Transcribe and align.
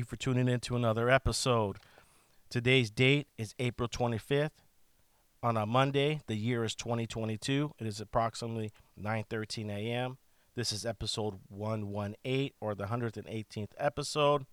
You 0.00 0.04
for 0.04 0.16
tuning 0.16 0.48
in 0.48 0.60
to 0.60 0.76
another 0.76 1.10
episode. 1.10 1.76
Today's 2.48 2.90
date 2.90 3.26
is 3.36 3.54
April 3.58 3.86
25th. 3.86 4.50
On 5.42 5.58
a 5.58 5.66
Monday, 5.66 6.22
the 6.26 6.36
year 6.36 6.64
is 6.64 6.74
2022. 6.74 7.72
It 7.78 7.86
is 7.86 8.00
approximately 8.00 8.72
9:13 8.98 9.70
a.m. 9.70 10.16
This 10.54 10.72
is 10.72 10.86
episode 10.86 11.34
118 11.48 12.52
or 12.60 12.74
the 12.74 12.86
118th 12.86 13.72
episode. 13.76 14.46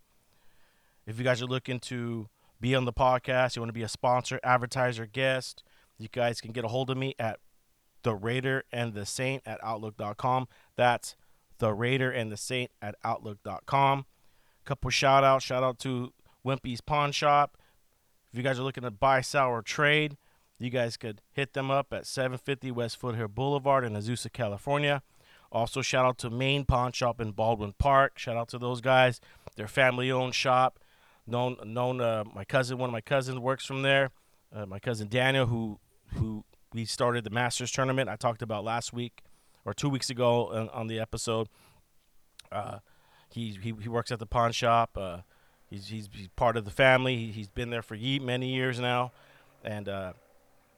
If 1.06 1.18
you 1.18 1.24
guys 1.24 1.42
are 1.42 1.46
looking 1.46 1.80
to 1.82 2.28
be 2.60 2.76
on 2.76 2.84
the 2.84 2.94
podcast, 2.94 3.56
you 3.56 3.62
want 3.62 3.70
to 3.70 3.74
be 3.74 3.84
a 3.84 3.88
sponsor, 3.88 4.42
advertiser, 4.44 5.06
guest, 5.06 5.64
you 5.98 6.10
guys 6.12 6.42
can 6.42 6.52
get 6.52 6.66
a 6.66 6.70
hold 6.70 6.90
of 6.90 6.98
me 6.98 7.16
at 7.18 7.40
the 8.04 8.16
Raider 8.16 8.66
and 8.72 8.94
the 8.94 9.06
Saint 9.06 9.44
at 9.46 9.64
Outlook.com. 9.64 10.50
That's 10.76 11.16
the 11.60 11.74
Raider 11.74 12.12
and 12.12 12.32
the 12.32 12.38
Saint 12.38 12.72
at 12.82 12.96
Outlook.com. 13.06 14.06
Couple 14.68 14.90
shout 14.90 15.24
outs. 15.24 15.46
Shout 15.46 15.64
out 15.64 15.80
to 15.80 16.12
Wimpy's 16.46 16.82
Pawn 16.82 17.14
Shop. 17.14 17.58
If 18.34 18.38
you 18.38 18.44
guys 18.44 18.60
are 18.60 18.64
looking 18.64 18.84
to 18.84 18.92
buy, 18.92 19.22
sell, 19.22 19.48
or 19.48 19.62
trade, 19.62 20.18
you 20.60 20.70
guys 20.70 20.98
could 20.98 21.22
hit 21.32 21.54
them 21.54 21.72
up 21.72 21.94
at 21.94 22.06
750 22.06 22.72
West 22.72 22.98
Foothill 23.00 23.30
Boulevard 23.30 23.86
in 23.86 23.94
Azusa, 23.94 24.32
California. 24.32 25.04
Also, 25.54 25.82
shout 25.82 26.06
out 26.06 26.18
to 26.18 26.30
Main 26.30 26.66
Pawn 26.66 26.92
Shop 26.92 27.22
in 27.22 27.32
Baldwin 27.32 27.76
Park. 27.78 28.20
Shout 28.20 28.36
out 28.36 28.50
to 28.50 28.58
those 28.58 28.82
guys. 28.82 29.22
They're 29.56 29.70
family 29.70 30.12
owned 30.12 30.36
shop. 30.36 30.80
Known, 31.26 31.56
known. 31.64 32.02
Uh, 32.02 32.26
my 32.36 32.44
cousin, 32.44 32.78
one 32.78 32.90
of 32.90 32.94
my 32.94 33.00
cousins 33.00 33.40
works 33.40 33.66
from 33.66 33.84
there. 33.84 34.10
Uh, 34.54 34.66
my 34.66 34.80
cousin 34.80 35.08
Daniel, 35.08 35.46
who 35.46 35.80
who 36.16 36.44
we 36.74 36.84
started 36.84 37.24
the 37.24 37.30
Masters 37.30 37.72
tournament. 37.72 38.10
I 38.10 38.18
talked 38.18 38.42
about 38.42 38.66
last 38.66 38.92
week 38.92 39.22
or 39.64 39.74
two 39.74 39.88
weeks 39.88 40.10
ago 40.10 40.52
on, 40.52 40.68
on 40.70 40.88
the 40.88 41.00
episode. 41.00 41.48
Uh, 42.52 42.80
he, 43.30 43.58
he 43.62 43.74
he 43.82 43.90
works 43.90 44.12
at 44.12 44.20
the 44.20 44.26
pawn 44.26 44.52
shop. 44.52 44.98
Uh, 44.98 45.20
he's, 45.70 45.88
he's 45.88 46.10
he's 46.12 46.28
part 46.30 46.58
of 46.58 46.66
the 46.66 46.72
family. 46.72 47.18
He, 47.18 47.32
he's 47.32 47.50
been 47.50 47.70
there 47.70 47.82
for 47.82 47.96
ye- 47.96 48.20
many 48.20 48.54
years 48.54 48.80
now, 48.80 49.12
and 49.64 49.88
uh, 49.90 50.14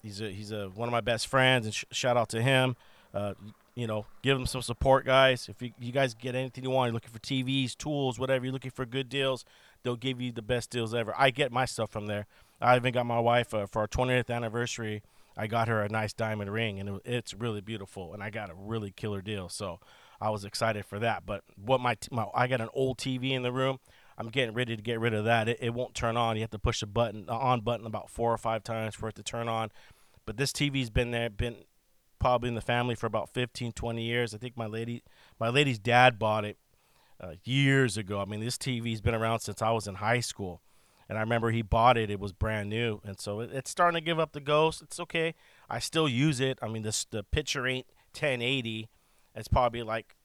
he's 0.02 0.22
a, 0.22 0.30
he's 0.30 0.52
a, 0.52 0.70
one 0.70 0.88
of 0.88 0.92
my 0.92 1.02
best 1.02 1.28
friends. 1.28 1.66
And 1.66 1.74
sh- 1.74 1.86
shout 1.92 2.18
out 2.18 2.30
to 2.30 2.42
him. 2.42 2.76
Uh, 3.14 3.34
you 3.76 3.88
know, 3.88 4.06
give 4.22 4.38
him 4.38 4.46
some 4.46 4.62
support, 4.62 5.06
guys. 5.06 5.48
If 5.48 5.62
you, 5.62 5.72
you 5.80 5.92
guys 5.92 6.14
get 6.14 6.36
anything 6.36 6.64
you 6.64 6.70
want, 6.70 6.90
you're 6.90 6.94
looking 6.94 7.12
for 7.12 7.20
TVs, 7.20 7.78
tools, 7.78 8.20
whatever, 8.20 8.44
you're 8.46 8.54
looking 8.54 8.72
for 8.72 8.86
good 8.86 9.08
deals, 9.08 9.46
they'll 9.84 9.96
give 9.96 10.20
you 10.20 10.32
the 10.34 10.42
best 10.42 10.70
deals 10.70 10.94
ever. 10.94 11.14
I 11.18 11.30
get 11.30 11.52
my 11.52 11.64
stuff 11.66 11.90
from 11.90 12.08
there. 12.08 12.28
I 12.60 12.76
even 12.76 12.94
got 12.94 13.06
my 13.06 13.20
wife 13.20 13.54
uh, 13.54 13.68
for 13.68 13.80
our 13.80 13.88
20th 13.88 14.30
anniversary. 14.30 15.02
I 15.38 15.48
got 15.48 15.70
her 15.70 15.82
a 15.82 15.88
nice 15.88 16.12
diamond 16.12 16.52
ring, 16.52 16.80
and 16.80 16.90
it, 16.90 17.02
it's 17.06 17.34
really 17.34 17.62
beautiful. 17.62 18.14
And 18.14 18.22
I 18.22 18.30
got 18.30 18.50
a 18.50 18.54
really 18.54 18.92
killer 18.92 19.22
deal, 19.22 19.48
so 19.48 19.80
I 20.22 20.30
was 20.30 20.46
excited 20.46 20.86
for 20.86 21.00
that. 21.00 21.26
But 21.26 21.44
what 21.56 21.80
my, 21.82 21.96
t- 21.96 22.10
my 22.12 22.26
I 22.34 22.48
got 22.48 22.62
an 22.62 22.70
old 22.74 22.98
TV 22.98 23.32
in 23.32 23.44
the 23.44 23.52
room. 23.52 23.80
I'm 24.18 24.28
getting 24.28 24.54
ready 24.54 24.76
to 24.76 24.82
get 24.82 25.00
rid 25.00 25.14
of 25.14 25.24
that. 25.26 25.48
It, 25.48 25.60
it 25.62 25.74
won't 25.74 25.96
turn 25.96 26.18
on. 26.18 26.36
You 26.36 26.42
have 26.42 26.50
to 26.50 26.60
push 26.60 26.82
the 26.82 26.88
button, 26.88 27.26
the 27.28 27.34
on 27.34 27.62
button, 27.62 27.86
about 27.86 28.10
four 28.10 28.34
or 28.34 28.38
five 28.38 28.64
times 28.64 28.94
for 28.94 29.08
it 29.08 29.16
to 29.16 29.24
turn 29.24 29.48
on. 29.48 29.72
But 30.26 30.36
this 30.36 30.52
TV's 30.52 30.90
been 30.90 31.12
there, 31.12 31.30
been 31.30 31.56
probably 32.20 32.50
in 32.50 32.56
the 32.56 32.62
family 32.62 32.96
for 32.96 33.08
about 33.08 33.30
15, 33.34 33.72
20 33.72 34.04
years. 34.04 34.36
I 34.36 34.38
think 34.38 34.58
my 34.58 34.66
lady, 34.66 35.04
my 35.40 35.48
lady's 35.48 35.80
dad 35.80 36.20
bought 36.20 36.44
it 36.44 36.58
uh, 37.22 37.36
years 37.46 37.98
ago. 37.98 38.20
I 38.20 38.26
mean, 38.26 38.42
this 38.42 38.58
TV's 38.58 39.02
been 39.02 39.16
around 39.16 39.40
since 39.40 39.62
I 39.62 39.72
was 39.72 39.88
in 39.88 39.96
high 39.96 40.20
school, 40.20 40.62
and 41.08 41.18
I 41.18 41.22
remember 41.22 41.52
he 41.52 41.62
bought 41.62 41.98
it. 41.98 42.10
It 42.10 42.20
was 42.20 42.34
brand 42.34 42.70
new, 42.70 43.00
and 43.06 43.20
so 43.20 43.40
it, 43.40 43.52
it's 43.54 43.72
starting 43.72 44.00
to 44.00 44.06
give 44.06 44.20
up 44.20 44.34
the 44.34 44.42
ghost. 44.42 44.82
It's 44.82 45.00
okay. 45.00 45.34
I 45.70 45.80
still 45.80 46.10
use 46.10 46.40
it. 46.40 46.60
I 46.62 46.68
mean, 46.68 46.84
this 46.84 47.06
the 47.06 47.24
picture 47.24 47.66
ain't 47.66 47.88
1080. 48.14 48.90
It's 49.36 49.48
probably 49.48 49.84
like 49.84 50.16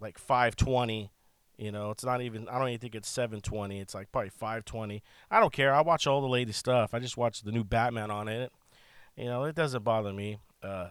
like 0.00 0.18
520. 0.18 1.10
You 1.58 1.70
know, 1.70 1.90
it's 1.90 2.04
not 2.04 2.22
even. 2.22 2.48
I 2.48 2.58
don't 2.58 2.68
even 2.68 2.80
think 2.80 2.94
it's 2.94 3.08
720. 3.08 3.78
It's 3.80 3.94
like 3.94 4.10
probably 4.10 4.30
520. 4.30 5.02
I 5.30 5.40
don't 5.40 5.52
care. 5.52 5.72
I 5.74 5.80
watch 5.82 6.06
all 6.06 6.20
the 6.20 6.28
latest 6.28 6.58
stuff. 6.58 6.94
I 6.94 6.98
just 6.98 7.16
watch 7.16 7.42
the 7.42 7.52
new 7.52 7.64
Batman 7.64 8.10
on 8.10 8.28
it. 8.28 8.52
You 9.16 9.26
know, 9.26 9.44
it 9.44 9.54
doesn't 9.54 9.84
bother 9.84 10.12
me. 10.12 10.38
Uh, 10.62 10.88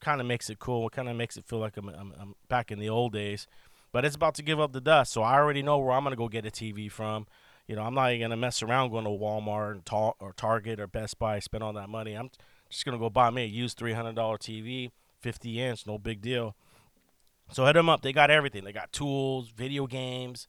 kind 0.00 0.20
of 0.20 0.26
makes 0.26 0.48
it 0.48 0.58
cool. 0.58 0.86
It 0.86 0.92
kind 0.92 1.08
of 1.08 1.16
makes 1.16 1.36
it 1.36 1.44
feel 1.44 1.58
like 1.58 1.76
I'm, 1.76 1.88
I'm, 1.88 2.12
I'm 2.20 2.34
back 2.48 2.70
in 2.70 2.78
the 2.78 2.88
old 2.88 3.12
days. 3.12 3.46
But 3.92 4.04
it's 4.04 4.16
about 4.16 4.34
to 4.36 4.42
give 4.42 4.60
up 4.60 4.72
the 4.72 4.80
dust, 4.80 5.12
so 5.12 5.22
I 5.22 5.34
already 5.34 5.62
know 5.62 5.78
where 5.78 5.92
I'm 5.92 6.02
gonna 6.02 6.16
go 6.16 6.28
get 6.28 6.44
a 6.44 6.50
TV 6.50 6.90
from. 6.90 7.26
You 7.68 7.76
know, 7.76 7.82
I'm 7.82 7.94
not 7.94 8.10
even 8.10 8.22
gonna 8.22 8.36
mess 8.36 8.62
around 8.62 8.90
going 8.90 9.04
to 9.04 9.10
Walmart 9.10 9.72
and 9.72 9.82
or 9.92 10.32
Target 10.36 10.80
or 10.80 10.86
Best 10.86 11.18
Buy, 11.18 11.38
spend 11.38 11.62
all 11.62 11.72
that 11.74 11.88
money. 11.88 12.14
I'm 12.14 12.30
just 12.68 12.84
gonna 12.84 12.98
go 12.98 13.08
buy 13.08 13.30
me 13.30 13.44
a 13.44 13.46
used 13.46 13.78
$300 13.78 14.14
TV, 14.14 14.90
50 15.20 15.60
inch, 15.60 15.86
no 15.86 15.98
big 15.98 16.20
deal. 16.20 16.56
So 17.54 17.64
hit 17.64 17.74
them 17.74 17.88
up. 17.88 18.02
They 18.02 18.12
got 18.12 18.30
everything. 18.30 18.64
They 18.64 18.72
got 18.72 18.92
tools, 18.92 19.48
video 19.48 19.86
games, 19.86 20.48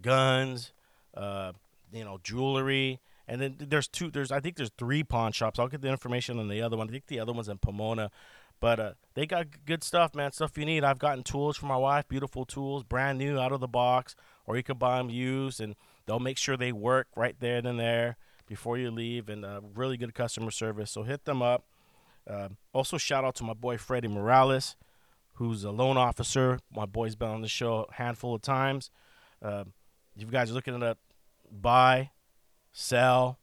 guns, 0.00 0.72
uh, 1.14 1.52
you 1.92 2.02
know, 2.02 2.18
jewelry. 2.22 3.00
And 3.28 3.40
then 3.40 3.56
there's 3.58 3.88
two. 3.88 4.10
There's 4.10 4.32
I 4.32 4.40
think 4.40 4.56
there's 4.56 4.70
three 4.78 5.02
pawn 5.02 5.32
shops. 5.32 5.58
I'll 5.58 5.68
get 5.68 5.82
the 5.82 5.88
information 5.88 6.38
on 6.38 6.48
the 6.48 6.62
other 6.62 6.76
one. 6.76 6.88
I 6.88 6.92
think 6.92 7.08
the 7.08 7.20
other 7.20 7.32
one's 7.32 7.48
in 7.48 7.58
Pomona. 7.58 8.10
But 8.58 8.80
uh, 8.80 8.92
they 9.14 9.26
got 9.26 9.66
good 9.66 9.84
stuff, 9.84 10.14
man. 10.14 10.32
Stuff 10.32 10.56
you 10.56 10.64
need. 10.64 10.82
I've 10.82 10.98
gotten 10.98 11.22
tools 11.22 11.58
for 11.58 11.66
my 11.66 11.76
wife, 11.76 12.08
beautiful 12.08 12.46
tools, 12.46 12.84
brand 12.84 13.18
new, 13.18 13.38
out 13.38 13.52
of 13.52 13.60
the 13.60 13.68
box, 13.68 14.16
or 14.46 14.56
you 14.56 14.62
could 14.62 14.78
buy 14.78 14.96
them 14.96 15.10
used, 15.10 15.60
and 15.60 15.74
they'll 16.06 16.20
make 16.20 16.38
sure 16.38 16.56
they 16.56 16.72
work 16.72 17.08
right 17.16 17.36
there 17.38 17.58
and 17.58 17.66
then 17.66 17.76
there 17.76 18.16
before 18.46 18.78
you 18.78 18.90
leave. 18.90 19.28
And 19.28 19.44
uh, 19.44 19.60
really 19.74 19.98
good 19.98 20.14
customer 20.14 20.50
service. 20.50 20.90
So 20.90 21.02
hit 21.02 21.26
them 21.26 21.42
up. 21.42 21.64
Uh, 22.26 22.48
also, 22.72 22.96
shout 22.96 23.24
out 23.24 23.34
to 23.36 23.44
my 23.44 23.52
boy 23.52 23.76
Freddie 23.76 24.08
Morales, 24.08 24.74
who's 25.36 25.64
a 25.64 25.70
loan 25.70 25.96
officer. 25.96 26.58
My 26.74 26.86
boy's 26.86 27.14
been 27.14 27.28
on 27.28 27.42
the 27.42 27.48
show 27.48 27.86
a 27.88 27.94
handful 27.94 28.34
of 28.34 28.42
times. 28.42 28.90
Uh, 29.42 29.64
if 30.16 30.22
you 30.22 30.26
guys 30.26 30.50
are 30.50 30.54
looking 30.54 30.78
to 30.80 30.96
buy, 31.50 32.10
sell, 32.72 33.38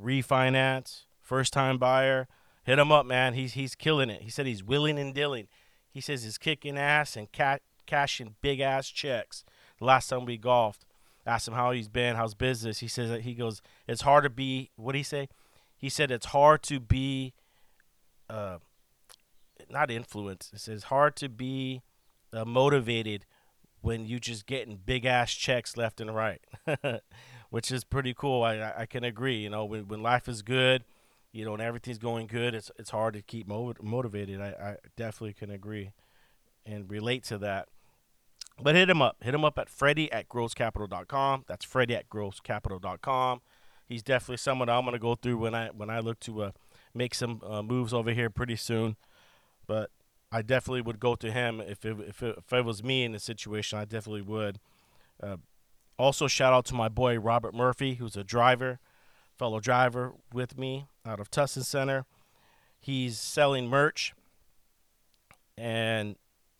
refinance, 0.00 1.02
first 1.20 1.52
time 1.52 1.78
buyer, 1.78 2.26
hit 2.64 2.78
him 2.78 2.90
up, 2.90 3.06
man. 3.06 3.34
He's 3.34 3.52
he's 3.52 3.74
killing 3.74 4.10
it. 4.10 4.22
He 4.22 4.30
said 4.30 4.46
he's 4.46 4.64
willing 4.64 4.98
and 4.98 5.14
dealing. 5.14 5.48
He 5.90 6.00
says 6.00 6.24
he's 6.24 6.38
kicking 6.38 6.76
ass 6.76 7.16
and 7.16 7.30
ca- 7.32 7.58
cashing 7.86 8.36
big 8.40 8.60
ass 8.60 8.88
checks. 8.88 9.44
The 9.78 9.84
last 9.84 10.08
time 10.08 10.24
we 10.24 10.36
golfed, 10.36 10.84
asked 11.26 11.48
him 11.48 11.54
how 11.54 11.70
he's 11.72 11.88
been, 11.88 12.16
how's 12.16 12.34
business. 12.34 12.78
He 12.78 12.88
says 12.88 13.10
that 13.10 13.22
he 13.22 13.34
goes, 13.34 13.62
it's 13.86 14.02
hard 14.02 14.24
to 14.24 14.30
be. 14.30 14.70
What 14.76 14.92
did 14.92 14.98
he 14.98 15.04
say? 15.04 15.28
He 15.76 15.88
said 15.88 16.10
it's 16.10 16.26
hard 16.26 16.62
to 16.64 16.80
be, 16.80 17.34
uh, 18.30 18.58
not 19.70 19.90
influence. 19.90 20.50
It 20.52 20.60
says 20.60 20.84
hard 20.84 21.16
to 21.16 21.28
be 21.28 21.82
uh, 22.32 22.44
motivated 22.44 23.24
when 23.80 24.06
you 24.06 24.18
just 24.18 24.46
getting 24.46 24.76
big 24.84 25.04
ass 25.04 25.32
checks 25.32 25.76
left 25.76 26.00
and 26.00 26.14
right, 26.14 26.40
which 27.50 27.70
is 27.70 27.84
pretty 27.84 28.14
cool. 28.14 28.42
I 28.42 28.72
I- 28.78 28.86
can 28.86 29.04
agree. 29.04 29.36
You 29.38 29.50
know, 29.50 29.64
when 29.64 29.88
when 29.88 30.02
life 30.02 30.28
is 30.28 30.42
good, 30.42 30.84
you 31.32 31.44
know, 31.44 31.52
and 31.54 31.62
everything's 31.62 31.98
going 31.98 32.26
good, 32.26 32.54
it's 32.54 32.70
it's 32.78 32.90
hard 32.90 33.14
to 33.14 33.22
keep 33.22 33.46
mo- 33.46 33.74
motivated. 33.82 34.40
I, 34.40 34.48
I 34.48 34.76
definitely 34.96 35.34
can 35.34 35.50
agree 35.50 35.92
and 36.64 36.90
relate 36.90 37.22
to 37.24 37.38
that. 37.38 37.68
But 38.60 38.74
hit 38.74 38.88
him 38.88 39.02
up. 39.02 39.18
Hit 39.22 39.34
him 39.34 39.44
up 39.44 39.58
at 39.58 39.68
Freddie 39.68 40.10
at 40.10 40.28
grosscapital.com. 40.28 41.44
That's 41.46 41.64
Freddie 41.64 41.94
at 41.96 42.08
grosscapital.com. 42.08 43.42
He's 43.84 44.02
definitely 44.02 44.38
someone 44.38 44.68
I'm 44.68 44.82
going 44.84 44.94
to 44.94 44.98
go 44.98 45.14
through 45.14 45.36
when 45.38 45.54
I 45.54 45.68
when 45.68 45.90
I 45.90 46.00
look 46.00 46.18
to 46.20 46.42
uh, 46.42 46.50
make 46.94 47.14
some 47.14 47.40
uh, 47.46 47.62
moves 47.62 47.92
over 47.94 48.10
here 48.12 48.30
pretty 48.30 48.56
soon. 48.56 48.96
But 49.66 49.90
I 50.30 50.42
definitely 50.42 50.82
would 50.82 51.00
go 51.00 51.14
to 51.16 51.30
him 51.30 51.60
if 51.60 51.84
it, 51.84 51.96
if 52.00 52.22
it, 52.22 52.36
if 52.38 52.52
it 52.52 52.64
was 52.64 52.82
me 52.82 53.04
in 53.04 53.12
the 53.12 53.20
situation. 53.20 53.78
I 53.78 53.84
definitely 53.84 54.22
would. 54.22 54.58
Uh, 55.22 55.36
also, 55.98 56.26
shout 56.26 56.52
out 56.52 56.66
to 56.66 56.74
my 56.74 56.88
boy 56.88 57.18
Robert 57.18 57.54
Murphy, 57.54 57.94
who's 57.94 58.16
a 58.16 58.24
driver, 58.24 58.78
fellow 59.38 59.60
driver 59.60 60.12
with 60.32 60.58
me 60.58 60.86
out 61.06 61.20
of 61.20 61.30
Tustin 61.30 61.64
Center. 61.64 62.04
He's 62.78 63.18
selling 63.18 63.68
merch, 63.68 64.14
and 65.56 66.16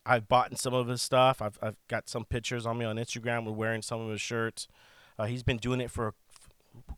I've 0.07 0.29
bought 0.29 0.57
some 0.59 0.73
of 0.73 0.89
his 0.89 1.03
stuff. 1.03 1.43
I've, 1.43 1.59
I've 1.61 1.77
got 1.89 2.09
some 2.09 2.25
pictures 2.25 2.65
on 2.65 2.79
me 2.79 2.85
on 2.85 2.97
Instagram. 2.97 3.45
We're 3.45 3.53
wearing 3.53 3.83
some 3.83 4.01
of 4.01 4.11
his 4.11 4.21
shirts. 4.21 4.69
Uh, 5.19 5.25
he's 5.25 5.43
been 5.43 5.59
doing 5.59 5.81
it 5.81 5.91
for 5.91 6.15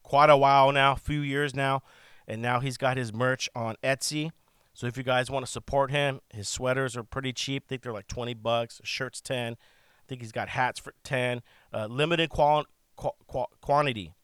quite 0.03 0.31
a 0.31 0.37
while 0.37 0.71
now, 0.73 0.93
a 0.93 0.97
few 0.97 1.21
years 1.21 1.55
now, 1.55 1.83
and 2.27 2.41
now 2.41 2.61
he's 2.61 2.77
got 2.77 2.97
his 2.97 3.13
merch 3.13 3.49
on 3.55 3.77
Etsy. 3.83 4.31
So 4.79 4.87
if 4.87 4.97
you 4.97 5.03
guys 5.03 5.29
want 5.29 5.45
to 5.45 5.51
support 5.51 5.91
him, 5.91 6.21
his 6.33 6.49
sweaters 6.49 6.97
are 6.97 7.03
pretty 7.03 7.33
cheap. 7.33 7.65
I 7.67 7.69
think 7.69 7.83
they're 7.83 7.93
like 7.93 8.07
20 8.07 8.35
bucks. 8.35 8.81
Shirts 8.85 9.21
10. 9.21 9.55
I 9.55 9.57
think 10.07 10.21
he's 10.21 10.31
got 10.31 10.51
hats 10.51 10.79
for 10.79 10.95
10. 11.03 11.43
Uh, 11.75 11.87
limited 11.87 12.31
qual- 12.31 12.67
qu- 12.97 13.47
quantity. 13.61 14.15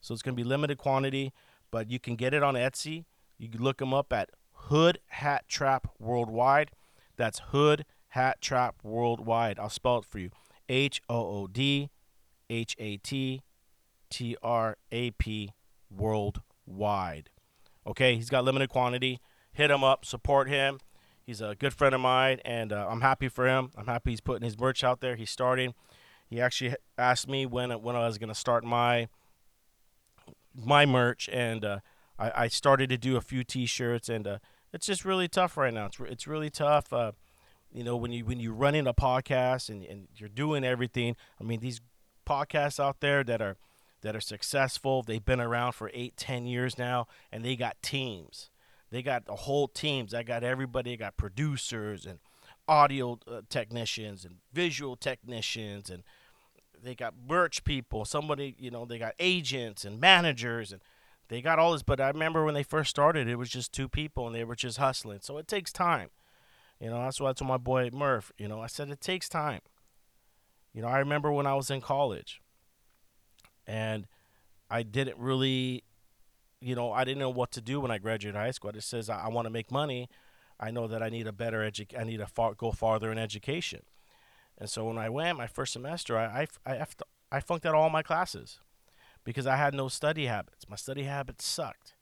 So 0.00 0.14
it's 0.14 0.22
going 0.22 0.36
to 0.36 0.40
be 0.40 0.48
limited 0.48 0.78
quantity, 0.78 1.32
but 1.72 1.90
you 1.90 1.98
can 1.98 2.14
get 2.14 2.32
it 2.32 2.44
on 2.44 2.54
Etsy. 2.54 3.06
You 3.38 3.48
can 3.48 3.60
look 3.60 3.82
him 3.82 3.92
up 3.92 4.12
at 4.12 4.30
Hood 4.52 5.00
Hat 5.08 5.48
Trap 5.48 5.88
Worldwide. 5.98 6.70
That's 7.16 7.40
Hood 7.48 7.84
Hat 8.10 8.40
Trap 8.40 8.76
Worldwide. 8.84 9.58
I'll 9.58 9.68
spell 9.68 9.98
it 9.98 10.04
for 10.04 10.20
you. 10.20 10.30
H 10.68 11.02
O 11.08 11.16
O 11.16 11.46
D 11.48 11.90
H 12.48 12.76
A 12.78 12.98
T 12.98 13.42
T 14.10 14.36
R 14.44 14.76
A 14.92 15.10
P 15.10 15.54
Worldwide. 15.90 17.30
Okay, 17.84 18.14
he's 18.14 18.30
got 18.30 18.44
limited 18.44 18.68
quantity 18.68 19.18
hit 19.54 19.70
him 19.70 19.82
up, 19.82 20.04
support 20.04 20.48
him. 20.48 20.80
He's 21.24 21.40
a 21.40 21.54
good 21.54 21.72
friend 21.72 21.94
of 21.94 22.02
mine, 22.02 22.40
and 22.44 22.72
uh, 22.72 22.86
I'm 22.88 23.00
happy 23.00 23.28
for 23.28 23.48
him. 23.48 23.70
I'm 23.76 23.86
happy 23.86 24.10
he's 24.10 24.20
putting 24.20 24.44
his 24.44 24.58
merch 24.58 24.84
out 24.84 25.00
there. 25.00 25.16
He's 25.16 25.30
starting. 25.30 25.72
He 26.28 26.40
actually 26.40 26.74
asked 26.98 27.28
me 27.28 27.46
when 27.46 27.70
when 27.82 27.96
I 27.96 28.06
was 28.06 28.18
to 28.18 28.34
start 28.34 28.62
my 28.64 29.08
my 30.54 30.84
merch, 30.84 31.30
and 31.32 31.64
uh, 31.64 31.78
I, 32.18 32.32
I, 32.44 32.48
started 32.48 32.88
to 32.90 32.96
do 32.96 33.16
a 33.16 33.20
few 33.20 33.42
T-shirts, 33.42 34.08
and 34.08 34.26
uh, 34.26 34.38
it's 34.72 34.86
just 34.86 35.04
really 35.04 35.28
tough 35.28 35.56
right 35.56 35.72
now. 35.72 35.86
It's 35.86 35.98
re- 35.98 36.10
it's 36.10 36.26
really 36.26 36.50
tough. 36.50 36.92
Uh, 36.92 37.12
you 37.72 37.82
know, 37.82 37.96
when 37.96 38.12
you 38.12 38.24
when 38.24 38.38
you 38.38 38.52
run 38.52 38.74
in 38.74 38.86
a 38.86 38.94
podcast 38.94 39.68
and, 39.68 39.84
and 39.84 40.08
you're 40.16 40.28
doing 40.28 40.64
everything. 40.64 41.16
I 41.40 41.44
mean, 41.44 41.60
these 41.60 41.80
podcasts 42.26 42.78
out 42.78 43.00
there 43.00 43.24
that 43.24 43.40
are 43.40 43.56
that 44.02 44.14
are 44.14 44.20
successful, 44.20 45.02
they've 45.02 45.24
been 45.24 45.40
around 45.40 45.72
for 45.72 45.90
eight, 45.94 46.16
ten 46.16 46.46
years 46.46 46.76
now, 46.78 47.06
and 47.32 47.44
they 47.44 47.56
got 47.56 47.80
teams 47.82 48.50
they 48.94 49.02
got 49.02 49.26
the 49.26 49.34
whole 49.34 49.68
teams. 49.68 50.14
I 50.14 50.22
got 50.22 50.44
everybody. 50.44 50.92
They 50.92 50.96
got 50.96 51.16
producers 51.16 52.06
and 52.06 52.18
audio 52.68 53.18
uh, 53.26 53.42
technicians 53.48 54.24
and 54.24 54.36
visual 54.52 54.96
technicians 54.96 55.90
and 55.90 56.02
they 56.82 56.94
got 56.94 57.14
merch 57.28 57.64
people. 57.64 58.04
Somebody, 58.04 58.54
you 58.58 58.70
know, 58.70 58.84
they 58.84 58.98
got 58.98 59.14
agents 59.18 59.84
and 59.84 60.00
managers 60.00 60.70
and 60.70 60.82
they 61.28 61.40
got 61.40 61.58
all 61.58 61.72
this. 61.72 61.82
But 61.82 62.00
I 62.00 62.08
remember 62.08 62.44
when 62.44 62.54
they 62.54 62.62
first 62.62 62.90
started, 62.90 63.28
it 63.28 63.36
was 63.36 63.48
just 63.48 63.72
two 63.72 63.88
people 63.88 64.26
and 64.26 64.36
they 64.36 64.44
were 64.44 64.54
just 64.54 64.78
hustling. 64.78 65.20
So 65.22 65.38
it 65.38 65.48
takes 65.48 65.72
time. 65.72 66.10
You 66.80 66.90
know, 66.90 67.02
that's 67.02 67.20
why 67.20 67.30
I 67.30 67.32
told 67.32 67.48
my 67.48 67.56
boy 67.56 67.90
Murph. 67.92 68.32
You 68.38 68.48
know, 68.48 68.60
I 68.60 68.66
said 68.66 68.90
it 68.90 69.00
takes 69.00 69.28
time. 69.28 69.60
You 70.72 70.82
know, 70.82 70.88
I 70.88 70.98
remember 70.98 71.32
when 71.32 71.46
I 71.46 71.54
was 71.54 71.70
in 71.70 71.80
college 71.80 72.40
and 73.66 74.06
I 74.68 74.82
didn't 74.82 75.18
really 75.18 75.84
you 76.64 76.74
know, 76.74 76.92
I 76.92 77.04
didn't 77.04 77.18
know 77.18 77.30
what 77.30 77.52
to 77.52 77.60
do 77.60 77.80
when 77.80 77.90
I 77.90 77.98
graduated 77.98 78.40
high 78.40 78.50
school. 78.50 78.70
It 78.70 78.82
says 78.82 79.10
I, 79.10 79.26
I 79.26 79.28
want 79.28 79.44
to 79.46 79.50
make 79.50 79.70
money. 79.70 80.08
I 80.58 80.70
know 80.70 80.86
that 80.86 81.02
I 81.02 81.10
need 81.10 81.26
a 81.26 81.32
better 81.32 81.58
edu- 81.58 81.98
I 81.98 82.04
need 82.04 82.18
to 82.18 82.26
far- 82.26 82.54
go 82.54 82.72
farther 82.72 83.12
in 83.12 83.18
education. 83.18 83.82
And 84.56 84.70
so 84.70 84.84
when 84.84 84.96
I 84.96 85.10
went 85.10 85.36
my 85.36 85.46
first 85.46 85.74
semester, 85.74 86.16
I, 86.16 86.46
I, 86.64 86.72
I, 86.72 86.86
I 87.30 87.40
funked 87.40 87.66
out 87.66 87.74
all 87.74 87.90
my 87.90 88.02
classes 88.02 88.60
because 89.24 89.46
I 89.46 89.56
had 89.56 89.74
no 89.74 89.88
study 89.88 90.26
habits. 90.26 90.68
My 90.68 90.76
study 90.76 91.02
habits 91.02 91.44
sucked. 91.44 91.94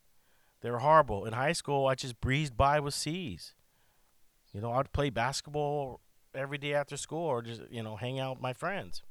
They 0.60 0.70
were 0.70 0.78
horrible. 0.78 1.24
In 1.24 1.32
high 1.32 1.54
school, 1.54 1.88
I 1.88 1.96
just 1.96 2.20
breezed 2.20 2.56
by 2.56 2.78
with 2.78 2.94
C's. 2.94 3.54
You 4.52 4.60
know, 4.60 4.72
I'd 4.72 4.92
play 4.92 5.10
basketball 5.10 6.00
every 6.34 6.58
day 6.58 6.74
after 6.74 6.96
school 6.96 7.26
or 7.26 7.42
just, 7.42 7.62
you 7.70 7.82
know, 7.82 7.96
hang 7.96 8.20
out 8.20 8.36
with 8.36 8.42
my 8.42 8.52
friends. 8.52 9.02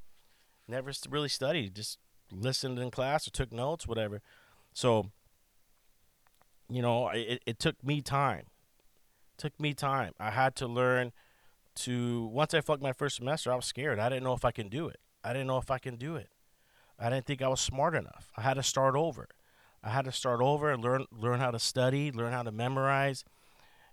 Never 0.68 0.94
really 1.10 1.30
studied, 1.30 1.76
just 1.76 1.98
listened 2.32 2.80
in 2.80 2.92
class 2.92 3.28
or 3.28 3.32
took 3.32 3.52
notes, 3.52 3.86
whatever. 3.86 4.22
So 4.74 5.12
you 6.72 6.82
know, 6.82 7.10
it, 7.10 7.42
it 7.46 7.60
took 7.60 7.84
me 7.84 8.02
time. 8.02 8.46
It 9.34 9.38
took 9.38 9.60
me 9.60 9.74
time. 9.74 10.14
I 10.20 10.32
had 10.32 10.56
to 10.58 10.68
learn 10.68 11.12
to 11.76 12.26
once 12.28 12.54
I 12.54 12.62
flunked 12.62 12.84
my 12.84 12.94
first 12.94 13.18
semester, 13.18 13.52
I 13.52 13.56
was 13.56 13.66
scared. 13.66 14.00
I 14.00 14.10
didn't 14.10 14.24
know 14.24 14.34
if 14.34 14.46
I 14.46 14.52
can 14.52 14.70
do 14.70 14.88
it. 14.88 15.00
I 15.24 15.34
didn't 15.34 15.48
know 15.48 15.58
if 15.58 15.70
I 15.70 15.78
can 15.78 15.96
do 15.96 16.16
it. 16.16 16.30
I 16.98 17.10
didn't 17.10 17.26
think 17.26 17.42
I 17.42 17.48
was 17.48 17.60
smart 17.60 17.96
enough. 17.96 18.32
I 18.38 18.42
had 18.42 18.56
to 18.56 18.64
start 18.64 18.96
over. 18.96 19.28
I 19.84 19.90
had 19.90 20.06
to 20.06 20.12
start 20.12 20.42
over 20.42 20.72
and 20.72 20.84
learn 20.84 21.06
learn 21.12 21.40
how 21.40 21.52
to 21.52 21.60
study, 21.60 22.12
learn 22.12 22.32
how 22.32 22.44
to 22.44 22.52
memorize. 22.52 23.26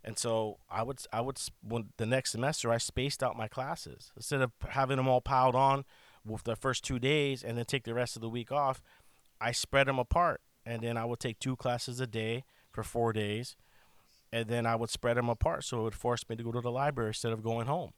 And 0.05 0.19
so 0.19 0.59
I 0.71 0.83
would 0.83 1.01
I 1.13 1.21
would 1.21 1.41
when 1.67 1.89
the 1.97 2.07
next 2.07 2.31
semester 2.31 2.71
I 2.71 2.79
spaced 2.79 3.23
out 3.23 3.37
my 3.37 3.49
classes 3.49 4.13
instead 4.17 4.41
of 4.41 4.53
having 4.69 4.99
them 4.99 5.09
all 5.09 5.21
piled 5.21 5.55
on 5.55 5.85
with 6.25 6.45
the 6.45 6.57
first 6.57 6.85
two 6.85 6.99
days 6.99 7.43
and 7.43 7.59
then 7.59 7.65
take 7.65 7.85
the 7.85 7.95
rest 7.95 8.15
of 8.15 8.23
the 8.23 8.29
week 8.29 8.53
off. 8.53 8.83
I 9.41 9.53
spread 9.53 9.87
them 9.87 9.99
apart, 9.99 10.41
and 10.67 10.83
then 10.83 10.97
I 10.97 11.05
would 11.05 11.21
take 11.21 11.39
two 11.39 11.57
classes 11.57 12.01
a 12.01 12.07
day 12.07 12.45
for 12.79 12.85
four 12.85 13.13
days, 13.13 13.57
and 14.33 14.47
then 14.47 14.65
I 14.65 14.77
would 14.77 14.89
spread 14.89 15.17
them 15.17 15.29
apart. 15.29 15.65
So 15.65 15.81
it 15.81 15.83
would 15.83 15.95
force 15.97 16.29
me 16.29 16.37
to 16.37 16.45
go 16.45 16.53
to 16.53 16.61
the 16.61 16.71
library 16.71 17.11
instead 17.11 17.33
of 17.33 17.43
going 17.43 17.67
home. 17.67 17.93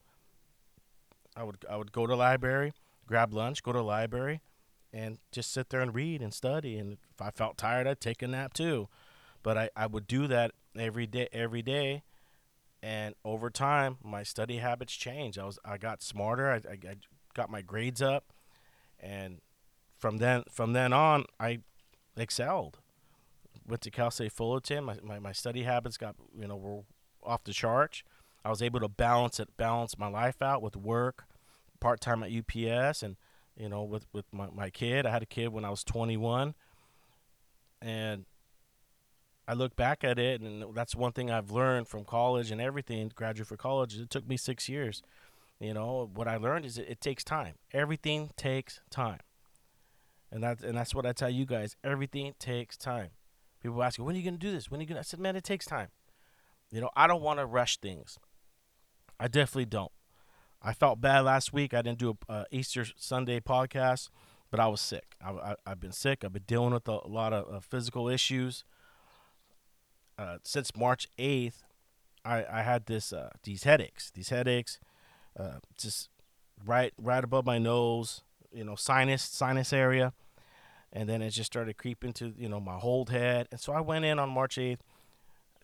I 1.36 1.44
would 1.44 1.66
I 1.68 1.76
would 1.76 1.92
go 1.92 2.06
to 2.06 2.12
the 2.12 2.16
library, 2.16 2.72
grab 3.06 3.34
lunch, 3.34 3.62
go 3.62 3.72
to 3.72 3.78
the 3.78 3.84
library, 3.84 4.40
and 4.90 5.18
just 5.32 5.52
sit 5.52 5.68
there 5.68 5.82
and 5.82 5.94
read 5.94 6.22
and 6.22 6.32
study. 6.32 6.78
And 6.78 6.96
if 7.14 7.20
I 7.20 7.30
felt 7.30 7.58
tired, 7.58 7.86
I'd 7.86 8.00
take 8.00 8.22
a 8.22 8.26
nap 8.26 8.54
too. 8.54 8.88
But 9.42 9.58
I, 9.58 9.70
I 9.76 9.86
would 9.86 10.06
do 10.06 10.26
that 10.28 10.52
every 10.78 11.06
day 11.06 11.28
every 11.30 11.62
day 11.62 12.02
and 12.82 13.14
over 13.24 13.50
time 13.50 13.98
my 14.02 14.22
study 14.22 14.58
habits 14.58 14.94
changed 14.94 15.36
i 15.36 15.44
was 15.44 15.58
i 15.64 15.76
got 15.76 16.00
smarter 16.00 16.48
I, 16.48 16.54
I, 16.54 16.90
I, 16.90 16.96
got 17.34 17.50
my 17.50 17.60
grades 17.60 18.00
up 18.00 18.32
and 19.00 19.40
from 19.98 20.18
then 20.18 20.44
from 20.48 20.74
then 20.74 20.92
on 20.92 21.24
i 21.40 21.58
excelled 22.16 22.78
went 23.70 23.82
to 23.82 23.90
Cal 23.90 24.10
State 24.10 24.32
Fullerton. 24.32 24.84
My, 24.84 24.96
my, 25.02 25.18
my 25.18 25.32
study 25.32 25.62
habits 25.62 25.96
got 25.96 26.16
you 26.36 26.46
know 26.46 26.56
were 26.56 26.80
off 27.22 27.44
the 27.44 27.52
charts. 27.52 28.02
I 28.44 28.50
was 28.50 28.62
able 28.62 28.80
to 28.80 28.88
balance 28.88 29.38
it, 29.38 29.56
balance 29.56 29.98
my 29.98 30.08
life 30.08 30.42
out 30.42 30.62
with 30.62 30.76
work, 30.76 31.24
part 31.78 32.00
time 32.00 32.22
at 32.22 32.30
UPS, 32.30 33.02
and 33.02 33.16
you 33.56 33.68
know 33.68 33.82
with 33.82 34.06
with 34.12 34.26
my, 34.32 34.48
my 34.52 34.70
kid. 34.70 35.06
I 35.06 35.10
had 35.10 35.22
a 35.22 35.26
kid 35.26 35.48
when 35.48 35.64
I 35.64 35.70
was 35.70 35.84
21, 35.84 36.54
and 37.80 38.24
I 39.46 39.54
look 39.54 39.76
back 39.76 40.04
at 40.04 40.18
it, 40.18 40.40
and 40.40 40.74
that's 40.74 40.94
one 40.94 41.12
thing 41.12 41.30
I've 41.30 41.50
learned 41.50 41.88
from 41.88 42.04
college 42.04 42.50
and 42.50 42.60
everything. 42.60 43.12
Graduate 43.14 43.48
for 43.48 43.56
college, 43.56 43.96
it 43.98 44.10
took 44.10 44.28
me 44.28 44.36
six 44.36 44.68
years. 44.68 45.02
You 45.58 45.74
know 45.74 46.10
what 46.14 46.26
I 46.26 46.38
learned 46.38 46.64
is 46.64 46.78
it, 46.78 46.86
it 46.88 47.00
takes 47.00 47.22
time. 47.22 47.54
Everything 47.72 48.30
takes 48.36 48.80
time, 48.90 49.20
and 50.32 50.42
that 50.42 50.62
and 50.62 50.76
that's 50.76 50.94
what 50.94 51.04
I 51.04 51.12
tell 51.12 51.30
you 51.30 51.44
guys. 51.44 51.76
Everything 51.84 52.34
takes 52.38 52.76
time. 52.76 53.10
People 53.62 53.82
ask 53.82 53.98
me, 53.98 54.04
when 54.04 54.14
are 54.14 54.18
you 54.18 54.24
going 54.24 54.38
to 54.38 54.46
do 54.46 54.52
this? 54.52 54.70
When 54.70 54.80
are 54.80 54.82
you 54.82 54.88
going 54.88 54.96
to? 54.96 55.00
I 55.00 55.02
said, 55.02 55.20
man, 55.20 55.36
it 55.36 55.44
takes 55.44 55.66
time. 55.66 55.88
You 56.70 56.80
know, 56.80 56.90
I 56.96 57.06
don't 57.06 57.22
want 57.22 57.38
to 57.38 57.46
rush 57.46 57.78
things. 57.78 58.18
I 59.18 59.28
definitely 59.28 59.66
don't. 59.66 59.92
I 60.62 60.72
felt 60.72 61.00
bad 61.00 61.20
last 61.24 61.52
week. 61.52 61.74
I 61.74 61.82
didn't 61.82 61.98
do 61.98 62.16
a 62.28 62.32
uh, 62.32 62.44
Easter 62.50 62.86
Sunday 62.96 63.40
podcast, 63.40 64.08
but 64.50 64.60
I 64.60 64.66
was 64.68 64.80
sick. 64.80 65.14
I, 65.24 65.56
have 65.66 65.80
been 65.80 65.92
sick. 65.92 66.24
I've 66.24 66.32
been 66.32 66.44
dealing 66.46 66.72
with 66.72 66.88
a, 66.88 67.00
a 67.04 67.08
lot 67.08 67.32
of 67.32 67.64
physical 67.64 68.08
issues. 68.08 68.64
Uh, 70.18 70.36
since 70.44 70.76
March 70.76 71.08
8th, 71.18 71.62
I, 72.24 72.44
I 72.50 72.62
had 72.62 72.86
this 72.86 73.12
uh, 73.12 73.30
these 73.42 73.64
headaches. 73.64 74.10
These 74.10 74.28
headaches, 74.28 74.78
uh, 75.38 75.60
just 75.78 76.10
right 76.64 76.92
right 76.98 77.24
above 77.24 77.46
my 77.46 77.58
nose, 77.58 78.22
you 78.52 78.64
know, 78.64 78.74
sinus 78.74 79.22
sinus 79.22 79.72
area 79.72 80.12
and 80.92 81.08
then 81.08 81.22
it 81.22 81.30
just 81.30 81.46
started 81.46 81.76
creeping 81.76 82.12
to 82.14 82.32
you 82.36 82.48
know 82.48 82.60
my 82.60 82.76
whole 82.78 83.06
head. 83.06 83.48
And 83.50 83.60
so 83.60 83.72
i 83.72 83.80
went 83.80 84.04
in 84.04 84.18
on 84.18 84.30
march 84.30 84.56
8th 84.56 84.80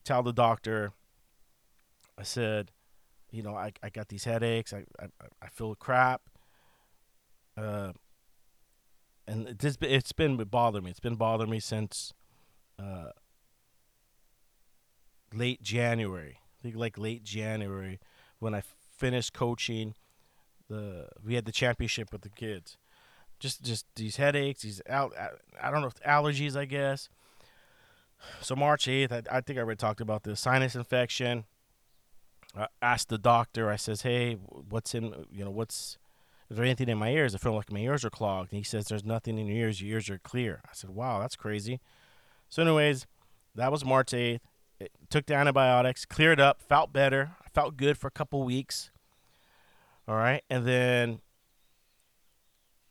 tell 0.05 0.23
the 0.23 0.33
doctor. 0.33 0.93
I 2.19 2.23
said 2.23 2.71
you 3.31 3.43
know 3.43 3.55
i, 3.55 3.73
I 3.83 3.91
got 3.91 4.09
these 4.09 4.25
headaches. 4.25 4.73
I 4.73 4.85
i, 5.01 5.07
I 5.43 5.49
feel 5.49 5.75
crap. 5.75 6.23
Uh, 7.57 7.93
and 9.27 9.47
this 9.59 9.77
it's 9.81 10.13
been 10.13 10.37
bothering 10.37 10.85
me. 10.85 10.91
It's 10.91 11.01
been 11.01 11.17
bothering 11.17 11.51
me 11.51 11.61
since 11.61 12.13
uh, 12.79 13.11
late 15.35 15.63
january. 15.63 16.39
I 16.41 16.63
think 16.63 16.77
like 16.77 16.99
late 16.99 17.25
january 17.25 17.99
when 18.39 18.55
i 18.55 18.63
finished 18.97 19.33
coaching 19.33 19.95
the 20.69 21.09
we 21.25 21.35
had 21.35 21.45
the 21.45 21.53
championship 21.53 22.13
with 22.13 22.23
the 22.23 22.31
kids. 22.31 22.77
Just 23.39 23.63
just 23.63 23.87
these 23.97 24.17
headaches, 24.17 24.63
these 24.63 24.81
out 24.89 25.13
I 25.61 25.71
don't 25.71 25.83
know 25.83 25.91
allergies, 26.07 26.57
I 26.57 26.65
guess. 26.65 27.09
So 28.41 28.57
March 28.57 28.89
eighth, 28.89 29.13
I, 29.13 29.23
I 29.31 29.41
think 29.41 29.59
I 29.59 29.63
already 29.63 29.77
talked 29.77 30.01
about 30.01 30.23
this 30.23 30.41
sinus 30.41 30.75
infection. 30.75 31.45
I 32.57 32.69
asked 32.81 33.09
the 33.09 33.19
doctor. 33.19 33.71
I 33.71 33.77
says, 33.77 34.03
"Hey, 34.03 34.35
what's 34.35 34.95
in 34.95 35.27
you 35.31 35.45
know 35.45 35.51
what's 35.51 35.99
is 36.49 36.57
there 36.57 36.65
anything 36.65 36.89
in 36.89 36.99
my 36.99 37.11
ears? 37.11 37.35
I 37.35 37.39
feel 37.39 37.55
like 37.55 37.71
my 37.73 37.81
ears 37.81 38.05
are 38.05 38.11
clogged." 38.11 38.53
And 38.53 38.59
he 38.59 38.65
says, 38.65 38.87
"There's 38.87 39.05
nothing 39.05 39.39
in 39.39 39.47
your 39.47 39.57
ears. 39.67 39.83
Your 39.83 39.95
ears 39.95 40.09
are 40.09 40.19
clear." 40.19 40.61
I 40.65 40.71
said, 40.73 40.91
"Wow, 40.91 41.21
that's 41.21 41.37
crazy." 41.37 41.81
So, 42.49 42.63
anyways, 42.63 43.07
that 43.55 43.71
was 43.71 43.85
March 43.85 44.15
eighth. 44.15 44.43
Took 45.11 45.27
the 45.27 45.35
antibiotics, 45.35 46.05
cleared 46.05 46.41
up, 46.41 46.61
felt 46.61 46.93
better. 46.93 47.33
I 47.45 47.49
felt 47.51 47.77
good 47.77 47.97
for 47.99 48.09
a 48.09 48.11
couple 48.11 48.43
weeks. 48.43 48.91
All 50.09 50.17
right, 50.17 50.43
and 50.49 50.67
then 50.67 51.21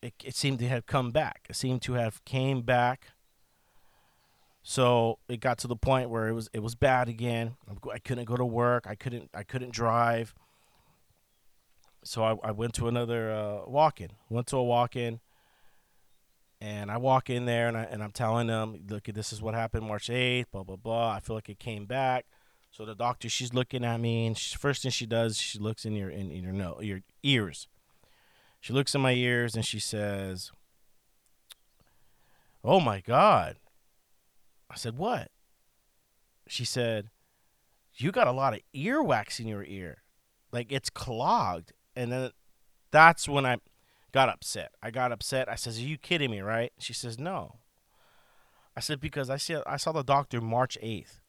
it, 0.01 0.13
it 0.23 0.35
seemed 0.35 0.59
to 0.59 0.67
have 0.67 0.85
come 0.85 1.11
back. 1.11 1.47
It 1.49 1.55
seemed 1.55 1.81
to 1.83 1.93
have 1.93 2.23
came 2.25 2.61
back. 2.61 3.07
So 4.67 5.19
it 5.29 5.39
got 5.39 5.59
to 5.59 5.67
the 5.67 5.75
point 5.75 6.09
where 6.09 6.27
it 6.27 6.33
was 6.33 6.49
it 6.51 6.63
was 6.63 6.73
bad 6.73 7.07
again. 7.07 7.55
I 7.93 7.99
couldn't 7.99 8.25
go 8.25 8.35
to 8.35 8.45
work. 8.45 8.85
I 8.87 8.95
couldn't 8.95 9.29
I 9.33 9.43
couldn't 9.43 9.71
drive. 9.71 10.33
So 12.03 12.23
I, 12.23 12.35
I 12.43 12.51
went 12.51 12.73
to 12.75 12.87
another 12.87 13.31
uh, 13.31 13.69
walk-in. 13.69 14.09
Went 14.29 14.47
to 14.47 14.57
a 14.57 14.63
walk-in, 14.63 15.19
and 16.61 16.91
I 16.91 16.97
walk 16.97 17.29
in 17.29 17.45
there 17.45 17.67
and 17.67 17.77
I 17.77 17.83
and 17.83 18.03
I'm 18.03 18.11
telling 18.11 18.47
them, 18.47 18.79
look, 18.89 19.03
this 19.05 19.31
is 19.31 19.41
what 19.41 19.53
happened 19.53 19.85
March 19.85 20.07
8th. 20.07 20.45
Blah 20.51 20.63
blah 20.63 20.77
blah. 20.77 21.11
I 21.11 21.19
feel 21.19 21.35
like 21.35 21.49
it 21.49 21.59
came 21.59 21.85
back. 21.85 22.25
So 22.71 22.85
the 22.85 22.95
doctor, 22.95 23.29
she's 23.29 23.53
looking 23.53 23.85
at 23.85 24.01
me, 24.01 24.27
and 24.27 24.37
she, 24.37 24.57
first 24.57 24.81
thing 24.81 24.91
she 24.91 25.05
does, 25.05 25.37
she 25.37 25.59
looks 25.59 25.85
in 25.85 25.93
your 25.93 26.09
in, 26.09 26.31
in 26.31 26.43
your 26.43 26.53
no 26.53 26.81
your 26.81 27.01
ears. 27.21 27.67
She 28.65 28.73
looks 28.73 28.95
in 28.95 29.01
my 29.01 29.11
ears 29.11 29.53
and 29.53 29.63
she 29.63 29.77
says, 29.77 30.51
"Oh 32.63 32.79
my 32.79 32.99
God." 32.99 33.57
I 34.71 34.75
said, 34.75 34.97
"What?" 34.97 35.29
She 36.47 36.65
said, 36.65 37.11
"You 37.93 38.11
got 38.11 38.25
a 38.25 38.31
lot 38.31 38.55
of 38.55 38.61
earwax 38.73 39.39
in 39.39 39.47
your 39.47 39.63
ear, 39.65 40.01
like 40.51 40.71
it's 40.71 40.89
clogged." 40.89 41.73
And 41.95 42.11
then 42.11 42.31
that's 42.89 43.29
when 43.29 43.45
I 43.45 43.57
got 44.11 44.29
upset. 44.29 44.71
I 44.81 44.89
got 44.89 45.11
upset. 45.11 45.47
I 45.47 45.53
says, 45.53 45.77
"Are 45.77 45.81
you 45.81 45.99
kidding 45.99 46.31
me, 46.31 46.41
right?" 46.41 46.73
She 46.79 46.93
says, 46.93 47.19
"No." 47.19 47.59
I 48.75 48.79
said 48.79 48.99
because 48.99 49.29
I 49.29 49.37
see 49.37 49.57
I 49.67 49.77
saw 49.77 49.91
the 49.91 50.01
doctor 50.01 50.41
March 50.41 50.75
8th. 50.81 51.21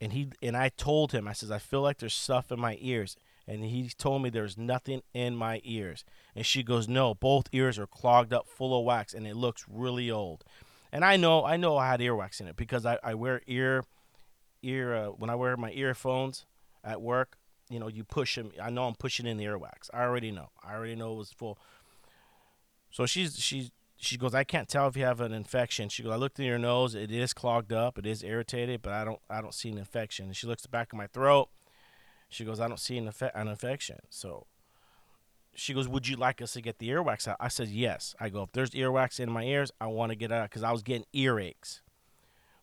And 0.00 0.14
he 0.14 0.30
and 0.42 0.56
I 0.56 0.70
told 0.70 1.12
him 1.12 1.28
I 1.28 1.34
says 1.34 1.50
I 1.50 1.58
feel 1.58 1.82
like 1.82 1.98
there's 1.98 2.14
stuff 2.14 2.50
in 2.50 2.58
my 2.58 2.78
ears 2.80 3.18
and 3.46 3.64
he 3.64 3.88
told 3.96 4.22
me 4.22 4.30
there's 4.30 4.56
nothing 4.56 5.02
in 5.12 5.36
my 5.36 5.60
ears. 5.64 6.04
And 6.34 6.44
she 6.46 6.62
goes, 6.62 6.88
"No, 6.88 7.14
both 7.14 7.48
ears 7.52 7.78
are 7.78 7.86
clogged 7.86 8.32
up 8.32 8.48
full 8.48 8.78
of 8.78 8.84
wax 8.84 9.14
and 9.14 9.26
it 9.26 9.36
looks 9.36 9.64
really 9.68 10.10
old." 10.10 10.44
And 10.92 11.04
I 11.04 11.16
know 11.16 11.44
I 11.44 11.56
know 11.56 11.76
I 11.76 11.88
had 11.88 12.00
earwax 12.00 12.40
in 12.40 12.46
it 12.46 12.56
because 12.56 12.86
I, 12.86 12.98
I 13.02 13.14
wear 13.14 13.42
ear 13.46 13.84
ear 14.62 14.94
uh, 14.94 15.06
when 15.08 15.30
I 15.30 15.34
wear 15.34 15.56
my 15.56 15.72
earphones 15.72 16.46
at 16.82 17.00
work, 17.00 17.36
you 17.68 17.78
know, 17.78 17.88
you 17.88 18.04
push 18.04 18.36
them. 18.36 18.52
I 18.62 18.70
know 18.70 18.86
I'm 18.86 18.94
pushing 18.94 19.26
in 19.26 19.36
the 19.36 19.44
earwax. 19.44 19.90
I 19.92 20.02
already 20.02 20.30
know. 20.30 20.50
I 20.62 20.74
already 20.74 20.94
know 20.94 21.12
it 21.12 21.16
was 21.18 21.32
full. 21.32 21.58
So 22.90 23.06
she's 23.06 23.38
she's 23.38 23.70
she 23.96 24.16
goes, 24.16 24.34
I 24.34 24.44
can't 24.44 24.68
tell 24.68 24.86
if 24.88 24.96
you 24.96 25.04
have 25.04 25.20
an 25.20 25.32
infection. 25.32 25.88
She 25.88 26.02
goes, 26.02 26.12
I 26.12 26.16
looked 26.16 26.38
in 26.38 26.44
your 26.44 26.58
nose, 26.58 26.94
it 26.94 27.10
is 27.10 27.32
clogged 27.32 27.72
up, 27.72 27.98
it 27.98 28.06
is 28.06 28.22
irritated, 28.22 28.82
but 28.82 28.92
I 28.92 29.04
don't 29.04 29.20
I 29.30 29.40
don't 29.40 29.54
see 29.54 29.70
an 29.70 29.78
infection. 29.78 30.26
And 30.26 30.36
she 30.36 30.46
looks 30.46 30.62
at 30.62 30.70
the 30.70 30.76
back 30.76 30.92
of 30.92 30.96
my 30.98 31.06
throat. 31.06 31.48
She 32.34 32.44
goes, 32.44 32.58
I 32.58 32.66
don't 32.66 32.80
see 32.80 32.98
an, 32.98 33.12
an 33.34 33.46
infection. 33.48 33.98
So 34.10 34.46
she 35.54 35.72
goes, 35.72 35.86
Would 35.86 36.08
you 36.08 36.16
like 36.16 36.42
us 36.42 36.52
to 36.54 36.60
get 36.60 36.78
the 36.78 36.88
earwax 36.88 37.28
out? 37.28 37.36
I 37.38 37.46
said, 37.46 37.68
Yes. 37.68 38.16
I 38.18 38.28
go, 38.28 38.42
If 38.42 38.52
there's 38.52 38.70
earwax 38.70 39.20
in 39.20 39.30
my 39.30 39.44
ears, 39.44 39.70
I 39.80 39.86
want 39.86 40.10
to 40.10 40.16
get 40.16 40.32
it 40.32 40.34
out 40.34 40.50
because 40.50 40.64
I 40.64 40.72
was 40.72 40.82
getting 40.82 41.06
earaches. 41.14 41.80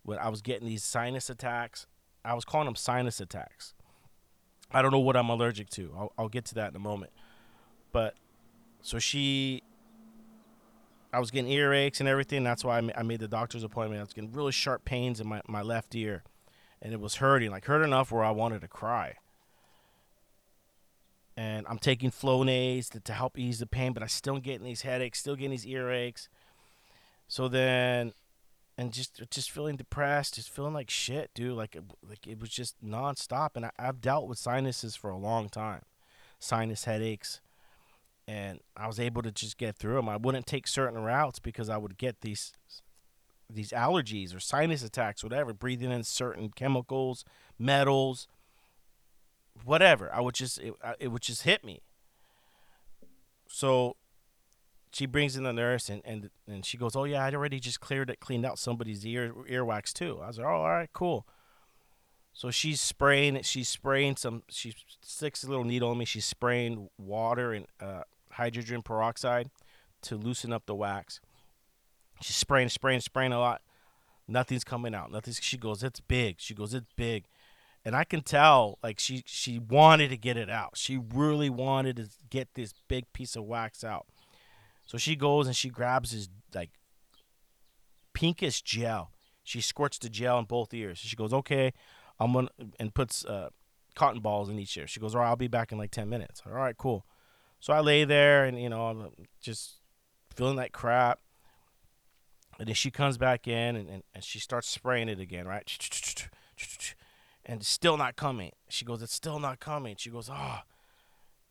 When 0.03 0.17
I 0.17 0.27
was 0.27 0.41
getting 0.41 0.67
these 0.67 0.83
sinus 0.83 1.29
attacks, 1.29 1.87
I 2.25 2.33
was 2.33 2.43
calling 2.43 2.65
them 2.65 2.75
sinus 2.75 3.21
attacks. 3.21 3.73
I 4.71 4.81
don't 4.81 4.91
know 4.91 4.99
what 4.99 5.15
I'm 5.15 5.29
allergic 5.29 5.69
to. 5.71 5.93
I'll, 5.97 6.13
I'll 6.17 6.29
get 6.29 6.43
to 6.45 6.55
that 6.55 6.71
in 6.71 6.75
a 6.75 6.79
moment. 6.79 7.13
But 7.93 8.15
so 8.81 8.99
she 8.99 9.63
I 11.13 11.19
was 11.19 11.31
getting 11.31 11.49
earaches 11.49 12.01
and 12.01 12.09
everything. 12.09 12.43
That's 12.43 12.65
why 12.65 12.81
I 12.95 13.03
made 13.03 13.21
the 13.21 13.27
doctor's 13.29 13.63
appointment. 13.63 13.99
I 13.99 14.03
was 14.03 14.13
getting 14.13 14.33
really 14.33 14.51
sharp 14.51 14.83
pains 14.83 15.21
in 15.21 15.27
my, 15.27 15.41
my 15.47 15.61
left 15.61 15.95
ear, 15.95 16.23
and 16.81 16.93
it 16.93 16.99
was 16.99 17.15
hurting, 17.15 17.51
like 17.51 17.65
hurt 17.65 17.83
enough 17.83 18.11
where 18.11 18.23
I 18.23 18.31
wanted 18.31 18.61
to 18.61 18.67
cry. 18.67 19.15
And 21.37 21.65
I'm 21.69 21.79
taking 21.79 22.11
Flonase 22.11 22.89
to, 22.89 22.99
to 22.99 23.13
help 23.13 23.37
ease 23.37 23.59
the 23.59 23.65
pain, 23.65 23.93
but 23.93 24.03
I'm 24.03 24.09
still 24.09 24.39
getting 24.39 24.65
these 24.65 24.81
headaches, 24.81 25.19
still 25.19 25.35
getting 25.35 25.51
these 25.51 25.65
earaches. 25.65 26.27
So 27.27 27.47
then, 27.47 28.13
and 28.77 28.91
just 28.91 29.21
just 29.29 29.51
feeling 29.51 29.77
depressed, 29.77 30.35
just 30.35 30.49
feeling 30.49 30.73
like 30.73 30.89
shit, 30.89 31.31
dude. 31.33 31.55
Like 31.55 31.77
like 32.07 32.27
it 32.27 32.39
was 32.39 32.49
just 32.49 32.83
nonstop. 32.83 33.51
And 33.55 33.65
I, 33.65 33.71
I've 33.79 34.01
dealt 34.01 34.27
with 34.27 34.37
sinuses 34.37 34.95
for 34.95 35.09
a 35.09 35.17
long 35.17 35.47
time, 35.49 35.83
sinus 36.39 36.83
headaches 36.83 37.41
and 38.27 38.59
I 38.77 38.87
was 38.87 38.99
able 38.99 39.21
to 39.23 39.31
just 39.31 39.57
get 39.57 39.75
through 39.75 39.95
them. 39.95 40.07
I 40.07 40.17
wouldn't 40.17 40.45
take 40.45 40.67
certain 40.67 41.01
routes 41.01 41.39
because 41.39 41.69
I 41.69 41.77
would 41.77 41.97
get 41.97 42.21
these 42.21 42.53
these 43.49 43.71
allergies 43.71 44.33
or 44.33 44.39
sinus 44.39 44.81
attacks, 44.81 45.23
whatever, 45.23 45.53
breathing 45.53 45.91
in 45.91 46.03
certain 46.03 46.49
chemicals, 46.55 47.25
metals, 47.59 48.29
whatever. 49.63 50.13
I 50.13 50.21
would 50.21 50.35
just 50.35 50.59
it, 50.59 50.73
it 50.99 51.07
would 51.09 51.21
just 51.21 51.43
hit 51.43 51.63
me. 51.63 51.81
So 53.47 53.95
she 54.91 55.05
brings 55.05 55.35
in 55.35 55.43
the 55.43 55.53
nurse 55.53 55.89
and, 55.89 56.01
and 56.05 56.29
and 56.47 56.65
she 56.65 56.77
goes, 56.77 56.95
"Oh 56.95 57.03
yeah, 57.03 57.25
I'd 57.25 57.35
already 57.35 57.59
just 57.59 57.79
cleared 57.79 58.09
it, 58.09 58.19
cleaned 58.19 58.45
out 58.45 58.59
somebody's 58.59 59.05
ear 59.05 59.33
earwax 59.49 59.93
too." 59.93 60.19
I 60.21 60.27
was 60.27 60.37
like, 60.37 60.47
"Oh, 60.47 60.49
all 60.49 60.69
right, 60.69 60.89
cool." 60.93 61.27
So 62.33 62.49
she's 62.49 62.79
spraying. 62.79 63.41
She's 63.43 63.69
spraying 63.69 64.15
some. 64.15 64.43
She 64.49 64.73
sticks 65.01 65.43
a 65.43 65.49
little 65.49 65.65
needle 65.65 65.91
in 65.91 65.97
me. 65.97 66.05
She's 66.05 66.25
spraying 66.25 66.89
water 66.97 67.53
and 67.53 67.67
uh, 67.79 68.03
hydrogen 68.31 68.81
peroxide 68.81 69.49
to 70.03 70.15
loosen 70.15 70.53
up 70.53 70.65
the 70.65 70.75
wax. 70.75 71.19
She's 72.21 72.35
spraying, 72.35 72.69
spraying, 72.69 73.01
spraying 73.01 73.33
a 73.33 73.39
lot. 73.39 73.61
Nothing's 74.27 74.63
coming 74.63 74.95
out. 74.95 75.11
Nothing. 75.11 75.33
She 75.39 75.57
goes, 75.57 75.83
it's 75.83 75.99
big. 75.99 76.35
She 76.39 76.53
goes, 76.53 76.73
it's 76.73 76.87
big, 76.95 77.25
and 77.83 77.95
I 77.95 78.03
can 78.03 78.21
tell 78.21 78.77
like 78.83 78.99
she 78.99 79.23
she 79.25 79.59
wanted 79.59 80.09
to 80.09 80.17
get 80.17 80.37
it 80.37 80.49
out. 80.49 80.71
She 80.75 80.97
really 80.97 81.49
wanted 81.49 81.95
to 81.97 82.09
get 82.29 82.53
this 82.53 82.73
big 82.87 83.11
piece 83.13 83.35
of 83.35 83.43
wax 83.43 83.83
out. 83.83 84.05
So 84.85 84.97
she 84.97 85.15
goes 85.15 85.47
and 85.47 85.55
she 85.55 85.69
grabs 85.69 86.11
his 86.11 86.29
like 86.53 86.71
pinkish 88.13 88.61
gel. 88.61 89.11
She 89.43 89.61
squirts 89.61 89.97
the 89.97 90.09
gel 90.09 90.37
in 90.39 90.45
both 90.45 90.73
ears. 90.73 90.99
She 90.99 91.15
goes, 91.15 91.33
okay, 91.33 91.73
I'm 92.19 92.33
gonna 92.33 92.49
and 92.79 92.93
puts 92.93 93.25
uh, 93.25 93.49
cotton 93.95 94.21
balls 94.21 94.49
in 94.49 94.59
each 94.59 94.77
ear. 94.77 94.87
She 94.87 94.99
goes, 94.99 95.15
all 95.15 95.21
right, 95.21 95.29
I'll 95.29 95.35
be 95.35 95.47
back 95.47 95.71
in 95.71 95.77
like 95.77 95.91
ten 95.91 96.09
minutes. 96.09 96.41
All 96.45 96.53
right, 96.53 96.77
cool. 96.77 97.05
So 97.59 97.73
I 97.73 97.79
lay 97.79 98.03
there 98.03 98.45
and 98.45 98.61
you 98.61 98.69
know 98.69 98.87
I'm 98.87 99.09
just 99.41 99.81
feeling 100.35 100.55
like 100.55 100.71
crap. 100.71 101.19
And 102.59 102.67
then 102.67 102.75
she 102.75 102.91
comes 102.91 103.17
back 103.17 103.47
in 103.47 103.75
and, 103.75 103.89
and, 103.89 104.03
and 104.13 104.23
she 104.23 104.37
starts 104.37 104.67
spraying 104.67 105.09
it 105.09 105.19
again, 105.19 105.47
right? 105.47 105.65
And 107.51 107.65
still 107.65 107.97
not 107.97 108.15
coming. 108.15 108.53
She 108.69 108.85
goes, 108.85 109.01
It's 109.01 109.13
still 109.13 109.37
not 109.37 109.59
coming. 109.59 109.97
She 109.97 110.09
goes, 110.09 110.29
Ah. 110.31 110.63
Oh. 110.63 110.73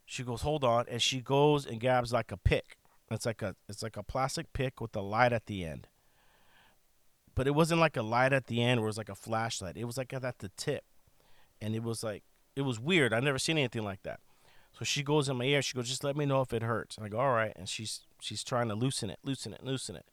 She 0.07 0.23
goes, 0.23 0.40
Hold 0.40 0.64
on. 0.64 0.87
And 0.88 1.02
she 1.02 1.21
goes 1.21 1.66
and 1.66 1.78
grabs 1.78 2.11
like 2.11 2.33
a 2.33 2.38
pick. 2.38 2.78
It's 3.11 3.26
like 3.26 3.42
a 3.42 3.54
it's 3.69 3.83
like 3.83 3.99
a 3.99 4.02
plastic 4.02 4.54
pick 4.54 4.80
with 4.80 4.97
a 4.97 5.02
light 5.02 5.35
at 5.35 5.45
the 5.45 5.62
end. 5.62 5.88
But 7.35 7.47
it 7.47 7.54
wasn't 7.54 7.83
like 7.83 7.99
a 7.99 8.02
light 8.02 8.33
at 8.33 8.47
the 8.47 8.62
end 8.62 8.80
where 8.80 8.87
it 8.87 8.88
was 8.88 8.97
like 8.97 9.11
a 9.11 9.14
flashlight. 9.14 9.76
It 9.76 9.85
was 9.85 9.99
like 9.99 10.14
at 10.14 10.38
the 10.38 10.50
tip. 10.57 10.85
And 11.61 11.75
it 11.75 11.83
was 11.83 12.02
like 12.02 12.23
it 12.57 12.62
was 12.62 12.80
weird. 12.80 13.12
I've 13.12 13.23
never 13.23 13.38
seen 13.38 13.59
anything 13.59 13.85
like 13.85 14.02
that. 14.04 14.21
So 14.73 14.87
she 14.87 15.02
goes 15.02 15.28
in 15.28 15.37
my 15.37 15.45
ear. 15.45 15.61
She 15.61 15.75
goes, 15.75 15.88
just 15.88 16.02
let 16.02 16.16
me 16.16 16.25
know 16.25 16.40
if 16.40 16.54
it 16.54 16.62
hurts. 16.62 16.97
And 16.97 17.04
I 17.04 17.11
go, 17.11 17.21
all 17.21 17.35
right. 17.35 17.52
And 17.57 17.69
she's 17.69 18.07
she's 18.23 18.42
trying 18.42 18.69
to 18.69 18.75
loosen 18.75 19.11
it, 19.11 19.19
loosen 19.23 19.52
it, 19.52 19.62
loosen 19.62 19.97
it. 19.97 20.07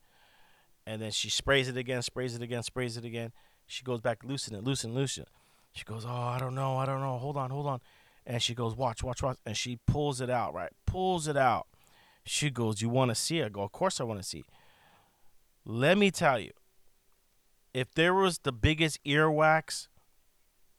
And 0.86 1.02
then 1.02 1.12
she 1.12 1.30
sprays 1.30 1.70
it 1.70 1.78
again, 1.78 2.02
sprays 2.02 2.36
it 2.36 2.42
again, 2.42 2.64
sprays 2.64 2.98
it 2.98 3.06
again. 3.06 3.32
She 3.68 3.86
goes 3.86 4.02
back, 4.02 4.26
loosen 4.26 4.54
it, 4.54 4.66
loosen, 4.66 4.94
loosen. 4.94 5.24
It. 5.24 5.30
She 5.74 5.84
goes, 5.84 6.06
oh, 6.06 6.10
I 6.10 6.38
don't 6.40 6.56
know, 6.56 6.78
I 6.78 6.86
don't 6.86 7.02
know. 7.02 7.18
Hold 7.18 7.38
on, 7.38 7.50
hold 7.50 7.68
on. 7.68 7.82
And 8.26 8.42
she 8.42 8.54
goes, 8.54 8.76
watch, 8.76 9.04
watch, 9.04 9.22
watch. 9.22 9.38
And 9.46 9.56
she 9.56 9.80
pulls 9.86 10.22
it 10.22 10.30
out, 10.30 10.54
right? 10.54 10.72
Pulls 10.86 11.28
it 11.28 11.38
out. 11.38 11.68
She 12.24 12.50
goes, 12.50 12.82
you 12.82 12.90
want 12.90 13.10
to 13.10 13.16
see 13.16 13.40
it? 13.40 13.46
I 13.46 13.50
go, 13.50 13.62
of 13.62 13.72
course 13.72 14.02
I 14.02 14.04
want 14.04 14.20
to 14.20 14.28
see. 14.28 14.44
Let 15.66 15.98
me 15.98 16.12
tell 16.12 16.40
you, 16.40 16.52
if 17.74 17.94
there 17.94 18.14
was 18.14 18.40
the 18.40 18.52
biggest 18.52 19.04
earwax 19.06 19.88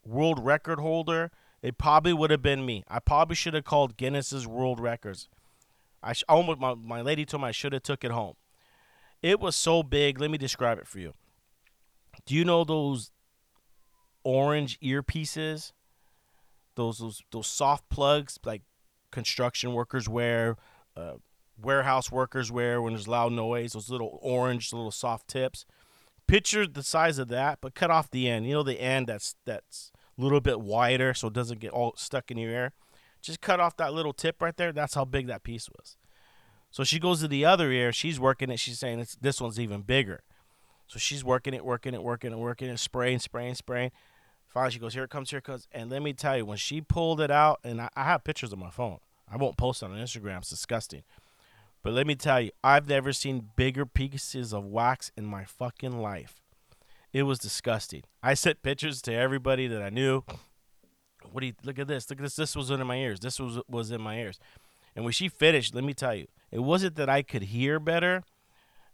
world 0.05 0.45
record 0.45 0.81
holder 0.81 1.31
it 1.63 1.77
probably 1.77 2.13
would 2.13 2.31
have 2.31 2.43
been 2.43 2.65
me. 2.65 2.85
I 2.89 3.01
probably 3.01 3.35
should 3.35 3.55
have 3.55 3.65
called 3.65 3.97
Guinness's 3.97 4.47
World 4.47 4.79
Records. 4.79 5.29
I 6.03 6.13
sh- 6.13 6.25
almost 6.29 6.61
my, 6.61 6.75
my 6.75 7.01
lady 7.01 7.25
told 7.25 7.43
me 7.43 7.49
I 7.49 7.53
should 7.53 7.73
have 7.73 7.83
took 7.83 8.05
it 8.05 8.13
home. 8.13 8.35
It 9.23 9.41
was 9.41 9.57
so 9.57 9.83
big. 9.83 10.21
Let 10.21 10.31
me 10.31 10.39
describe 10.39 10.79
it 10.79 10.87
for 10.87 11.01
you. 11.01 11.15
Do 12.27 12.35
you 12.35 12.45
know 12.45 12.63
those 12.63 13.11
orange 14.29 14.79
earpieces? 14.81 15.73
Those 16.77 16.99
those 16.99 17.23
those 17.33 17.47
soft 17.47 17.89
plugs, 17.89 18.39
like 18.45 18.63
construction 19.11 19.73
workers 19.73 20.09
wear, 20.09 20.57
uh, 20.97 21.15
warehouse 21.61 22.13
workers 22.13 22.53
wear 22.53 22.83
when 22.83 22.93
there's 22.93 23.09
loud 23.09 23.33
noise. 23.33 23.73
Those 23.73 23.91
little 23.91 24.19
orange, 24.23 24.73
little 24.73 24.91
soft 24.91 25.29
tips. 25.29 25.65
Picture 26.27 26.67
the 26.67 26.83
size 26.83 27.19
of 27.19 27.29
that, 27.29 27.59
but 27.63 27.75
cut 27.75 27.91
off 27.91 28.11
the 28.11 28.29
end. 28.29 28.47
You 28.47 28.53
know 28.53 28.63
the 28.63 28.81
end 28.81 29.07
that's 29.07 29.35
that's 29.47 29.91
a 30.19 30.23
little 30.23 30.43
bit 30.43 30.61
wider, 30.61 31.15
so 31.15 31.29
it 31.29 31.35
doesn't 31.35 31.61
get 31.61 31.73
all 31.73 31.95
stuck 31.97 32.31
in 32.31 32.37
your 32.37 32.51
ear. 32.51 32.73
Just 33.23 33.41
cut 33.41 33.61
off 33.61 33.79
that 33.79 33.95
little 33.95 34.13
tip 34.13 34.43
right 34.43 34.57
there. 34.57 34.73
That's 34.73 34.95
how 34.95 35.07
big 35.07 35.27
that 35.29 35.43
piece 35.43 35.69
was. 35.71 35.97
So 36.71 36.85
she 36.85 36.99
goes 36.99 37.21
to 37.21 37.29
the 37.29 37.47
other 37.47 37.73
ear. 37.73 37.93
She's 37.93 38.21
working 38.21 38.51
it. 38.51 38.61
She's 38.61 38.79
saying 38.79 39.05
this 39.21 39.41
one's 39.41 39.59
even 39.59 39.81
bigger. 39.81 40.21
So 40.87 40.99
she's 40.99 41.25
working 41.25 41.55
it, 41.55 41.65
working 41.65 41.95
it, 41.95 42.03
working 42.03 42.33
it, 42.33 42.39
working 42.39 42.69
it, 42.69 42.79
spraying, 42.79 43.19
spraying, 43.19 43.55
spraying. 43.55 43.91
Finally, 44.49 44.73
she 44.73 44.79
goes, 44.79 44.95
Here 44.95 45.05
it 45.05 45.11
comes, 45.11 45.31
here 45.31 45.39
it 45.39 45.45
comes. 45.45 45.69
And 45.73 45.91
let 45.91 46.03
me 46.03 46.13
tell 46.13 46.37
you, 46.37 46.47
when 46.47 46.59
she 46.59 46.81
pulled 46.81 47.21
it 47.21 47.31
out, 47.31 47.61
and 47.63 47.81
I, 47.81 47.89
I 47.95 48.05
have 48.05 48.25
pictures 48.25 48.53
on 48.53 48.59
my 48.59 48.71
phone, 48.71 48.99
I 49.31 49.37
won't 49.37 49.57
post 49.57 49.83
it 49.83 49.87
on 49.87 49.93
Instagram. 49.93 50.39
It's 50.39 50.51
disgusting. 50.51 51.03
But 51.83 51.93
let 51.93 52.07
me 52.07 52.15
tell 52.15 52.41
you, 52.41 52.51
I've 52.65 52.89
never 52.89 53.13
seen 53.13 53.51
bigger 53.57 53.87
pieces 53.87 54.53
of 54.53 54.65
wax 54.65 55.13
in 55.17 55.25
my 55.25 55.45
fucking 55.45 56.01
life. 56.01 56.41
It 57.13 57.23
was 57.23 57.39
disgusting. 57.39 58.03
I 58.23 58.35
sent 58.35 58.63
pictures 58.63 59.01
to 59.03 59.15
everybody 59.15 59.67
that 59.69 59.83
I 59.83 59.91
knew. 59.91 60.23
What 61.31 61.41
do 61.41 61.47
you 61.47 61.55
look 61.63 61.79
at 61.79 61.89
this? 61.89 62.09
Look 62.11 62.19
at 62.19 62.23
this. 62.23 62.37
This 62.37 62.57
was 62.57 62.71
in 62.71 62.85
my 62.87 62.97
ears. 62.97 63.21
This 63.21 63.39
was 63.39 63.61
was 63.69 63.91
in 63.91 64.01
my 64.01 64.19
ears. 64.19 64.39
And 64.95 65.05
when 65.05 65.13
she 65.13 65.29
finished, 65.29 65.75
let 65.75 65.85
me 65.85 65.95
tell 65.95 66.15
you, 66.15 66.27
it 66.51 66.61
wasn't 66.61 66.97
that 66.97 67.09
I 67.09 67.23
could 67.23 67.45
hear 67.45 67.79
better. 67.79 68.25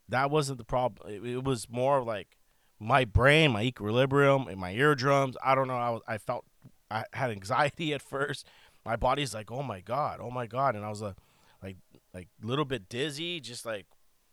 That 0.09 0.31
wasn't 0.31 0.59
the 0.59 0.65
problem. 0.65 1.11
It, 1.11 1.25
it 1.27 1.45
was 1.45 1.69
more 1.71 2.03
like 2.03 2.37
my 2.85 3.05
brain, 3.05 3.53
my 3.53 3.63
equilibrium, 3.63 4.47
and 4.47 4.59
my 4.59 4.73
eardrums. 4.73 5.37
I 5.43 5.55
don't 5.55 5.69
know. 5.69 5.77
I 5.77 5.91
was, 5.91 6.03
I 6.07 6.19
felt 6.19 6.45
I 6.91 7.05
had 7.13 7.31
anxiety 7.31 7.95
at 7.95 8.03
first. 8.03 8.47
My 8.85 8.97
body's 8.97 9.33
like, 9.33 9.51
oh 9.51 9.63
my 9.63 9.81
god, 9.81 10.21
oh 10.21 10.31
my 10.31 10.47
god, 10.47 10.77
and 10.77 10.85
I 10.85 10.91
was 10.91 11.01
like, 11.01 11.17
like, 11.63 11.77
like 12.13 12.29
a 12.43 12.47
little 12.47 12.67
bit 12.67 12.89
dizzy, 12.89 13.41
just 13.41 13.65
like, 13.65 13.87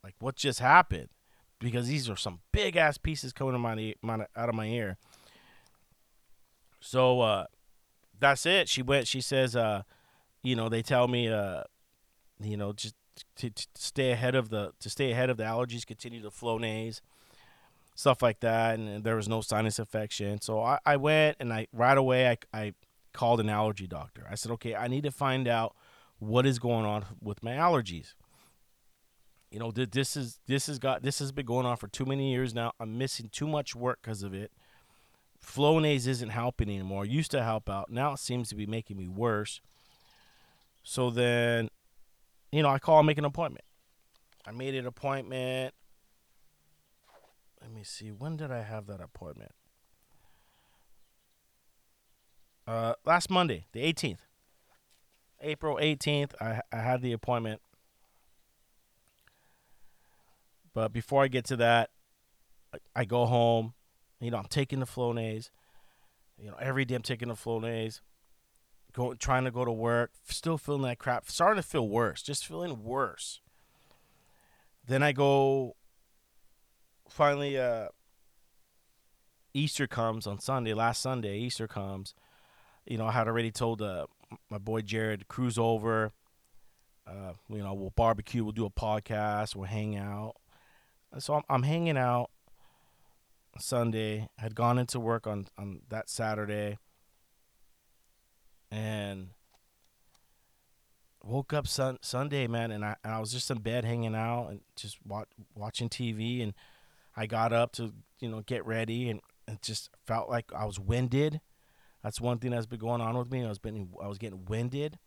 like 0.03 0.15
what 0.19 0.35
just 0.35 0.59
happened? 0.59 1.07
Because 1.59 1.87
these 1.87 2.09
are 2.09 2.17
some 2.17 2.39
big 2.51 2.75
ass 2.75 2.97
pieces 2.97 3.31
coming 3.31 3.53
out 3.53 3.77
of 3.77 3.95
my, 4.01 4.25
out 4.35 4.49
of 4.49 4.55
my 4.55 4.65
ear. 4.65 4.97
So 6.81 7.21
uh, 7.21 7.45
that's 8.19 8.45
it. 8.45 8.67
She 8.67 8.81
went. 8.81 9.07
She 9.07 9.21
says, 9.21 9.55
uh, 9.55 9.83
you 10.43 10.55
know, 10.55 10.67
they 10.67 10.81
tell 10.81 11.07
me, 11.07 11.29
uh, 11.29 11.63
you 12.41 12.57
know, 12.57 12.73
just 12.73 12.95
to, 13.37 13.49
to 13.51 13.67
stay 13.75 14.11
ahead 14.11 14.35
of 14.35 14.49
the 14.49 14.71
to 14.79 14.89
stay 14.89 15.11
ahead 15.11 15.29
of 15.29 15.37
the 15.37 15.43
allergies, 15.43 15.85
continue 15.85 16.21
to 16.21 16.29
Flonase, 16.29 16.99
stuff 17.95 18.21
like 18.21 18.39
that, 18.41 18.79
and, 18.79 19.03
there 19.03 19.15
was 19.15 19.27
no 19.27 19.41
sinus 19.41 19.79
infection. 19.79 20.41
So 20.41 20.61
I, 20.61 20.79
I 20.85 20.97
went 20.97 21.37
and 21.39 21.51
I 21.51 21.67
right 21.73 21.97
away 21.97 22.29
I, 22.29 22.37
I 22.53 22.73
called 23.13 23.39
an 23.39 23.49
allergy 23.49 23.87
doctor. 23.87 24.25
I 24.29 24.35
said, 24.35 24.51
okay, 24.53 24.75
I 24.75 24.87
need 24.87 25.03
to 25.03 25.11
find 25.11 25.47
out 25.47 25.75
what 26.19 26.45
is 26.45 26.59
going 26.59 26.85
on 26.85 27.05
with 27.21 27.43
my 27.43 27.51
allergies. 27.51 28.13
You 29.49 29.59
know, 29.59 29.71
this 29.71 30.15
is 30.15 30.39
this 30.47 30.67
has 30.67 30.79
got 30.79 31.03
this 31.03 31.19
has 31.19 31.31
been 31.33 31.45
going 31.45 31.65
on 31.65 31.75
for 31.75 31.89
too 31.89 32.05
many 32.05 32.31
years 32.31 32.53
now. 32.53 32.71
I'm 32.79 32.97
missing 32.97 33.29
too 33.29 33.47
much 33.47 33.75
work 33.75 33.99
because 34.01 34.23
of 34.23 34.33
it. 34.33 34.51
Flonase 35.45 36.07
isn't 36.07 36.29
helping 36.29 36.69
anymore. 36.69 37.03
It 37.03 37.11
used 37.11 37.31
to 37.31 37.43
help 37.43 37.69
out. 37.69 37.89
Now 37.89 38.13
it 38.13 38.19
seems 38.19 38.47
to 38.49 38.55
be 38.55 38.65
making 38.65 38.97
me 38.97 39.07
worse. 39.07 39.59
So 40.83 41.09
then, 41.09 41.69
you 42.51 42.63
know, 42.63 42.69
I 42.69 42.79
call 42.79 42.99
and 42.99 43.07
make 43.07 43.17
an 43.17 43.25
appointment. 43.25 43.65
I 44.45 44.51
made 44.51 44.75
an 44.75 44.85
appointment. 44.85 45.73
Let 47.61 47.71
me 47.71 47.83
see. 47.83 48.11
When 48.11 48.37
did 48.37 48.51
I 48.51 48.63
have 48.63 48.87
that 48.87 48.99
appointment? 48.99 49.51
Uh, 52.67 52.93
last 53.05 53.29
Monday, 53.29 53.65
the 53.71 53.81
18th. 53.81 54.19
April 55.41 55.77
18th, 55.77 56.33
I, 56.39 56.61
I 56.71 56.77
had 56.77 57.01
the 57.01 57.11
appointment. 57.11 57.61
But 60.73 60.93
before 60.93 61.23
I 61.23 61.27
get 61.27 61.45
to 61.45 61.55
that, 61.57 61.89
I, 62.73 62.77
I 63.01 63.05
go 63.05 63.25
home. 63.25 63.73
You 64.19 64.31
know, 64.31 64.37
I'm 64.37 64.45
taking 64.45 64.79
the 64.79 64.85
Flonase. 64.85 65.49
You 66.37 66.49
know, 66.49 66.57
every 66.59 66.85
day 66.85 66.95
I'm 66.95 67.01
taking 67.01 67.27
the 67.27 67.33
Flonase. 67.33 68.01
Going, 68.93 69.17
trying 69.17 69.45
to 69.45 69.51
go 69.51 69.63
to 69.63 69.71
work, 69.71 70.11
still 70.25 70.57
feeling 70.57 70.81
that 70.83 70.99
crap. 70.99 71.29
Starting 71.29 71.61
to 71.61 71.67
feel 71.67 71.87
worse, 71.87 72.21
just 72.21 72.45
feeling 72.45 72.83
worse. 72.83 73.39
Then 74.85 75.01
I 75.01 75.11
go. 75.13 75.75
Finally, 77.11 77.59
uh, 77.59 77.87
Easter 79.53 79.85
comes 79.85 80.25
on 80.25 80.39
Sunday. 80.39 80.73
Last 80.73 81.01
Sunday, 81.01 81.37
Easter 81.39 81.67
comes. 81.67 82.15
You 82.85 82.97
know, 82.97 83.05
I 83.05 83.11
had 83.11 83.27
already 83.27 83.51
told 83.51 83.81
uh, 83.81 84.07
my 84.49 84.57
boy 84.57 84.81
Jared 84.81 85.19
to 85.19 85.25
cruise 85.25 85.57
over. 85.57 86.13
Uh, 87.05 87.33
you 87.49 87.57
know, 87.57 87.73
we'll 87.73 87.91
barbecue. 87.91 88.43
We'll 88.43 88.53
do 88.53 88.65
a 88.65 88.69
podcast. 88.69 89.57
We'll 89.57 89.65
hang 89.65 89.97
out. 89.97 90.35
So 91.19 91.33
I'm, 91.33 91.43
I'm 91.49 91.63
hanging 91.63 91.97
out 91.97 92.29
Sunday. 93.59 94.29
I 94.39 94.43
had 94.43 94.55
gone 94.55 94.79
into 94.79 94.97
work 94.97 95.27
on 95.27 95.47
on 95.57 95.81
that 95.89 96.09
Saturday, 96.09 96.77
and 98.71 99.31
woke 101.23 101.51
up 101.51 101.67
sun, 101.67 101.97
Sunday, 102.01 102.47
man, 102.47 102.71
and 102.71 102.85
I 102.85 102.95
and 103.03 103.13
I 103.13 103.19
was 103.19 103.33
just 103.33 103.51
in 103.51 103.59
bed 103.59 103.83
hanging 103.83 104.15
out 104.15 104.47
and 104.47 104.61
just 104.77 104.97
watch, 105.05 105.27
watching 105.53 105.89
TV, 105.89 106.41
and 106.41 106.53
I 107.21 107.27
got 107.27 107.53
up 107.53 107.71
to 107.73 107.93
you 108.19 108.29
know 108.29 108.41
get 108.41 108.65
ready, 108.65 109.07
and 109.07 109.21
it 109.47 109.61
just 109.61 109.91
felt 110.07 110.27
like 110.27 110.51
I 110.55 110.65
was 110.65 110.79
winded. 110.79 111.39
That's 112.03 112.19
one 112.19 112.39
thing 112.39 112.49
that's 112.49 112.65
been 112.65 112.79
going 112.79 112.99
on 112.99 113.15
with 113.15 113.31
me. 113.31 113.45
I 113.45 113.49
was 113.49 113.59
been 113.59 113.89
I 114.01 114.07
was 114.07 114.17
getting 114.17 114.43
winded, 114.45 114.97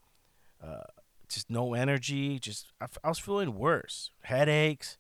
uh, 0.63 0.85
just 1.29 1.51
no 1.51 1.75
energy. 1.75 2.39
Just 2.39 2.69
I, 2.81 2.87
I 3.03 3.09
was 3.09 3.19
feeling 3.19 3.57
worse, 3.57 4.13
headaches, 4.23 4.97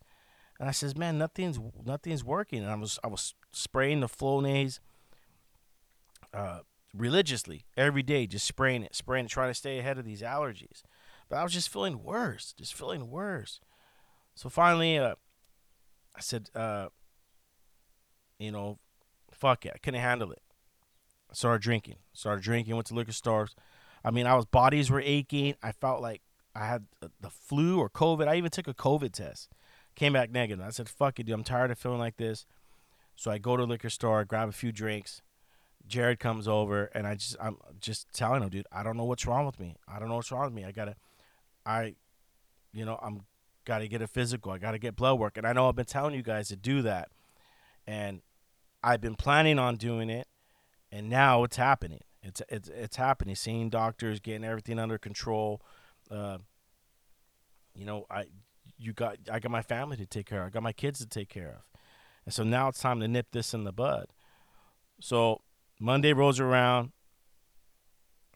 and 0.58 0.68
I 0.68 0.72
says, 0.72 0.96
man, 0.96 1.16
nothing's 1.16 1.60
nothing's 1.84 2.24
working. 2.24 2.64
And 2.64 2.72
I 2.72 2.74
was 2.74 2.98
I 3.04 3.06
was 3.06 3.34
spraying 3.52 4.00
the 4.00 4.08
Flonase 4.08 4.80
uh, 6.32 6.62
religiously 6.92 7.64
every 7.76 8.02
day, 8.02 8.26
just 8.26 8.44
spraying 8.44 8.82
it, 8.82 8.96
spraying 8.96 9.26
it, 9.26 9.30
trying 9.30 9.50
to 9.50 9.54
stay 9.54 9.78
ahead 9.78 9.98
of 9.98 10.04
these 10.04 10.22
allergies. 10.22 10.82
But 11.28 11.36
I 11.36 11.44
was 11.44 11.52
just 11.52 11.68
feeling 11.68 12.02
worse, 12.02 12.52
just 12.58 12.74
feeling 12.74 13.08
worse. 13.08 13.60
So 14.34 14.48
finally, 14.48 14.98
uh, 14.98 15.14
I 16.16 16.20
said, 16.20 16.50
uh, 16.56 16.88
you 18.38 18.50
know, 18.50 18.78
fuck 19.30 19.66
it, 19.66 19.72
I 19.74 19.78
couldn't 19.78 20.00
handle 20.00 20.32
it. 20.32 20.42
I 21.30 21.34
started 21.34 21.62
drinking, 21.62 21.96
started 22.12 22.42
drinking, 22.42 22.74
went 22.74 22.86
to 22.88 22.94
liquor 22.94 23.12
stores. 23.12 23.54
I 24.04 24.10
mean, 24.10 24.26
I 24.26 24.34
was 24.34 24.44
bodies 24.44 24.90
were 24.90 25.00
aching. 25.00 25.54
I 25.62 25.72
felt 25.72 26.02
like 26.02 26.20
I 26.54 26.66
had 26.66 26.84
the 27.00 27.30
flu 27.30 27.78
or 27.78 27.88
COVID. 27.88 28.28
I 28.28 28.36
even 28.36 28.50
took 28.50 28.68
a 28.68 28.74
COVID 28.74 29.12
test. 29.12 29.48
Came 29.96 30.12
back 30.12 30.30
negative. 30.30 30.64
I 30.64 30.70
said, 30.70 30.88
fuck 30.88 31.18
it, 31.18 31.24
dude. 31.24 31.34
I'm 31.34 31.44
tired 31.44 31.70
of 31.70 31.78
feeling 31.78 31.98
like 31.98 32.16
this. 32.16 32.46
So 33.16 33.30
I 33.30 33.38
go 33.38 33.56
to 33.56 33.64
liquor 33.64 33.90
store, 33.90 34.24
grab 34.24 34.48
a 34.48 34.52
few 34.52 34.72
drinks. 34.72 35.22
Jared 35.86 36.18
comes 36.18 36.48
over, 36.48 36.86
and 36.94 37.06
I 37.06 37.14
just 37.14 37.36
I'm 37.40 37.58
just 37.78 38.12
telling 38.12 38.42
him, 38.42 38.48
dude, 38.48 38.66
I 38.72 38.82
don't 38.82 38.96
know 38.96 39.04
what's 39.04 39.26
wrong 39.26 39.46
with 39.46 39.60
me. 39.60 39.76
I 39.86 39.98
don't 39.98 40.08
know 40.08 40.16
what's 40.16 40.32
wrong 40.32 40.44
with 40.46 40.54
me. 40.54 40.64
I 40.64 40.72
gotta, 40.72 40.96
I, 41.66 41.94
you 42.72 42.84
know, 42.84 42.98
I'm 43.02 43.22
gotta 43.64 43.86
get 43.86 44.00
a 44.00 44.06
physical. 44.06 44.50
I 44.50 44.58
gotta 44.58 44.78
get 44.78 44.96
blood 44.96 45.18
work, 45.18 45.36
and 45.36 45.46
I 45.46 45.52
know 45.52 45.68
I've 45.68 45.76
been 45.76 45.84
telling 45.84 46.14
you 46.14 46.22
guys 46.22 46.48
to 46.48 46.56
do 46.56 46.80
that, 46.82 47.08
and 47.86 48.22
I've 48.82 49.00
been 49.00 49.14
planning 49.14 49.58
on 49.58 49.76
doing 49.76 50.10
it, 50.10 50.26
and 50.92 51.08
now 51.08 51.44
it's 51.44 51.56
happening. 51.56 52.00
It's 52.22 52.42
it's 52.48 52.68
it's 52.68 52.96
happening. 52.96 53.34
Seeing 53.34 53.70
doctors, 53.70 54.20
getting 54.20 54.44
everything 54.44 54.78
under 54.78 54.98
control. 54.98 55.60
Uh, 56.10 56.38
you 57.74 57.84
know, 57.84 58.06
I 58.10 58.26
you 58.78 58.92
got 58.92 59.16
I 59.30 59.38
got 59.38 59.50
my 59.50 59.62
family 59.62 59.96
to 59.98 60.06
take 60.06 60.26
care 60.26 60.42
of. 60.42 60.46
I 60.48 60.50
got 60.50 60.62
my 60.62 60.72
kids 60.72 60.98
to 61.00 61.06
take 61.06 61.28
care 61.28 61.48
of. 61.48 61.80
And 62.24 62.32
so 62.32 62.42
now 62.42 62.68
it's 62.68 62.80
time 62.80 63.00
to 63.00 63.08
nip 63.08 63.28
this 63.32 63.52
in 63.52 63.64
the 63.64 63.72
bud. 63.72 64.06
So 65.00 65.42
Monday 65.78 66.12
rolls 66.12 66.40
around. 66.40 66.92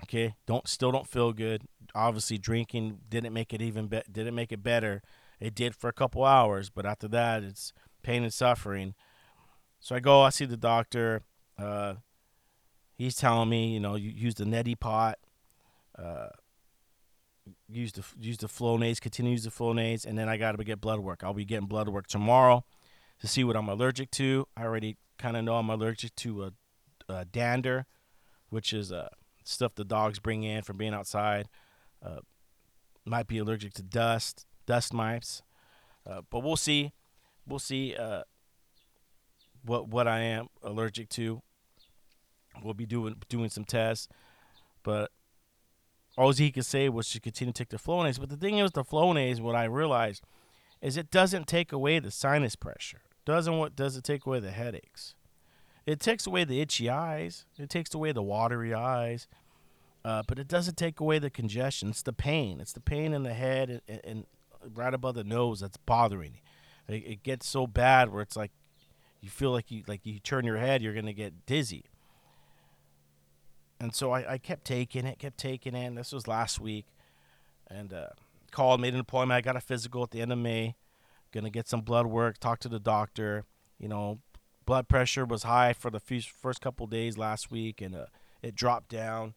Okay, 0.04 0.34
don't 0.46 0.68
still 0.68 0.92
don't 0.92 1.08
feel 1.08 1.32
good. 1.32 1.62
Obviously, 1.94 2.38
drinking 2.38 2.98
didn't 3.08 3.32
make 3.32 3.52
it 3.52 3.60
even 3.62 3.88
be- 3.88 4.02
didn't 4.10 4.34
make 4.34 4.52
it 4.52 4.62
better. 4.62 5.02
It 5.40 5.54
did 5.54 5.74
for 5.74 5.88
a 5.88 5.92
couple 5.92 6.24
hours, 6.24 6.70
but 6.70 6.86
after 6.86 7.08
that, 7.08 7.42
it's 7.42 7.72
pain 8.02 8.22
and 8.22 8.32
suffering. 8.32 8.94
So 9.80 9.94
I 9.94 10.00
go, 10.00 10.22
I 10.22 10.30
see 10.30 10.44
the 10.44 10.56
doctor. 10.56 11.22
Uh, 11.58 11.94
he's 12.96 13.16
telling 13.16 13.48
me, 13.48 13.72
you 13.72 13.80
know, 13.80 13.94
you 13.94 14.10
use 14.10 14.34
the 14.34 14.44
neti 14.44 14.78
pot. 14.78 15.18
Uh, 15.96 16.28
use 17.68 17.92
the 17.92 18.04
use 18.20 18.38
the 18.38 18.46
Flonase, 18.46 19.00
continue 19.00 19.30
to 19.30 19.32
use 19.32 19.44
the 19.44 19.50
Flonase, 19.50 20.04
and 20.04 20.18
then 20.18 20.28
I 20.28 20.36
got 20.36 20.56
to 20.56 20.64
get 20.64 20.80
blood 20.80 21.00
work. 21.00 21.22
I'll 21.22 21.34
be 21.34 21.44
getting 21.44 21.66
blood 21.66 21.88
work 21.88 22.06
tomorrow 22.06 22.64
to 23.20 23.26
see 23.26 23.44
what 23.44 23.56
I'm 23.56 23.68
allergic 23.68 24.10
to. 24.12 24.46
I 24.56 24.64
already 24.64 24.96
kind 25.18 25.36
of 25.36 25.44
know 25.44 25.56
I'm 25.56 25.70
allergic 25.70 26.14
to 26.16 26.44
a, 26.44 26.52
a 27.08 27.24
dander, 27.24 27.86
which 28.50 28.72
is 28.72 28.92
uh, 28.92 29.08
stuff 29.44 29.74
the 29.74 29.84
dogs 29.84 30.18
bring 30.18 30.44
in 30.44 30.62
from 30.62 30.76
being 30.76 30.94
outside. 30.94 31.48
Uh, 32.04 32.20
might 33.04 33.26
be 33.26 33.38
allergic 33.38 33.72
to 33.74 33.82
dust, 33.82 34.46
dust 34.66 34.92
mites, 34.92 35.42
uh, 36.06 36.22
but 36.30 36.42
we'll 36.42 36.56
see. 36.56 36.92
We'll 37.46 37.58
see 37.58 37.96
uh, 37.96 38.22
what 39.64 39.88
what 39.88 40.08
I 40.08 40.20
am 40.20 40.48
allergic 40.62 41.08
to. 41.10 41.42
We'll 42.62 42.74
be 42.74 42.86
doing 42.86 43.16
doing 43.28 43.50
some 43.50 43.64
tests, 43.64 44.08
but 44.82 45.10
all 46.16 46.32
he 46.32 46.50
could 46.50 46.66
say 46.66 46.88
was 46.88 47.08
to 47.10 47.20
continue 47.20 47.52
to 47.52 47.58
take 47.58 47.68
the 47.68 47.76
Flonase. 47.76 48.18
But 48.18 48.28
the 48.28 48.36
thing 48.36 48.58
is, 48.58 48.72
the 48.72 48.82
Flonase, 48.82 49.40
what 49.40 49.54
I 49.54 49.64
realized 49.64 50.24
is 50.82 50.96
it 50.96 51.10
doesn't 51.10 51.46
take 51.46 51.72
away 51.72 51.98
the 51.98 52.10
sinus 52.10 52.56
pressure. 52.56 53.02
Doesn't 53.24 53.58
what 53.58 53.76
does 53.76 53.96
it 53.96 54.04
take 54.04 54.26
away 54.26 54.40
the 54.40 54.50
headaches? 54.50 55.14
It 55.86 56.00
takes 56.00 56.26
away 56.26 56.44
the 56.44 56.60
itchy 56.60 56.90
eyes. 56.90 57.46
It 57.56 57.70
takes 57.70 57.94
away 57.94 58.12
the 58.12 58.22
watery 58.22 58.74
eyes. 58.74 59.28
Uh, 60.04 60.22
but 60.26 60.38
it 60.38 60.48
doesn't 60.48 60.76
take 60.76 61.00
away 61.00 61.18
the 61.18 61.30
congestion. 61.30 61.90
It's 61.90 62.02
the 62.02 62.12
pain. 62.12 62.60
It's 62.60 62.72
the 62.72 62.80
pain 62.80 63.12
in 63.12 63.22
the 63.22 63.34
head 63.34 63.82
and, 63.88 64.00
and 64.04 64.26
right 64.74 64.94
above 64.94 65.14
the 65.14 65.24
nose 65.24 65.60
that's 65.60 65.76
bothering 65.76 66.34
you. 66.34 66.94
It, 66.94 67.04
it, 67.06 67.22
gets 67.22 67.46
so 67.46 67.66
bad 67.66 68.10
where 68.10 68.22
it's 68.22 68.36
like 68.36 68.52
you 69.20 69.28
feel 69.28 69.50
like 69.50 69.70
you 69.70 69.82
like 69.86 70.04
you 70.04 70.18
turn 70.18 70.44
your 70.44 70.58
head, 70.58 70.82
you're 70.82 70.94
gonna 70.94 71.12
get 71.12 71.46
dizzy. 71.46 71.84
And 73.80 73.94
so 73.94 74.10
I, 74.12 74.32
I 74.32 74.38
kept 74.38 74.64
taking 74.64 75.06
it, 75.06 75.18
kept 75.18 75.38
taking 75.38 75.74
it. 75.74 75.94
this 75.94 76.12
was 76.12 76.26
last 76.26 76.60
week, 76.60 76.86
and 77.68 77.92
uh, 77.92 78.08
called, 78.50 78.80
made 78.80 78.94
an 78.94 79.00
appointment. 79.00 79.36
I 79.36 79.40
got 79.40 79.56
a 79.56 79.60
physical 79.60 80.02
at 80.02 80.10
the 80.10 80.20
end 80.20 80.32
of 80.32 80.38
May. 80.38 80.74
Gonna 81.32 81.50
get 81.50 81.68
some 81.68 81.82
blood 81.82 82.06
work, 82.06 82.38
talk 82.38 82.58
to 82.60 82.68
the 82.68 82.80
doctor. 82.80 83.44
You 83.78 83.88
know, 83.88 84.20
blood 84.66 84.88
pressure 84.88 85.24
was 85.24 85.44
high 85.44 85.72
for 85.72 85.90
the 85.90 86.00
first 86.00 86.60
couple 86.60 86.86
days 86.86 87.16
last 87.16 87.50
week, 87.50 87.80
and 87.80 87.94
uh, 87.94 88.06
it 88.42 88.54
dropped 88.54 88.88
down. 88.88 89.34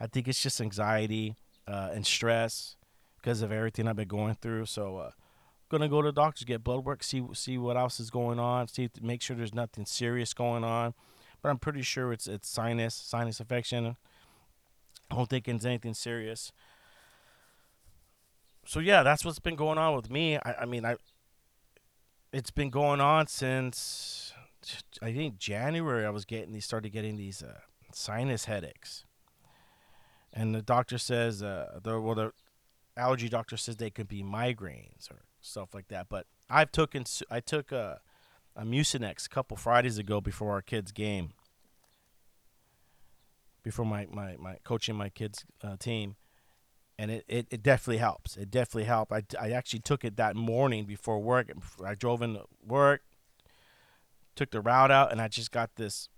I 0.00 0.06
think 0.06 0.28
it's 0.28 0.42
just 0.42 0.60
anxiety 0.60 1.36
uh, 1.66 1.90
and 1.92 2.06
stress 2.06 2.76
because 3.16 3.42
of 3.42 3.52
everything 3.52 3.88
I've 3.88 3.96
been 3.96 4.08
going 4.08 4.34
through. 4.34 4.66
So, 4.66 4.98
uh, 4.98 5.10
gonna 5.68 5.88
go 5.88 6.02
to 6.02 6.08
the 6.08 6.12
doctors, 6.12 6.44
get 6.44 6.64
blood 6.64 6.84
work, 6.84 7.02
see 7.02 7.22
see 7.34 7.58
what 7.58 7.76
else 7.76 8.00
is 8.00 8.10
going 8.10 8.38
on, 8.38 8.68
see 8.68 8.88
make 9.00 9.22
sure 9.22 9.36
there's 9.36 9.54
nothing 9.54 9.86
serious 9.86 10.34
going 10.34 10.64
on. 10.64 10.94
But 11.42 11.50
I'm 11.50 11.58
pretty 11.58 11.82
sure 11.82 12.12
it's 12.12 12.26
it's 12.26 12.48
sinus 12.48 12.94
sinus 12.94 13.40
infection. 13.40 13.96
I 15.10 15.14
don't 15.14 15.28
think 15.28 15.48
it's 15.48 15.64
anything 15.64 15.94
serious. 15.94 16.52
So 18.66 18.80
yeah, 18.80 19.02
that's 19.02 19.24
what's 19.24 19.38
been 19.38 19.56
going 19.56 19.78
on 19.78 19.96
with 19.96 20.10
me. 20.10 20.36
I, 20.36 20.54
I 20.60 20.64
mean, 20.66 20.84
I 20.84 20.96
it's 22.32 22.50
been 22.50 22.70
going 22.70 23.00
on 23.00 23.26
since 23.26 24.32
I 25.00 25.12
think 25.12 25.38
January. 25.38 26.04
I 26.04 26.10
was 26.10 26.24
getting 26.24 26.52
these 26.52 26.64
started 26.64 26.90
getting 26.90 27.16
these 27.16 27.42
uh, 27.42 27.60
sinus 27.92 28.44
headaches 28.44 29.04
and 30.32 30.54
the 30.54 30.62
doctor 30.62 30.98
says 30.98 31.42
uh, 31.42 31.78
the 31.82 32.00
well 32.00 32.14
the 32.14 32.32
allergy 32.96 33.28
doctor 33.28 33.56
says 33.56 33.76
they 33.76 33.90
could 33.90 34.08
be 34.08 34.22
migraines 34.22 35.10
or 35.10 35.22
stuff 35.40 35.74
like 35.74 35.88
that. 35.88 36.08
But 36.08 36.26
I've 36.50 36.72
taken 36.72 37.04
I 37.30 37.40
took 37.40 37.72
a, 37.72 38.00
a 38.56 38.64
Mucinex 38.64 39.26
a 39.26 39.28
couple 39.28 39.56
Fridays 39.56 39.98
ago 39.98 40.20
before 40.20 40.52
our 40.52 40.62
kids' 40.62 40.92
game, 40.92 41.32
before 43.62 43.84
my 43.84 44.06
my, 44.10 44.36
my 44.38 44.56
coaching 44.64 44.96
my 44.96 45.08
kids' 45.08 45.44
uh, 45.62 45.76
team, 45.76 46.16
and 46.98 47.10
it, 47.10 47.24
it, 47.28 47.46
it 47.50 47.62
definitely 47.62 47.98
helps. 47.98 48.36
It 48.36 48.50
definitely 48.50 48.84
helped. 48.84 49.12
I, 49.12 49.22
I 49.40 49.50
actually 49.50 49.80
took 49.80 50.04
it 50.04 50.16
that 50.16 50.36
morning 50.36 50.84
before 50.84 51.20
work. 51.20 51.50
I 51.84 51.94
drove 51.94 52.22
into 52.22 52.44
work, 52.66 53.02
took 54.34 54.50
the 54.50 54.60
route 54.60 54.90
out, 54.90 55.12
and 55.12 55.20
I 55.20 55.28
just 55.28 55.52
got 55.52 55.76
this. 55.76 56.08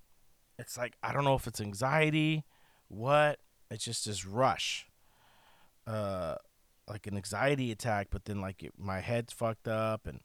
It's 0.58 0.76
like 0.76 0.94
I 1.02 1.12
don't 1.12 1.24
know 1.24 1.34
if 1.34 1.46
it's 1.46 1.60
anxiety, 1.60 2.44
what 2.88 3.40
it's 3.70 3.84
just 3.84 4.04
this 4.06 4.26
rush, 4.26 4.86
uh, 5.86 6.34
like 6.90 7.06
an 7.06 7.16
anxiety 7.16 7.72
attack. 7.72 8.08
But 8.10 8.26
then 8.26 8.40
like 8.40 8.62
it, 8.62 8.72
my 8.78 9.00
head's 9.00 9.32
fucked 9.32 9.68
up, 9.68 10.06
and 10.06 10.20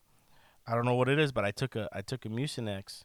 I 0.68 0.76
don't 0.76 0.86
know 0.86 0.96
what 0.96 1.10
it 1.10 1.20
is. 1.20 1.32
But 1.32 1.46
I 1.46 1.52
took 1.52 1.76
a 1.76 1.88
I 1.94 2.02
took 2.02 2.26
a 2.26 2.30
Mucinex, 2.30 3.04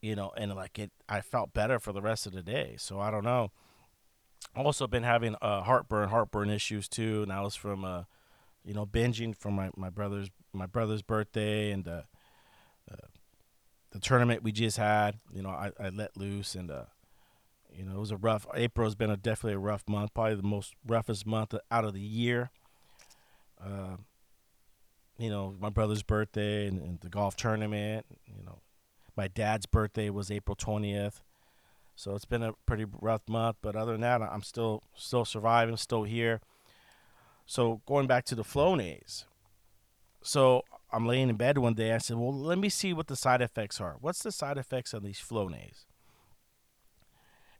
you 0.00 0.14
know, 0.14 0.30
and 0.36 0.54
like 0.54 0.78
it, 0.78 0.92
I 1.08 1.20
felt 1.20 1.52
better 1.52 1.78
for 1.78 1.92
the 1.92 2.02
rest 2.02 2.26
of 2.26 2.32
the 2.32 2.42
day. 2.42 2.76
So 2.78 3.00
I 3.00 3.10
don't 3.10 3.24
know. 3.24 3.50
Also 4.54 4.86
been 4.86 5.02
having 5.02 5.36
uh, 5.42 5.62
heartburn, 5.62 6.08
heartburn 6.08 6.50
issues 6.50 6.88
too, 6.88 7.22
and 7.22 7.30
that 7.30 7.42
was 7.42 7.54
from 7.54 7.84
uh, 7.84 8.04
you 8.64 8.74
know, 8.74 8.86
binging 8.86 9.36
from 9.36 9.54
my, 9.54 9.70
my 9.76 9.90
brother's 9.90 10.30
my 10.52 10.66
brother's 10.66 11.02
birthday 11.02 11.70
and 11.70 11.86
uh, 11.86 12.02
uh, 12.90 13.06
the 13.92 14.00
tournament 14.00 14.42
we 14.42 14.52
just 14.52 14.76
had. 14.76 15.18
You 15.32 15.42
know, 15.42 15.50
I, 15.50 15.70
I 15.78 15.88
let 15.88 16.16
loose 16.16 16.54
and 16.54 16.70
uh, 16.70 16.84
you 17.72 17.84
know, 17.84 17.96
it 17.96 17.98
was 17.98 18.10
a 18.10 18.16
rough. 18.16 18.46
April's 18.54 18.94
been 18.94 19.10
a 19.10 19.16
definitely 19.16 19.54
a 19.54 19.58
rough 19.58 19.84
month, 19.88 20.14
probably 20.14 20.34
the 20.34 20.42
most 20.42 20.74
roughest 20.86 21.26
month 21.26 21.54
out 21.70 21.84
of 21.84 21.94
the 21.94 22.00
year. 22.00 22.50
Uh, 23.62 23.96
you 25.18 25.28
know, 25.28 25.54
my 25.60 25.68
brother's 25.68 26.02
birthday 26.02 26.66
and, 26.66 26.80
and, 26.80 27.00
the 27.00 27.08
golf 27.08 27.36
tournament. 27.36 28.06
You 28.26 28.42
know, 28.44 28.60
my 29.16 29.28
dad's 29.28 29.66
birthday 29.66 30.08
was 30.10 30.30
April 30.30 30.54
twentieth, 30.54 31.22
so 31.94 32.14
it's 32.14 32.24
been 32.24 32.42
a 32.42 32.54
pretty 32.66 32.86
rough 33.00 33.22
month. 33.28 33.56
But 33.60 33.76
other 33.76 33.92
than 33.92 34.00
that, 34.00 34.22
I'm 34.22 34.42
still 34.42 34.82
still 34.94 35.24
surviving, 35.24 35.76
still 35.76 36.04
here. 36.04 36.40
So 37.44 37.82
going 37.86 38.06
back 38.06 38.24
to 38.26 38.34
the 38.34 38.44
Flonase, 38.44 39.24
so 40.22 40.64
I'm 40.90 41.06
laying 41.06 41.28
in 41.28 41.36
bed 41.36 41.58
one 41.58 41.74
day. 41.74 41.92
I 41.92 41.98
said, 41.98 42.16
"Well, 42.16 42.32
let 42.32 42.58
me 42.58 42.70
see 42.70 42.94
what 42.94 43.08
the 43.08 43.16
side 43.16 43.42
effects 43.42 43.80
are. 43.80 43.96
What's 44.00 44.22
the 44.22 44.32
side 44.32 44.56
effects 44.56 44.94
of 44.94 45.02
these 45.02 45.20
Flonase?" 45.20 45.84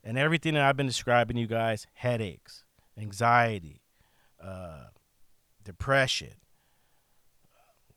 And 0.02 0.18
everything 0.18 0.54
that 0.54 0.62
I've 0.62 0.76
been 0.76 0.86
describing 0.86 1.36
you 1.36 1.46
guys 1.46 1.86
headaches, 1.94 2.64
anxiety, 2.96 3.82
uh, 4.42 4.84
depression, 5.64 6.34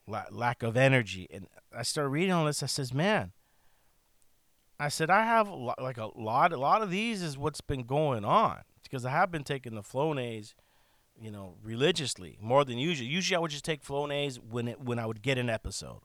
la- 0.08 0.26
lack 0.32 0.64
of 0.64 0.76
energy. 0.76 1.28
And 1.32 1.48
I 1.76 1.84
started 1.84 2.10
reading 2.10 2.32
all 2.32 2.46
this. 2.46 2.64
I 2.64 2.68
says, 2.68 2.94
man, 2.94 3.32
I 4.80 4.90
said, 4.90 5.10
I 5.10 5.24
have 5.24 5.48
a 5.48 5.56
lot, 5.56 5.82
like 5.82 5.98
a 5.98 6.10
lot, 6.16 6.52
a 6.52 6.58
lot 6.58 6.82
of 6.82 6.90
these 6.90 7.22
is 7.22 7.38
what's 7.38 7.62
been 7.62 7.84
going 7.84 8.26
on 8.26 8.60
because 8.84 9.06
I 9.06 9.12
have 9.12 9.32
been 9.32 9.44
taking 9.44 9.76
the 9.76 9.82
Flonase, 9.82 10.54
you 11.20 11.32
know, 11.32 11.56
religiously 11.64 12.38
more 12.42 12.66
than 12.66 12.78
usual. 12.78 13.08
Usually 13.08 13.38
I 13.38 13.40
would 13.40 13.52
just 13.52 13.66
take 13.66 13.84
Flonase 13.84 14.38
when 14.38 14.68
it, 14.68 14.82
when 14.82 15.00
I 15.00 15.06
would 15.06 15.22
get 15.22 15.38
an 15.38 15.50
episode. 15.50 16.02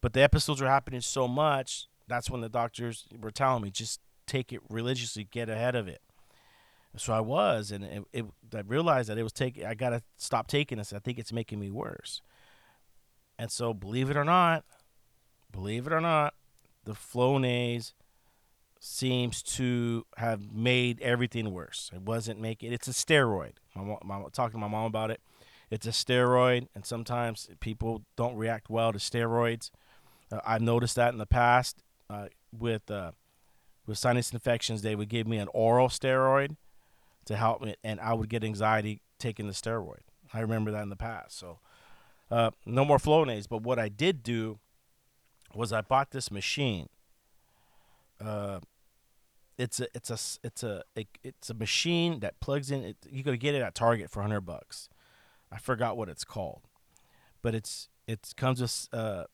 But 0.00 0.12
the 0.12 0.22
episodes 0.22 0.60
were 0.60 0.68
happening 0.68 1.00
so 1.00 1.26
much, 1.28 1.86
that's 2.06 2.30
when 2.30 2.40
the 2.40 2.48
doctors 2.48 3.06
were 3.20 3.30
telling 3.30 3.62
me 3.62 3.70
just 3.70 4.00
take 4.30 4.52
it 4.52 4.60
religiously, 4.68 5.24
get 5.30 5.48
ahead 5.48 5.74
of 5.74 5.88
it. 5.88 6.00
So 6.96 7.12
I 7.12 7.20
was, 7.20 7.70
and 7.70 7.84
it, 7.84 8.04
it, 8.12 8.24
I 8.54 8.60
realized 8.66 9.08
that 9.08 9.18
it 9.18 9.22
was 9.22 9.32
taking. 9.32 9.64
I 9.64 9.74
gotta 9.74 10.02
stop 10.16 10.48
taking 10.48 10.78
this. 10.78 10.92
I 10.92 10.98
think 10.98 11.18
it's 11.18 11.32
making 11.32 11.60
me 11.60 11.70
worse. 11.70 12.20
And 13.38 13.50
so, 13.50 13.72
believe 13.72 14.10
it 14.10 14.16
or 14.16 14.24
not, 14.24 14.64
believe 15.52 15.86
it 15.86 15.92
or 15.92 16.00
not, 16.00 16.34
the 16.84 16.92
Flonase 16.92 17.92
seems 18.80 19.42
to 19.42 20.04
have 20.16 20.52
made 20.52 21.00
everything 21.00 21.52
worse. 21.52 21.90
It 21.94 22.02
wasn't 22.02 22.40
making. 22.40 22.72
It's 22.72 22.88
a 22.88 22.92
steroid. 22.92 23.52
My, 23.76 23.96
my 24.02 24.22
talking 24.32 24.54
to 24.54 24.58
my 24.58 24.68
mom 24.68 24.86
about 24.86 25.10
it. 25.10 25.20
It's 25.70 25.86
a 25.86 25.90
steroid, 25.90 26.66
and 26.74 26.84
sometimes 26.84 27.48
people 27.60 28.02
don't 28.16 28.34
react 28.34 28.68
well 28.68 28.92
to 28.92 28.98
steroids. 28.98 29.70
Uh, 30.32 30.40
I've 30.44 30.62
noticed 30.62 30.96
that 30.96 31.12
in 31.12 31.18
the 31.18 31.26
past 31.26 31.84
uh, 32.08 32.26
with 32.52 32.90
uh, 32.90 33.12
with 33.86 33.98
sinus 33.98 34.32
infections, 34.32 34.82
they 34.82 34.94
would 34.94 35.08
give 35.08 35.26
me 35.26 35.38
an 35.38 35.48
oral 35.52 35.88
steroid 35.88 36.56
to 37.26 37.36
help 37.36 37.62
me, 37.62 37.74
and 37.82 38.00
I 38.00 38.14
would 38.14 38.28
get 38.28 38.44
anxiety 38.44 39.02
taking 39.18 39.46
the 39.46 39.52
steroid. 39.52 40.00
I 40.32 40.40
remember 40.40 40.70
that 40.70 40.82
in 40.82 40.88
the 40.90 40.96
past. 40.96 41.38
So, 41.38 41.58
uh, 42.30 42.50
no 42.64 42.84
more 42.84 42.98
Flonase. 42.98 43.48
But 43.48 43.62
what 43.62 43.78
I 43.78 43.88
did 43.88 44.22
do 44.22 44.58
was 45.54 45.72
I 45.72 45.80
bought 45.80 46.10
this 46.10 46.30
machine. 46.30 46.88
Uh, 48.20 48.60
it's 49.58 49.80
a 49.80 49.88
it's 49.94 50.10
a 50.10 50.18
it's 50.46 50.62
a 50.62 50.82
it's 51.22 51.50
a 51.50 51.54
machine 51.54 52.20
that 52.20 52.40
plugs 52.40 52.70
in. 52.70 52.82
It, 52.82 52.96
you 53.10 53.22
could 53.22 53.40
get 53.40 53.54
it 53.54 53.62
at 53.62 53.74
Target 53.74 54.10
for 54.10 54.22
hundred 54.22 54.42
bucks. 54.42 54.88
I 55.52 55.58
forgot 55.58 55.96
what 55.96 56.08
it's 56.08 56.24
called, 56.24 56.62
but 57.42 57.54
it's 57.54 57.88
it 58.06 58.32
comes 58.36 58.60
with 58.60 58.88
uh, 58.92 59.24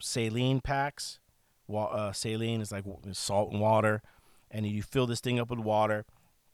saline 0.00 0.60
packs 0.60 1.18
uh, 1.68 2.12
saline 2.12 2.60
is 2.60 2.72
like 2.72 2.84
salt 3.12 3.52
and 3.52 3.60
water, 3.60 4.02
and 4.50 4.66
you 4.66 4.82
fill 4.82 5.06
this 5.06 5.20
thing 5.20 5.38
up 5.38 5.50
with 5.50 5.58
water. 5.58 6.04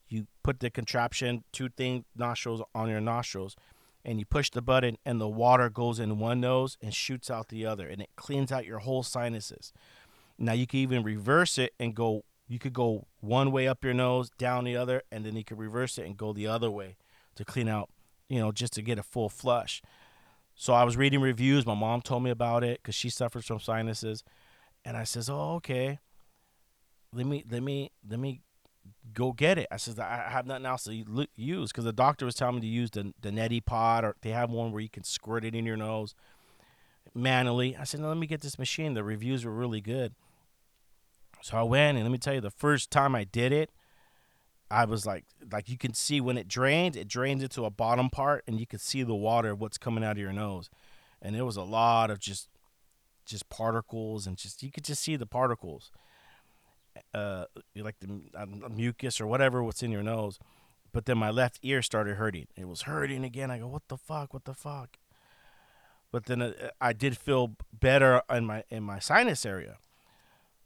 You 0.08 0.26
put 0.42 0.60
the 0.60 0.70
contraption, 0.70 1.44
two 1.52 1.68
thing 1.68 2.04
nostrils 2.16 2.62
on 2.74 2.88
your 2.88 3.00
nostrils, 3.00 3.56
and 4.04 4.18
you 4.18 4.24
push 4.24 4.50
the 4.50 4.62
button, 4.62 4.96
and 5.04 5.20
the 5.20 5.28
water 5.28 5.70
goes 5.70 6.00
in 6.00 6.18
one 6.18 6.40
nose 6.40 6.76
and 6.82 6.94
shoots 6.94 7.30
out 7.30 7.48
the 7.48 7.66
other, 7.66 7.86
and 7.88 8.00
it 8.02 8.10
cleans 8.16 8.50
out 8.50 8.66
your 8.66 8.80
whole 8.80 9.02
sinuses. 9.02 9.72
Now 10.38 10.52
you 10.52 10.66
can 10.66 10.80
even 10.80 11.02
reverse 11.02 11.58
it 11.58 11.74
and 11.78 11.94
go. 11.94 12.24
You 12.48 12.58
could 12.58 12.72
go 12.72 13.06
one 13.20 13.52
way 13.52 13.68
up 13.68 13.84
your 13.84 13.94
nose, 13.94 14.30
down 14.36 14.64
the 14.64 14.76
other, 14.76 15.02
and 15.12 15.24
then 15.24 15.36
you 15.36 15.44
could 15.44 15.58
reverse 15.58 15.98
it 15.98 16.06
and 16.06 16.16
go 16.16 16.32
the 16.32 16.48
other 16.48 16.70
way 16.70 16.96
to 17.36 17.44
clean 17.44 17.68
out, 17.68 17.90
you 18.28 18.40
know, 18.40 18.50
just 18.50 18.72
to 18.72 18.82
get 18.82 18.98
a 18.98 19.04
full 19.04 19.28
flush. 19.28 19.82
So 20.56 20.72
I 20.72 20.82
was 20.82 20.96
reading 20.96 21.20
reviews. 21.20 21.64
My 21.64 21.74
mom 21.74 22.02
told 22.02 22.24
me 22.24 22.30
about 22.30 22.64
it 22.64 22.80
because 22.82 22.94
she 22.94 23.08
suffers 23.08 23.46
from 23.46 23.60
sinuses. 23.60 24.24
And 24.84 24.96
I 24.96 25.04
says, 25.04 25.28
"Oh, 25.28 25.54
okay. 25.56 25.98
Let 27.12 27.26
me 27.26 27.44
let 27.50 27.62
me 27.62 27.90
let 28.08 28.18
me 28.18 28.40
go 29.12 29.32
get 29.32 29.58
it." 29.58 29.66
I 29.70 29.76
says, 29.76 29.98
"I 29.98 30.28
have 30.30 30.46
nothing 30.46 30.66
else 30.66 30.84
to 30.84 31.26
use 31.36 31.70
because 31.70 31.84
the 31.84 31.92
doctor 31.92 32.24
was 32.24 32.34
telling 32.34 32.56
me 32.56 32.60
to 32.62 32.66
use 32.66 32.90
the 32.90 33.12
the 33.20 33.30
neti 33.30 33.64
pot 33.64 34.04
or 34.04 34.16
they 34.22 34.30
have 34.30 34.50
one 34.50 34.72
where 34.72 34.80
you 34.80 34.88
can 34.88 35.04
squirt 35.04 35.44
it 35.44 35.54
in 35.54 35.66
your 35.66 35.76
nose 35.76 36.14
manually." 37.14 37.76
I 37.76 37.84
said, 37.84 38.00
no, 38.00 38.08
"Let 38.08 38.16
me 38.16 38.26
get 38.26 38.40
this 38.40 38.58
machine. 38.58 38.94
The 38.94 39.04
reviews 39.04 39.44
were 39.44 39.52
really 39.54 39.80
good." 39.80 40.14
So 41.42 41.56
I 41.56 41.62
went 41.62 41.96
and 41.96 42.04
let 42.04 42.12
me 42.12 42.18
tell 42.18 42.34
you, 42.34 42.40
the 42.40 42.50
first 42.50 42.90
time 42.90 43.14
I 43.14 43.24
did 43.24 43.52
it, 43.52 43.70
I 44.70 44.84
was 44.84 45.06
like, 45.06 45.24
like 45.50 45.68
you 45.68 45.78
can 45.78 45.94
see 45.94 46.20
when 46.20 46.38
it 46.38 46.46
drains, 46.46 46.96
it 46.96 47.08
drains 47.08 47.42
into 47.42 47.64
a 47.64 47.70
bottom 47.70 48.10
part, 48.10 48.44
and 48.46 48.60
you 48.60 48.66
can 48.66 48.78
see 48.78 49.02
the 49.02 49.14
water, 49.14 49.54
what's 49.54 49.78
coming 49.78 50.04
out 50.04 50.12
of 50.12 50.18
your 50.18 50.32
nose, 50.32 50.70
and 51.20 51.34
it 51.34 51.42
was 51.42 51.56
a 51.56 51.62
lot 51.62 52.10
of 52.10 52.20
just, 52.20 52.48
just 53.30 53.48
particles, 53.48 54.26
and 54.26 54.36
just 54.36 54.62
you 54.62 54.70
could 54.70 54.84
just 54.84 55.02
see 55.02 55.16
the 55.16 55.26
particles, 55.26 55.90
uh, 57.14 57.44
like 57.76 57.98
the 58.00 58.20
uh, 58.34 58.46
mucus 58.68 59.20
or 59.20 59.26
whatever 59.26 59.62
what's 59.62 59.82
in 59.82 59.90
your 59.90 60.02
nose, 60.02 60.38
but 60.92 61.06
then 61.06 61.18
my 61.18 61.30
left 61.30 61.58
ear 61.62 61.82
started 61.82 62.16
hurting. 62.16 62.48
It 62.56 62.68
was 62.68 62.82
hurting 62.82 63.24
again. 63.24 63.50
I 63.50 63.58
go, 63.58 63.68
what 63.68 63.88
the 63.88 63.96
fuck, 63.96 64.34
what 64.34 64.44
the 64.44 64.54
fuck, 64.54 64.98
but 66.12 66.26
then 66.26 66.42
uh, 66.42 66.52
I 66.80 66.92
did 66.92 67.16
feel 67.16 67.56
better 67.72 68.22
in 68.30 68.44
my 68.44 68.64
in 68.68 68.82
my 68.82 68.98
sinus 68.98 69.46
area. 69.46 69.78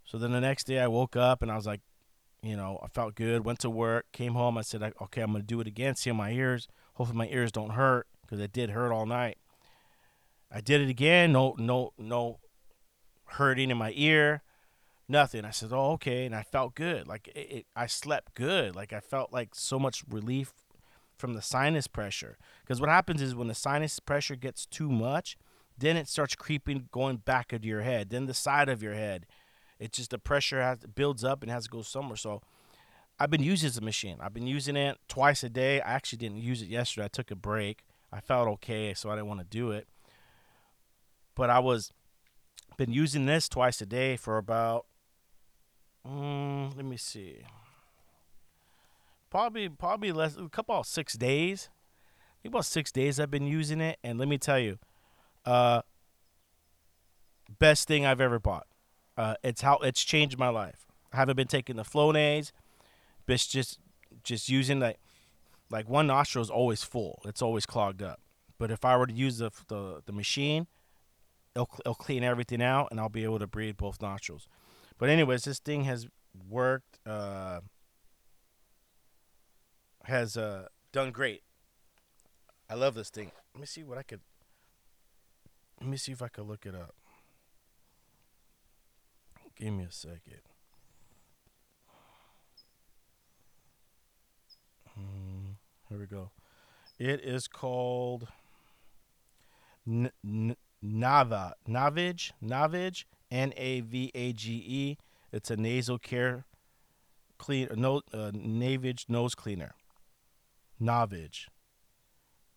So 0.04 0.18
then 0.18 0.32
the 0.32 0.40
next 0.40 0.64
day 0.64 0.80
I 0.80 0.86
woke 0.86 1.16
up 1.16 1.42
and 1.42 1.50
I 1.50 1.56
was 1.56 1.66
like, 1.66 1.80
you 2.42 2.56
know, 2.56 2.78
I 2.82 2.88
felt 2.88 3.14
good. 3.14 3.44
Went 3.44 3.58
to 3.60 3.70
work, 3.70 4.06
came 4.12 4.34
home. 4.34 4.58
I 4.58 4.62
said, 4.62 4.82
okay, 5.02 5.22
I'm 5.22 5.32
gonna 5.32 5.44
do 5.44 5.60
it 5.60 5.66
again. 5.66 5.94
See 5.94 6.12
my 6.12 6.30
ears. 6.30 6.68
Hopefully 6.94 7.18
my 7.18 7.28
ears 7.28 7.50
don't 7.50 7.70
hurt 7.70 8.06
because 8.22 8.40
it 8.40 8.52
did 8.52 8.70
hurt 8.70 8.92
all 8.92 9.06
night. 9.06 9.38
I 10.52 10.60
did 10.60 10.80
it 10.80 10.88
again. 10.88 11.32
No, 11.32 11.56
no, 11.58 11.92
no 11.98 12.38
hurting 13.34 13.70
in 13.70 13.76
my 13.76 13.92
ear. 13.94 14.42
Nothing. 15.08 15.44
I 15.44 15.50
said, 15.50 15.70
oh, 15.72 15.92
okay, 15.92 16.24
and 16.24 16.34
I 16.34 16.42
felt 16.42 16.74
good. 16.74 17.06
Like 17.06 17.28
it, 17.28 17.38
it, 17.38 17.66
I 17.76 17.86
slept 17.86 18.34
good. 18.34 18.74
Like 18.74 18.92
I 18.92 19.00
felt 19.00 19.32
like 19.32 19.54
so 19.54 19.78
much 19.78 20.02
relief 20.08 20.52
from 21.18 21.34
the 21.34 21.42
sinus 21.42 21.86
pressure. 21.86 22.38
Because 22.62 22.80
what 22.80 22.90
happens 22.90 23.20
is 23.20 23.34
when 23.34 23.48
the 23.48 23.54
sinus 23.54 24.00
pressure 24.00 24.36
gets 24.36 24.66
too 24.66 24.90
much, 24.90 25.36
then 25.76 25.96
it 25.96 26.08
starts 26.08 26.34
creeping, 26.34 26.88
going 26.90 27.18
back 27.18 27.52
into 27.52 27.68
your 27.68 27.82
head, 27.82 28.10
then 28.10 28.26
the 28.26 28.34
side 28.34 28.68
of 28.68 28.82
your 28.82 28.94
head 28.94 29.26
it's 29.78 29.98
just 29.98 30.10
the 30.10 30.18
pressure 30.18 30.62
has 30.62 30.78
builds 30.94 31.24
up 31.24 31.42
and 31.42 31.50
has 31.50 31.64
to 31.64 31.70
go 31.70 31.82
somewhere. 31.82 32.16
So 32.16 32.42
I've 33.18 33.30
been 33.30 33.42
using 33.42 33.70
the 33.70 33.80
machine. 33.80 34.16
I've 34.20 34.34
been 34.34 34.46
using 34.46 34.76
it 34.76 34.98
twice 35.08 35.42
a 35.44 35.48
day. 35.48 35.80
I 35.80 35.92
actually 35.92 36.18
didn't 36.18 36.38
use 36.38 36.62
it 36.62 36.68
yesterday. 36.68 37.04
I 37.04 37.08
took 37.08 37.30
a 37.30 37.36
break. 37.36 37.84
I 38.12 38.20
felt 38.20 38.48
okay, 38.48 38.94
so 38.94 39.10
I 39.10 39.16
didn't 39.16 39.28
want 39.28 39.40
to 39.40 39.46
do 39.46 39.72
it. 39.72 39.88
But 41.34 41.50
I 41.50 41.58
was 41.58 41.92
been 42.76 42.92
using 42.92 43.26
this 43.26 43.48
twice 43.48 43.80
a 43.80 43.86
day 43.86 44.16
for 44.16 44.38
about 44.38 44.86
um, 46.04 46.70
let 46.76 46.84
me 46.84 46.96
see. 46.96 47.38
Probably 49.30 49.68
probably 49.68 50.12
less 50.12 50.36
a 50.36 50.48
couple 50.48 50.76
of 50.76 50.86
six 50.86 51.14
days. 51.14 51.70
Think 52.42 52.52
about 52.52 52.66
six 52.66 52.92
days 52.92 53.18
I've 53.18 53.30
been 53.30 53.46
using 53.46 53.80
it, 53.80 53.98
and 54.04 54.18
let 54.18 54.28
me 54.28 54.36
tell 54.36 54.58
you, 54.58 54.78
uh, 55.46 55.80
best 57.58 57.88
thing 57.88 58.04
I've 58.04 58.20
ever 58.20 58.38
bought. 58.38 58.66
Uh, 59.16 59.34
it's 59.42 59.62
how 59.62 59.78
it's 59.78 60.04
changed 60.04 60.38
my 60.38 60.48
life. 60.48 60.86
I 61.12 61.16
haven't 61.16 61.36
been 61.36 61.48
taking 61.48 61.76
the 61.76 61.84
Flonase, 61.84 62.52
but 63.26 63.38
just 63.38 63.78
just 64.22 64.48
using 64.48 64.78
like 64.78 64.98
like 65.70 65.88
one 65.88 66.06
nostril 66.06 66.42
is 66.42 66.50
always 66.50 66.84
full. 66.84 67.22
It's 67.24 67.40
always 67.42 67.64
clogged 67.66 68.02
up. 68.02 68.20
But 68.58 68.70
if 68.70 68.84
I 68.84 68.96
were 68.96 69.06
to 69.06 69.12
use 69.12 69.38
the 69.38 69.50
the, 69.68 70.02
the 70.04 70.12
machine, 70.12 70.66
it'll, 71.54 71.70
it'll 71.80 71.94
clean 71.94 72.22
everything 72.22 72.62
out, 72.62 72.88
and 72.90 73.00
I'll 73.00 73.08
be 73.08 73.24
able 73.24 73.38
to 73.38 73.46
breathe 73.46 73.76
both 73.76 74.00
nostrils. 74.02 74.48
But 74.98 75.08
anyways, 75.08 75.44
this 75.44 75.58
thing 75.58 75.84
has 75.84 76.06
worked. 76.48 76.98
Uh, 77.06 77.60
has 80.04 80.36
uh, 80.36 80.68
done 80.92 81.10
great. 81.10 81.42
I 82.68 82.74
love 82.74 82.94
this 82.94 83.10
thing. 83.10 83.32
Let 83.54 83.60
me 83.60 83.66
see 83.66 83.82
what 83.82 83.98
I 83.98 84.02
could. 84.02 84.20
Let 85.80 85.88
me 85.88 85.96
see 85.96 86.12
if 86.12 86.22
I 86.22 86.28
could 86.28 86.46
look 86.46 86.66
it 86.66 86.74
up. 86.74 86.94
Give 89.56 89.72
me 89.72 89.84
a 89.84 89.92
second. 89.92 90.40
Hmm, 94.94 95.52
here 95.88 95.98
we 95.98 96.06
go. 96.06 96.30
It 96.98 97.20
is 97.24 97.48
called 97.48 98.28
Nava 100.84 101.52
Navage 101.68 102.32
Navage 102.42 103.04
N 103.30 103.52
A 103.56 103.80
V 103.80 104.10
A 104.14 104.32
G 104.32 104.52
E. 104.66 104.98
It's 105.32 105.50
a 105.50 105.56
nasal 105.56 105.98
care 105.98 106.44
clean 107.38 107.68
no 107.74 108.02
uh, 108.12 108.30
Navage 108.32 109.08
nose 109.08 109.34
cleaner. 109.34 109.74
Navage. 110.80 111.46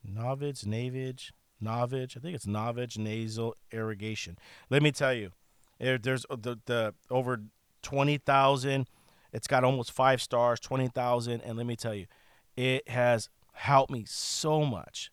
Navage 0.08 0.66
Navage 0.66 1.32
Navage. 1.64 2.18
I 2.18 2.20
think 2.20 2.36
it's 2.36 2.46
Navage 2.46 2.98
nasal 2.98 3.56
irrigation. 3.72 4.38
Let 4.70 4.84
me 4.84 4.92
tell 4.92 5.14
you 5.14 5.32
there's 5.80 6.26
uh, 6.30 6.36
the, 6.40 6.60
the 6.66 6.94
over 7.10 7.42
20,000. 7.84 8.88
It's 9.34 9.48
got 9.48 9.64
almost 9.64 9.92
five 9.92 10.22
stars, 10.22 10.60
20,000. 10.60 11.42
And 11.42 11.58
let 11.58 11.66
me 11.66 11.76
tell 11.76 11.94
you, 11.94 12.08
it 12.56 12.90
has 12.90 13.30
helped 13.54 13.92
me 13.92 14.04
so 14.08 14.66
much. 14.66 15.12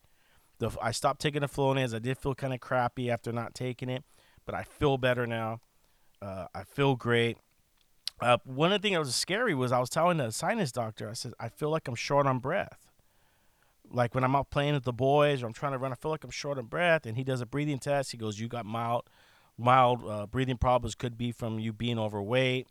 The, 0.58 0.70
I 0.80 0.92
stopped 0.92 1.20
taking 1.20 1.40
the 1.40 1.48
Flonase. 1.48 1.94
I 1.94 1.98
did 1.98 2.18
feel 2.18 2.34
kind 2.34 2.54
of 2.54 2.60
crappy 2.60 3.10
after 3.10 3.32
not 3.32 3.54
taking 3.54 3.88
it, 3.88 4.04
but 4.46 4.54
I 4.54 4.62
feel 4.62 4.98
better 4.98 5.26
now. 5.26 5.60
Uh, 6.22 6.46
I 6.54 6.64
feel 6.64 6.96
great. 6.96 7.38
Uh, 8.20 8.38
one 8.44 8.72
of 8.72 8.80
the 8.80 8.86
things 8.86 8.94
that 8.94 9.00
was 9.00 9.14
scary 9.14 9.54
was 9.54 9.72
I 9.72 9.80
was 9.80 9.90
telling 9.90 10.18
the 10.18 10.30
sinus 10.30 10.72
doctor, 10.72 11.10
I 11.10 11.14
said, 11.14 11.32
I 11.40 11.48
feel 11.48 11.70
like 11.70 11.88
I'm 11.88 11.94
short 11.94 12.26
on 12.26 12.38
breath. 12.38 12.90
Like 13.90 14.14
when 14.14 14.24
I'm 14.24 14.34
out 14.34 14.50
playing 14.50 14.74
with 14.74 14.84
the 14.84 14.92
boys 14.92 15.42
or 15.42 15.46
I'm 15.46 15.52
trying 15.52 15.72
to 15.72 15.78
run, 15.78 15.92
I 15.92 15.96
feel 15.96 16.10
like 16.10 16.24
I'm 16.24 16.30
short 16.30 16.58
on 16.58 16.66
breath. 16.66 17.06
And 17.06 17.16
he 17.16 17.24
does 17.24 17.40
a 17.40 17.46
breathing 17.46 17.78
test. 17.78 18.12
He 18.12 18.18
goes, 18.18 18.38
You 18.38 18.48
got 18.48 18.64
mild 18.64 19.04
mild 19.56 20.02
uh, 20.04 20.26
breathing 20.26 20.56
problems 20.56 20.94
could 20.94 21.16
be 21.16 21.30
from 21.32 21.58
you 21.58 21.72
being 21.72 21.98
overweight. 21.98 22.66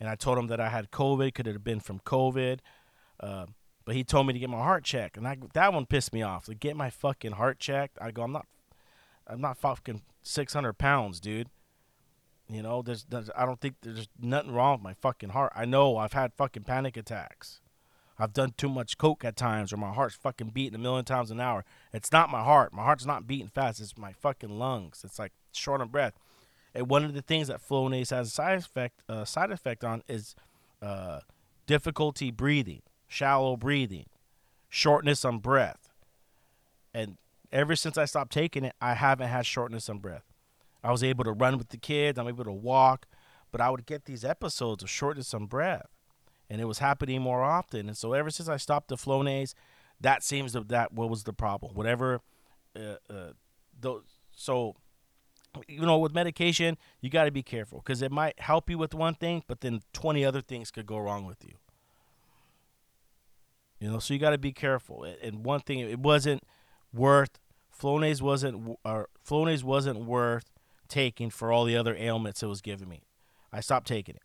And 0.00 0.08
I 0.08 0.14
told 0.14 0.38
him 0.38 0.46
that 0.48 0.60
I 0.60 0.68
had 0.68 0.90
COVID. 0.90 1.34
Could 1.34 1.46
it 1.46 1.52
have 1.52 1.64
been 1.64 1.80
from 1.80 2.00
COVID? 2.00 2.60
But 3.84 3.94
he 3.94 4.04
told 4.04 4.26
me 4.26 4.32
to 4.32 4.38
get 4.38 4.48
my 4.48 4.58
heart 4.58 4.84
checked, 4.84 5.16
and 5.16 5.28
I, 5.28 5.36
that 5.52 5.72
one 5.72 5.84
pissed 5.86 6.12
me 6.12 6.22
off. 6.22 6.46
To 6.46 6.54
get 6.54 6.76
my 6.76 6.88
fucking 6.90 7.32
heart 7.32 7.58
checked, 7.58 7.98
I 8.00 8.10
go, 8.10 8.22
I'm 8.22 8.32
not, 8.32 8.46
I'm 9.26 9.40
not 9.40 9.58
fucking 9.58 10.02
600 10.22 10.72
pounds, 10.74 11.20
dude. 11.20 11.48
You 12.48 12.62
know, 12.62 12.82
there's, 12.82 13.04
there's, 13.04 13.30
I 13.36 13.44
don't 13.44 13.60
think 13.60 13.76
there's 13.82 14.08
nothing 14.18 14.52
wrong 14.52 14.74
with 14.78 14.82
my 14.82 14.94
fucking 14.94 15.30
heart. 15.30 15.52
I 15.54 15.64
know 15.64 15.96
I've 15.96 16.12
had 16.12 16.32
fucking 16.34 16.64
panic 16.64 16.96
attacks. 16.96 17.60
I've 18.18 18.32
done 18.32 18.54
too 18.56 18.68
much 18.68 18.96
coke 18.96 19.24
at 19.24 19.36
times, 19.36 19.72
or 19.72 19.76
my 19.76 19.92
heart's 19.92 20.14
fucking 20.14 20.50
beating 20.50 20.76
a 20.76 20.78
million 20.78 21.04
times 21.04 21.30
an 21.30 21.40
hour. 21.40 21.64
It's 21.92 22.12
not 22.12 22.30
my 22.30 22.42
heart. 22.42 22.72
My 22.72 22.84
heart's 22.84 23.06
not 23.06 23.26
beating 23.26 23.48
fast. 23.48 23.80
It's 23.80 23.98
my 23.98 24.12
fucking 24.12 24.50
lungs. 24.50 25.02
It's 25.04 25.18
like 25.18 25.32
short 25.52 25.80
on 25.80 25.88
breath. 25.88 26.14
And 26.74 26.88
one 26.88 27.04
of 27.04 27.14
the 27.14 27.22
things 27.22 27.48
that 27.48 27.66
Flonase 27.66 28.10
has 28.10 28.28
a 28.28 28.30
side 28.30 28.58
effect 28.58 29.02
uh, 29.08 29.24
side 29.24 29.50
effect 29.50 29.84
on 29.84 30.02
is 30.08 30.34
uh, 30.82 31.20
difficulty 31.66 32.30
breathing, 32.30 32.82
shallow 33.08 33.56
breathing, 33.56 34.06
shortness 34.68 35.24
on 35.24 35.38
breath. 35.38 35.90
And 36.92 37.16
ever 37.52 37.76
since 37.76 37.98
I 37.98 38.04
stopped 38.04 38.32
taking 38.32 38.64
it, 38.64 38.74
I 38.80 38.94
haven't 38.94 39.28
had 39.28 39.46
shortness 39.46 39.88
on 39.88 39.98
breath. 39.98 40.24
I 40.82 40.90
was 40.92 41.02
able 41.02 41.24
to 41.24 41.32
run 41.32 41.56
with 41.58 41.70
the 41.70 41.76
kids, 41.76 42.18
I'm 42.18 42.28
able 42.28 42.44
to 42.44 42.52
walk, 42.52 43.06
but 43.50 43.60
I 43.60 43.70
would 43.70 43.86
get 43.86 44.04
these 44.04 44.24
episodes 44.24 44.82
of 44.82 44.90
shortness 44.90 45.32
on 45.32 45.46
breath. 45.46 45.88
And 46.50 46.60
it 46.60 46.66
was 46.66 46.78
happening 46.78 47.22
more 47.22 47.42
often. 47.42 47.88
And 47.88 47.96
so 47.96 48.12
ever 48.12 48.30
since 48.30 48.48
I 48.48 48.58
stopped 48.58 48.88
the 48.88 48.96
Flonase, 48.96 49.54
that 50.00 50.22
seems 50.22 50.52
to, 50.52 50.60
that 50.64 50.92
what 50.92 51.08
was 51.08 51.24
the 51.24 51.32
problem. 51.32 51.74
Whatever 51.74 52.20
uh, 52.76 52.96
uh, 53.08 53.32
those 53.80 54.02
so 54.36 54.76
you 55.68 55.82
know, 55.82 55.98
with 55.98 56.14
medication, 56.14 56.76
you 57.00 57.10
got 57.10 57.24
to 57.24 57.30
be 57.30 57.42
careful 57.42 57.78
because 57.78 58.02
it 58.02 58.10
might 58.10 58.38
help 58.40 58.68
you 58.68 58.78
with 58.78 58.94
one 58.94 59.14
thing, 59.14 59.44
but 59.46 59.60
then 59.60 59.82
20 59.92 60.24
other 60.24 60.40
things 60.40 60.70
could 60.70 60.86
go 60.86 60.98
wrong 60.98 61.24
with 61.24 61.44
you. 61.44 61.54
You 63.84 63.90
know, 63.90 63.98
so 63.98 64.14
you 64.14 64.20
got 64.20 64.30
to 64.30 64.38
be 64.38 64.50
careful. 64.50 65.04
And 65.04 65.44
one 65.44 65.60
thing, 65.60 65.78
it 65.78 65.98
wasn't 65.98 66.42
worth 66.90 67.38
Flonase 67.78 68.22
wasn't 68.22 68.78
or 68.82 69.10
Flonase 69.28 69.62
wasn't 69.62 70.06
worth 70.06 70.50
taking 70.88 71.28
for 71.28 71.52
all 71.52 71.66
the 71.66 71.76
other 71.76 71.94
ailments 71.94 72.42
it 72.42 72.46
was 72.46 72.62
giving 72.62 72.88
me. 72.88 73.02
I 73.52 73.60
stopped 73.60 73.86
taking 73.86 74.14
it, 74.14 74.22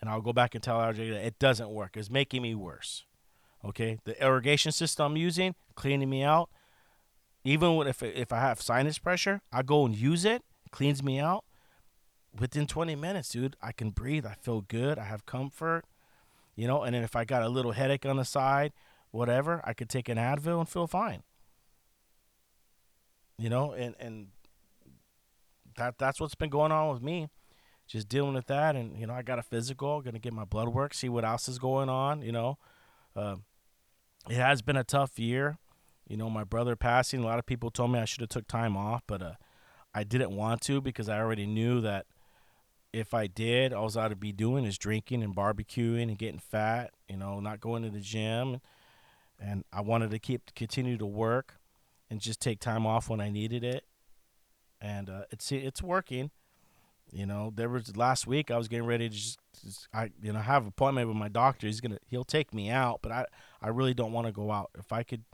and 0.00 0.08
I'll 0.08 0.22
go 0.22 0.32
back 0.32 0.54
and 0.54 0.64
tell 0.64 0.78
RJ 0.78 1.10
that 1.10 1.26
it 1.26 1.38
doesn't 1.38 1.68
work. 1.68 1.94
It's 1.94 2.08
making 2.08 2.40
me 2.40 2.54
worse. 2.54 3.04
Okay, 3.62 3.98
the 4.04 4.18
irrigation 4.24 4.72
system 4.72 5.12
I'm 5.12 5.16
using, 5.18 5.54
cleaning 5.74 6.08
me 6.08 6.22
out, 6.22 6.48
even 7.44 7.86
if 7.86 8.02
if 8.02 8.32
I 8.32 8.40
have 8.40 8.62
sinus 8.62 8.98
pressure, 8.98 9.42
I 9.52 9.60
go 9.60 9.84
and 9.84 9.94
use 9.94 10.24
it, 10.24 10.42
cleans 10.70 11.02
me 11.02 11.18
out. 11.18 11.44
Within 12.38 12.66
20 12.66 12.96
minutes, 12.96 13.28
dude, 13.28 13.56
I 13.60 13.72
can 13.72 13.90
breathe. 13.90 14.24
I 14.24 14.36
feel 14.40 14.62
good. 14.62 14.98
I 14.98 15.04
have 15.04 15.26
comfort, 15.26 15.84
you 16.54 16.66
know. 16.66 16.82
And 16.82 16.94
then 16.94 17.02
if 17.02 17.16
I 17.16 17.24
got 17.24 17.42
a 17.42 17.48
little 17.48 17.72
headache 17.72 18.06
on 18.06 18.16
the 18.16 18.24
side, 18.24 18.72
whatever, 19.10 19.60
I 19.64 19.72
could 19.72 19.88
take 19.88 20.08
an 20.08 20.18
Advil 20.18 20.58
and 20.58 20.68
feel 20.68 20.86
fine. 20.86 21.22
You 23.38 23.48
know, 23.48 23.72
and 23.72 23.94
and 23.98 24.28
that 25.76 25.98
that's 25.98 26.20
what's 26.20 26.34
been 26.34 26.50
going 26.50 26.72
on 26.72 26.92
with 26.92 27.02
me. 27.02 27.28
Just 27.86 28.08
dealing 28.08 28.34
with 28.34 28.46
that, 28.46 28.76
and 28.76 28.96
you 28.96 29.06
know, 29.06 29.14
I 29.14 29.22
got 29.22 29.38
a 29.38 29.42
physical. 29.42 30.00
Going 30.00 30.14
to 30.14 30.20
get 30.20 30.32
my 30.32 30.44
blood 30.44 30.68
work, 30.68 30.94
see 30.94 31.08
what 31.08 31.24
else 31.24 31.48
is 31.48 31.58
going 31.58 31.88
on. 31.88 32.22
You 32.22 32.32
know, 32.32 32.58
uh, 33.16 33.36
it 34.28 34.36
has 34.36 34.62
been 34.62 34.76
a 34.76 34.84
tough 34.84 35.18
year 35.18 35.58
you 36.10 36.16
know, 36.16 36.28
my 36.28 36.42
brother 36.42 36.74
passing. 36.74 37.22
A 37.22 37.24
lot 37.24 37.38
of 37.38 37.46
people 37.46 37.70
told 37.70 37.92
me 37.92 38.00
I 38.00 38.04
should 38.04 38.20
have 38.20 38.30
took 38.30 38.48
time 38.48 38.76
off, 38.76 39.02
but 39.06 39.22
uh, 39.22 39.34
I 39.94 40.02
didn't 40.02 40.32
want 40.32 40.60
to 40.62 40.80
because 40.80 41.08
I 41.08 41.20
already 41.20 41.46
knew 41.46 41.80
that 41.82 42.06
if 42.92 43.14
I 43.14 43.26
did, 43.26 43.72
all 43.72 43.96
I'd 43.98 44.18
be 44.18 44.32
doing 44.32 44.64
is 44.64 44.78
drinking 44.78 45.22
and 45.22 45.34
barbecuing 45.34 46.04
and 46.04 46.18
getting 46.18 46.40
fat. 46.40 46.92
You 47.08 47.16
know, 47.16 47.40
not 47.40 47.60
going 47.60 47.82
to 47.82 47.90
the 47.90 48.00
gym. 48.00 48.60
And 49.38 49.64
I 49.72 49.80
wanted 49.80 50.10
to 50.10 50.18
keep 50.18 50.54
continue 50.54 50.98
to 50.98 51.06
work 51.06 51.56
and 52.10 52.20
just 52.20 52.40
take 52.40 52.60
time 52.60 52.86
off 52.86 53.08
when 53.08 53.20
I 53.20 53.30
needed 53.30 53.64
it. 53.64 53.84
And 54.80 55.08
uh, 55.08 55.22
it's 55.30 55.50
it's 55.52 55.82
working. 55.82 56.30
You 57.12 57.26
know, 57.26 57.52
there 57.54 57.68
was 57.68 57.96
last 57.96 58.26
week 58.26 58.50
I 58.50 58.56
was 58.56 58.68
getting 58.68 58.86
ready 58.86 59.08
to 59.08 59.14
just, 59.14 59.38
just 59.64 59.88
I 59.94 60.10
you 60.22 60.32
know 60.32 60.40
have 60.40 60.62
an 60.62 60.68
appointment 60.68 61.08
with 61.08 61.16
my 61.16 61.28
doctor. 61.28 61.66
He's 61.66 61.80
gonna 61.80 61.98
he'll 62.08 62.24
take 62.24 62.52
me 62.52 62.70
out, 62.70 63.00
but 63.02 63.12
I 63.12 63.26
I 63.62 63.68
really 63.68 63.94
don't 63.94 64.12
want 64.12 64.26
to 64.26 64.32
go 64.32 64.50
out. 64.50 64.70
If 64.78 64.92
I 64.92 65.02
could 65.02 65.24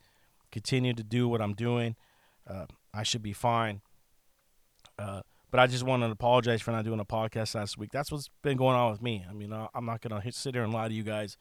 continue 0.52 0.94
to 0.94 1.02
do 1.02 1.28
what 1.28 1.40
I'm 1.40 1.54
doing, 1.54 1.96
uh, 2.46 2.66
I 2.94 3.02
should 3.02 3.22
be 3.22 3.32
fine. 3.32 3.80
Uh, 4.98 5.22
but 5.50 5.60
I 5.60 5.66
just 5.66 5.84
wanted 5.84 6.06
to 6.06 6.12
apologize 6.12 6.62
for 6.62 6.70
not 6.72 6.84
doing 6.84 7.00
a 7.00 7.04
podcast 7.04 7.54
last 7.54 7.78
week. 7.78 7.90
That's 7.92 8.10
what's 8.10 8.30
been 8.42 8.56
going 8.56 8.76
on 8.76 8.90
with 8.90 9.02
me. 9.02 9.24
I 9.28 9.32
mean, 9.32 9.52
I'm 9.52 9.86
not 9.86 10.00
gonna 10.00 10.22
sit 10.32 10.54
here 10.54 10.64
and 10.64 10.72
lie 10.72 10.88
to 10.88 10.94
you 10.94 11.02
guys. 11.02 11.36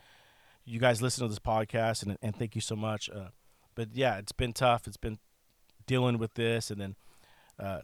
You 0.64 0.80
guys 0.80 1.02
listen 1.02 1.24
to 1.24 1.30
this 1.30 1.40
podcast, 1.40 2.04
and 2.04 2.18
and 2.22 2.36
thank 2.36 2.56
you 2.56 2.62
so 2.62 2.76
much. 2.76 3.10
Uh, 3.10 3.30
but 3.76 3.90
yeah, 3.94 4.18
it's 4.18 4.32
been 4.32 4.54
tough. 4.54 4.88
It's 4.88 4.98
been 4.98 5.20
dealing 5.86 6.18
with 6.18 6.34
this, 6.34 6.72
and 6.72 6.82
then 6.82 6.96
uh, 7.60 7.82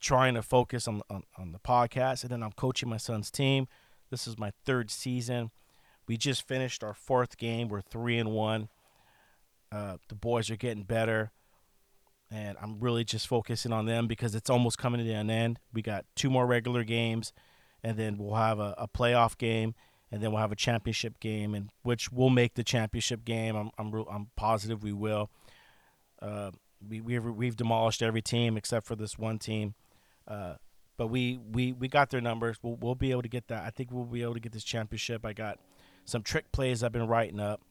trying 0.00 0.34
to 0.34 0.42
focus 0.42 0.86
on, 0.86 1.02
on, 1.10 1.22
on 1.36 1.52
the 1.52 1.58
podcast. 1.58 2.22
And 2.22 2.30
then 2.30 2.42
I'm 2.42 2.52
coaching 2.52 2.88
my 2.88 2.96
son's 2.96 3.30
team. 3.30 3.68
This 4.10 4.26
is 4.26 4.38
my 4.38 4.52
third 4.64 4.90
season. 4.90 5.50
We 6.06 6.16
just 6.16 6.46
finished 6.46 6.82
our 6.82 6.94
fourth 6.94 7.36
game. 7.36 7.68
We're 7.68 7.80
three 7.80 8.18
and 8.18 8.30
one. 8.30 8.68
Uh, 9.70 9.98
the 10.08 10.14
boys 10.14 10.50
are 10.50 10.56
getting 10.56 10.84
better, 10.84 11.30
and 12.30 12.56
I'm 12.60 12.80
really 12.80 13.04
just 13.04 13.26
focusing 13.26 13.72
on 13.72 13.86
them 13.86 14.06
because 14.06 14.34
it's 14.34 14.50
almost 14.50 14.78
coming 14.78 15.04
to 15.04 15.12
an 15.12 15.30
end. 15.30 15.58
We 15.72 15.82
got 15.82 16.04
two 16.14 16.30
more 16.30 16.46
regular 16.46 16.84
games, 16.84 17.32
and 17.82 17.96
then 17.96 18.18
we'll 18.18 18.34
have 18.34 18.58
a, 18.58 18.74
a 18.78 18.88
playoff 18.88 19.38
game, 19.38 19.74
and 20.10 20.22
then 20.22 20.30
we'll 20.30 20.40
have 20.40 20.52
a 20.52 20.56
championship 20.56 21.20
game, 21.20 21.54
and 21.54 21.70
which 21.82 22.12
will 22.12 22.30
make 22.30 22.54
the 22.54 22.64
championship 22.64 23.24
game. 23.24 23.56
I'm 23.56 23.70
I'm, 23.78 23.92
I'm 24.10 24.30
positive 24.36 24.82
we 24.82 24.92
will. 24.92 25.30
Uh, 26.20 26.50
we 26.86 27.00
we've 27.00 27.24
we've 27.24 27.56
demolished 27.56 28.02
every 28.02 28.22
team 28.22 28.56
except 28.56 28.86
for 28.86 28.96
this 28.96 29.18
one 29.18 29.38
team. 29.38 29.74
Uh, 30.26 30.54
but 30.98 31.06
we, 31.06 31.38
we, 31.52 31.72
we 31.72 31.88
got 31.88 32.10
their 32.10 32.20
numbers. 32.20 32.58
We'll, 32.60 32.76
we'll 32.76 32.96
be 32.96 33.12
able 33.12 33.22
to 33.22 33.28
get 33.28 33.46
that. 33.48 33.64
I 33.64 33.70
think 33.70 33.90
we'll 33.92 34.04
be 34.04 34.22
able 34.22 34.34
to 34.34 34.40
get 34.40 34.52
this 34.52 34.64
championship. 34.64 35.24
I 35.24 35.32
got 35.32 35.58
some 36.04 36.22
trick 36.22 36.50
plays 36.52 36.82
I've 36.82 36.92
been 36.92 37.06
writing 37.06 37.38
up. 37.38 37.62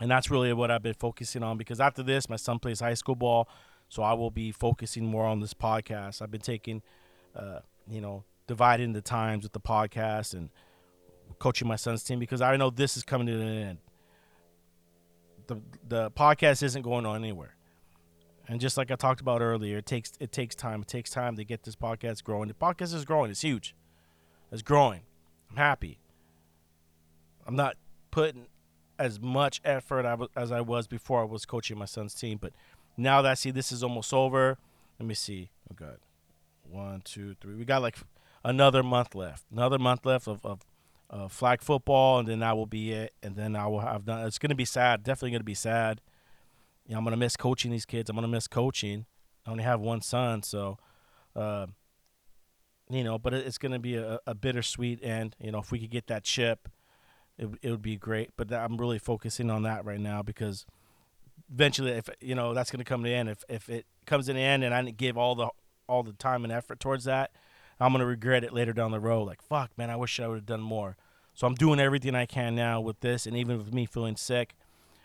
And 0.00 0.10
that's 0.10 0.30
really 0.30 0.52
what 0.52 0.70
I've 0.70 0.82
been 0.82 0.94
focusing 0.94 1.42
on 1.42 1.58
because 1.58 1.78
after 1.78 2.02
this, 2.02 2.28
my 2.28 2.36
son 2.36 2.58
plays 2.58 2.80
high 2.80 2.94
school 2.94 3.14
ball. 3.14 3.48
So 3.88 4.02
I 4.02 4.14
will 4.14 4.30
be 4.30 4.50
focusing 4.52 5.04
more 5.04 5.26
on 5.26 5.40
this 5.40 5.52
podcast. 5.52 6.22
I've 6.22 6.30
been 6.30 6.40
taking, 6.40 6.80
uh, 7.34 7.60
you 7.88 8.00
know, 8.00 8.24
dividing 8.46 8.92
the 8.92 9.02
times 9.02 9.42
with 9.42 9.52
the 9.52 9.60
podcast 9.60 10.32
and 10.32 10.48
coaching 11.38 11.68
my 11.68 11.76
son's 11.76 12.02
team 12.02 12.18
because 12.18 12.40
I 12.40 12.56
know 12.56 12.70
this 12.70 12.96
is 12.96 13.02
coming 13.02 13.26
to 13.26 13.32
an 13.34 13.48
end. 13.48 13.78
The, 15.48 15.60
the 15.86 16.10
podcast 16.12 16.62
isn't 16.62 16.82
going 16.82 17.04
on 17.04 17.16
anywhere. 17.16 17.56
And 18.48 18.60
just 18.60 18.76
like 18.76 18.90
I 18.90 18.96
talked 18.96 19.20
about 19.20 19.42
earlier, 19.42 19.78
it 19.78 19.86
takes 19.86 20.12
it 20.18 20.32
takes 20.32 20.54
time. 20.54 20.82
It 20.82 20.88
takes 20.88 21.10
time 21.10 21.36
to 21.36 21.44
get 21.44 21.62
this 21.62 21.76
podcast 21.76 22.24
growing. 22.24 22.48
The 22.48 22.54
podcast 22.54 22.94
is 22.94 23.04
growing. 23.04 23.30
It's 23.30 23.42
huge. 23.42 23.76
It's 24.50 24.62
growing. 24.62 25.02
I'm 25.50 25.56
happy. 25.56 25.98
I'm 27.46 27.54
not 27.54 27.76
putting 28.10 28.46
as 29.00 29.20
much 29.20 29.60
effort 29.64 30.06
as 30.36 30.52
I 30.52 30.60
was 30.60 30.86
before 30.86 31.22
I 31.22 31.24
was 31.24 31.44
coaching 31.44 31.78
my 31.78 31.84
son's 31.86 32.14
team, 32.14 32.38
but 32.40 32.52
now 32.96 33.22
that 33.22 33.30
I 33.30 33.34
see 33.34 33.50
this 33.50 33.72
is 33.72 33.82
almost 33.82 34.12
over, 34.12 34.58
let 34.98 35.06
me 35.06 35.14
see. 35.14 35.50
Oh 35.70 35.74
God, 35.74 35.98
one, 36.62 37.00
two, 37.02 37.34
three. 37.40 37.54
We 37.54 37.64
got 37.64 37.82
like 37.82 37.96
another 38.44 38.82
month 38.82 39.14
left. 39.14 39.44
Another 39.50 39.78
month 39.78 40.06
left 40.06 40.28
of, 40.28 40.44
of 40.44 41.32
flag 41.32 41.62
football, 41.62 42.20
and 42.20 42.28
then 42.28 42.40
that 42.40 42.56
will 42.56 42.66
be 42.66 42.92
it. 42.92 43.14
And 43.22 43.34
then 43.34 43.56
I 43.56 43.66
will 43.66 43.80
have 43.80 44.04
done. 44.04 44.26
It's 44.26 44.38
gonna 44.38 44.54
be 44.54 44.64
sad. 44.64 45.02
Definitely 45.02 45.32
gonna 45.32 45.44
be 45.44 45.54
sad 45.54 46.00
you 46.90 46.94
know, 46.94 46.98
I'm 46.98 47.04
gonna 47.04 47.16
miss 47.16 47.36
coaching 47.36 47.70
these 47.70 47.86
kids. 47.86 48.10
I'm 48.10 48.16
gonna 48.16 48.26
miss 48.26 48.48
coaching. 48.48 49.06
I 49.46 49.52
only 49.52 49.62
have 49.62 49.80
one 49.80 50.02
son, 50.02 50.42
so 50.42 50.76
uh, 51.36 51.66
you 52.90 53.04
know, 53.04 53.16
but 53.16 53.32
it's 53.32 53.58
gonna 53.58 53.78
be 53.78 53.94
a, 53.94 54.18
a 54.26 54.34
bittersweet 54.34 54.98
end. 55.04 55.36
You 55.38 55.52
know, 55.52 55.60
if 55.60 55.70
we 55.70 55.78
could 55.78 55.90
get 55.90 56.08
that 56.08 56.24
chip, 56.24 56.68
it 57.40 57.48
it 57.62 57.70
would 57.70 57.82
be 57.82 57.96
great. 57.96 58.30
But 58.36 58.52
I'm 58.52 58.76
really 58.76 58.98
focusing 58.98 59.50
on 59.50 59.62
that 59.62 59.84
right 59.84 59.98
now 59.98 60.22
because 60.22 60.66
eventually, 61.52 61.92
if 61.92 62.08
you 62.20 62.34
know, 62.34 62.54
that's 62.54 62.70
gonna 62.70 62.84
come 62.84 63.02
to 63.02 63.10
end. 63.10 63.28
If 63.28 63.42
if 63.48 63.68
it 63.68 63.86
comes 64.06 64.26
to 64.26 64.34
the 64.34 64.40
end 64.40 64.62
and 64.62 64.74
I 64.74 64.82
didn't 64.82 64.98
give 64.98 65.16
all 65.16 65.34
the 65.34 65.48
all 65.88 66.02
the 66.02 66.12
time 66.12 66.44
and 66.44 66.52
effort 66.52 66.78
towards 66.78 67.04
that, 67.04 67.32
I'm 67.80 67.92
gonna 67.92 68.06
regret 68.06 68.44
it 68.44 68.52
later 68.52 68.72
down 68.72 68.90
the 68.90 69.00
road. 69.00 69.24
Like 69.24 69.42
fuck, 69.42 69.76
man, 69.76 69.90
I 69.90 69.96
wish 69.96 70.20
I 70.20 70.28
would 70.28 70.36
have 70.36 70.46
done 70.46 70.60
more. 70.60 70.96
So 71.34 71.46
I'm 71.46 71.54
doing 71.54 71.80
everything 71.80 72.14
I 72.14 72.26
can 72.26 72.54
now 72.54 72.80
with 72.80 73.00
this, 73.00 73.26
and 73.26 73.36
even 73.36 73.56
with 73.56 73.72
me 73.72 73.86
feeling 73.86 74.16
sick, 74.16 74.54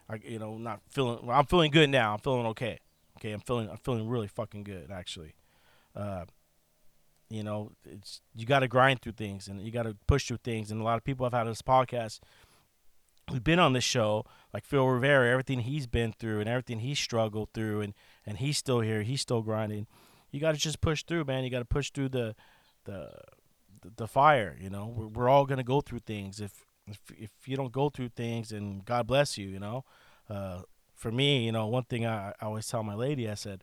I, 0.10 0.20
you 0.24 0.40
know, 0.40 0.58
not 0.58 0.82
feeling. 0.90 1.26
Well, 1.26 1.38
I'm 1.38 1.46
feeling 1.46 1.72
good 1.72 1.90
now. 1.90 2.14
I'm 2.14 2.20
feeling 2.20 2.46
okay. 2.48 2.80
Okay, 3.18 3.32
I'm 3.32 3.40
feeling. 3.40 3.70
I'm 3.70 3.78
feeling 3.78 4.10
really 4.10 4.28
fucking 4.28 4.64
good 4.64 4.92
actually. 4.92 5.36
Uh, 5.96 6.26
you 7.30 7.44
know, 7.44 7.72
it's 7.86 8.22
you 8.36 8.46
got 8.46 8.60
to 8.60 8.68
grind 8.68 9.02
through 9.02 9.14
things 9.14 9.48
and 9.48 9.62
you 9.62 9.72
got 9.72 9.84
to 9.84 9.96
push 10.08 10.28
through 10.28 10.40
things. 10.44 10.72
And 10.72 10.82
a 10.82 10.84
lot 10.84 10.98
of 10.98 11.04
people 11.04 11.26
have 11.26 11.34
had 11.34 11.48
this 11.48 11.62
podcast 11.62 12.20
who've 13.30 13.44
been 13.44 13.60
on 13.60 13.74
this 13.74 13.84
show, 13.84 14.26
like 14.54 14.66
Phil 14.66 14.86
Rivera, 14.86 15.30
everything 15.32 15.62
he's 15.62 15.88
been 15.88 16.14
through 16.14 16.40
and 16.40 16.50
everything 16.50 16.80
he 16.80 16.94
struggled 16.96 17.50
through, 17.54 17.82
and 17.82 17.94
and 18.26 18.38
he's 18.38 18.58
still 18.58 18.82
here. 18.82 19.02
He's 19.02 19.22
still 19.22 19.42
grinding. 19.42 19.88
You 20.32 20.40
got 20.40 20.54
to 20.54 20.58
just 20.60 20.82
push 20.82 21.04
through, 21.04 21.26
man. 21.26 21.44
You 21.44 21.50
got 21.50 21.60
to 21.60 21.66
push 21.66 21.92
through 21.92 22.10
the 22.10 22.36
the 22.86 23.10
the 23.98 24.08
fire. 24.08 24.58
You 24.60 24.70
know, 24.70 24.94
we're, 24.96 25.08
we're 25.08 25.30
all 25.30 25.46
gonna 25.46 25.64
go 25.64 25.82
through 25.82 26.00
things. 26.00 26.40
If 26.40 26.66
if 26.88 27.00
if 27.18 27.32
you 27.46 27.58
don't 27.58 27.72
go 27.72 27.90
through 27.90 28.10
things, 28.10 28.52
and 28.52 28.86
God 28.86 29.08
bless 29.08 29.38
you, 29.38 29.48
you 29.48 29.60
know. 29.60 29.84
Uh, 30.30 30.62
for 30.94 31.12
me, 31.12 31.46
you 31.46 31.52
know, 31.52 31.68
one 31.68 31.84
thing 31.84 32.06
I, 32.06 32.30
I 32.42 32.46
always 32.46 32.68
tell 32.68 32.82
my 32.82 32.96
lady, 32.96 33.30
I 33.30 33.36
said, 33.36 33.62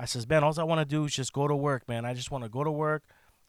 I 0.00 0.06
says, 0.06 0.26
man, 0.26 0.42
all 0.42 0.58
I 0.58 0.62
want 0.62 0.80
to 0.80 0.86
do 0.86 1.04
is 1.04 1.14
just 1.14 1.34
go 1.34 1.46
to 1.46 1.54
work, 1.54 1.86
man. 1.86 2.06
I 2.06 2.14
just 2.14 2.30
want 2.30 2.42
to 2.44 2.48
go 2.48 2.64
to 2.64 2.70
work, 2.70 3.02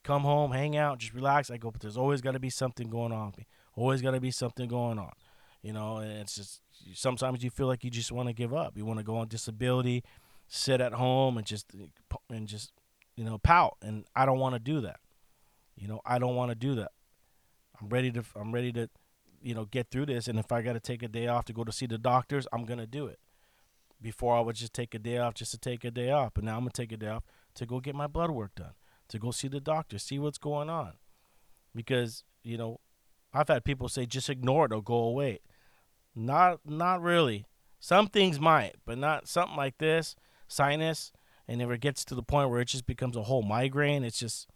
come 0.03 0.23
home, 0.23 0.51
hang 0.51 0.75
out, 0.75 0.99
just 0.99 1.13
relax. 1.13 1.49
I 1.49 1.55
go, 1.55 1.71
but 1.71 1.79
there's 1.79 1.95
always 1.95 2.19
got 2.19 2.33
to 2.33 2.39
be 2.39 2.49
something 2.49 2.89
going 2.89 3.13
on. 3.13 3.33
Always 3.77 4.01
got 4.01 4.11
to 4.11 4.19
be 4.19 4.31
something 4.31 4.67
going 4.67 4.99
on, 4.99 5.13
you 5.61 5.71
know. 5.71 5.97
And 5.97 6.11
it's 6.11 6.35
just 6.35 6.59
sometimes 6.93 7.41
you 7.41 7.49
feel 7.49 7.67
like 7.67 7.85
you 7.85 7.89
just 7.89 8.11
want 8.11 8.27
to 8.27 8.33
give 8.33 8.53
up. 8.53 8.75
You 8.75 8.83
want 8.83 8.99
to 8.99 9.05
go 9.05 9.15
on 9.15 9.29
disability, 9.29 10.03
sit 10.49 10.81
at 10.81 10.91
home, 10.91 11.37
and 11.37 11.47
just 11.47 11.67
eh, 11.73 11.85
and 12.29 12.49
just 12.49 12.73
you 13.15 13.23
know 13.23 13.37
pout. 13.37 13.77
And 13.81 14.03
I 14.13 14.25
don't 14.25 14.39
want 14.39 14.55
to 14.55 14.59
do 14.59 14.81
that. 14.81 14.99
You 15.77 15.87
know, 15.87 16.01
I 16.05 16.19
don't 16.19 16.35
want 16.35 16.51
to 16.51 16.55
do 16.55 16.75
that. 16.75 16.91
I'm 17.81 17.87
ready 17.87 18.11
to 18.11 18.25
I'm 18.35 18.51
ready 18.51 18.73
to 18.73 18.89
you 19.41 19.55
know 19.55 19.63
get 19.63 19.89
through 19.89 20.07
this 20.07 20.27
and 20.27 20.37
if 20.37 20.51
I 20.51 20.61
got 20.61 20.73
to 20.73 20.81
take 20.81 21.01
a 21.01 21.07
day 21.07 21.27
off 21.27 21.45
to 21.45 21.53
go 21.53 21.63
to 21.63 21.71
see 21.71 21.85
the 21.85 21.97
doctors, 21.97 22.45
I'm 22.51 22.65
to 22.65 22.85
do 22.85 23.07
it. 23.07 23.19
Before 24.01 24.35
I 24.35 24.39
would 24.39 24.55
just 24.55 24.73
take 24.73 24.95
a 24.95 24.99
day 24.99 25.17
off 25.17 25.35
just 25.35 25.51
to 25.51 25.57
take 25.57 25.83
a 25.83 25.91
day 25.91 26.09
off, 26.09 26.31
but 26.33 26.43
now 26.43 26.57
I'm 26.57 26.65
to 26.65 26.71
take 26.71 26.91
a 26.91 26.97
day 26.97 27.07
off 27.07 27.23
to 27.55 27.65
go 27.65 27.79
get 27.79 27.95
my 27.95 28.07
blood 28.07 28.31
work 28.31 28.55
done, 28.55 28.73
to 29.09 29.19
go 29.19 29.31
see 29.31 29.47
the 29.47 29.59
doctor, 29.59 29.99
see 29.99 30.17
what's 30.17 30.39
going 30.39 30.69
on. 30.69 30.93
Because, 31.75 32.23
you 32.43 32.57
know, 32.57 32.79
I've 33.33 33.47
had 33.47 33.63
people 33.63 33.89
say 33.89 34.05
just 34.05 34.29
ignore 34.29 34.65
it 34.65 34.73
or 34.73 34.81
go 34.81 34.95
away. 34.95 35.39
Not 36.15 36.59
not 36.65 37.01
really. 37.01 37.45
Some 37.79 38.07
things 38.07 38.39
might, 38.39 38.75
but 38.85 38.97
not 38.97 39.27
something 39.27 39.55
like 39.57 39.77
this, 39.77 40.15
sinus, 40.47 41.11
and 41.47 41.61
if 41.61 41.69
it 41.69 41.79
gets 41.79 42.05
to 42.05 42.15
the 42.15 42.23
point 42.23 42.49
where 42.49 42.61
it 42.61 42.67
just 42.67 42.85
becomes 42.85 43.15
a 43.15 43.23
whole 43.23 43.41
migraine, 43.41 44.03
it's 44.03 44.19
just 44.19 44.47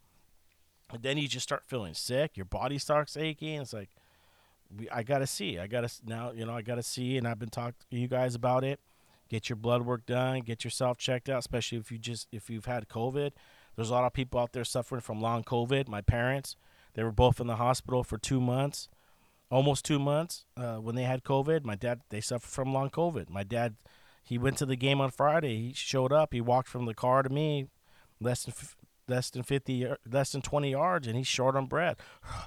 and 0.92 1.02
then 1.02 1.18
you 1.18 1.28
just 1.28 1.44
start 1.44 1.64
feeling 1.66 1.94
sick. 1.94 2.38
Your 2.38 2.46
body 2.46 2.78
starts 2.78 3.18
aching. 3.18 3.62
It's 3.62 3.74
like, 3.74 3.90
I 4.92 5.04
gotta 5.04 5.28
see. 5.28 5.58
I 5.58 5.68
gotta 5.68 5.90
now. 6.06 6.32
You 6.32 6.46
know, 6.46 6.54
I 6.54 6.62
gotta 6.62 6.84
see. 6.84 7.18
And 7.18 7.28
I've 7.28 7.40
been 7.40 7.50
talking 7.50 7.76
to 7.90 7.98
you 7.98 8.08
guys 8.08 8.36
about 8.36 8.64
it. 8.64 8.80
Get 9.30 9.50
your 9.50 9.56
blood 9.56 9.84
work 9.84 10.06
done. 10.06 10.42
Get 10.42 10.64
yourself 10.64 10.98
checked 10.98 11.30
out. 11.30 11.40
Especially 11.40 11.78
if 11.78 11.92
you 11.92 11.98
just 11.98 12.28
if 12.32 12.50
you've 12.50 12.66
had 12.66 12.88
COVID. 12.88 13.32
There's 13.76 13.90
a 13.90 13.94
lot 13.94 14.06
of 14.06 14.14
people 14.14 14.40
out 14.40 14.54
there 14.54 14.64
suffering 14.64 15.02
from 15.02 15.22
long 15.22 15.44
COVID. 15.44 15.88
My 15.88 16.02
parents, 16.02 16.56
they 16.94 17.04
were 17.04 17.12
both 17.12 17.42
in 17.42 17.48
the 17.48 17.58
hospital 17.58 18.04
for 18.04 18.18
two 18.18 18.40
months, 18.40 18.88
almost 19.52 19.84
two 19.84 20.00
months 20.00 20.46
uh, 20.56 20.76
when 20.76 20.96
they 20.96 21.04
had 21.04 21.24
COVID. 21.24 21.66
My 21.66 21.76
dad, 21.76 22.02
they 22.10 22.22
suffered 22.22 22.50
from 22.50 22.74
long 22.74 22.90
COVID. 22.90 23.30
My 23.30 23.44
dad, 23.44 23.76
he 24.24 24.38
went 24.38 24.58
to 24.60 24.66
the 24.66 24.78
game 24.78 25.02
on 25.02 25.12
Friday. 25.12 25.58
He 25.58 25.74
showed 25.74 26.14
up. 26.14 26.34
He 26.34 26.40
walked 26.40 26.70
from 26.70 26.86
the 26.86 26.94
car 26.94 27.22
to 27.22 27.30
me, 27.30 27.68
less 28.22 28.46
than 28.46 28.54
less 29.08 29.30
than 29.30 29.44
50 29.44 29.88
less 30.10 30.32
than 30.32 30.42
20 30.42 30.72
yards 30.72 31.08
and 31.08 31.16
he's 31.16 31.28
short 31.28 31.56
on 31.56 31.68
breath 31.68 31.98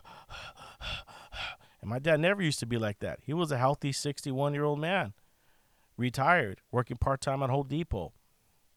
and 1.81 1.89
my 1.89 2.01
dad 2.01 2.19
never 2.19 2.43
used 2.43 2.59
to 2.59 2.67
be 2.67 2.77
like 2.77 2.99
that 2.99 3.21
he 3.23 3.33
was 3.33 3.53
a 3.53 3.59
healthy 3.59 3.93
61 3.93 4.55
year 4.55 4.65
old 4.65 4.81
man 4.81 5.13
retired 5.99 6.63
working 6.73 6.97
part-time 6.97 7.43
at 7.43 7.51
Home 7.51 7.67
Depot. 7.69 8.15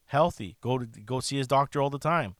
Healthy 0.06 0.58
go 0.60 0.78
to 0.78 0.86
go 0.86 1.22
see 1.22 1.38
his 1.38 1.48
doctor 1.48 1.82
all 1.82 1.90
the 1.90 1.98
time. 1.98 2.36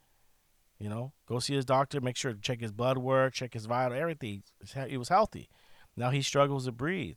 You 0.78 0.90
know 0.90 1.14
go 1.26 1.40
see 1.40 1.56
his 1.56 1.64
doctor 1.64 2.02
make 2.02 2.18
sure 2.18 2.34
to 2.34 2.42
check 2.42 2.60
his 2.60 2.74
blood 2.74 2.98
work 2.98 3.34
check 3.34 3.54
his 3.54 3.66
vital 3.66 3.98
everything. 3.98 4.44
He 4.88 4.98
was 4.98 5.08
healthy. 5.08 5.48
Now 5.96 6.10
he 6.10 6.22
struggles 6.22 6.66
to 6.66 6.74
breathe. 6.74 7.16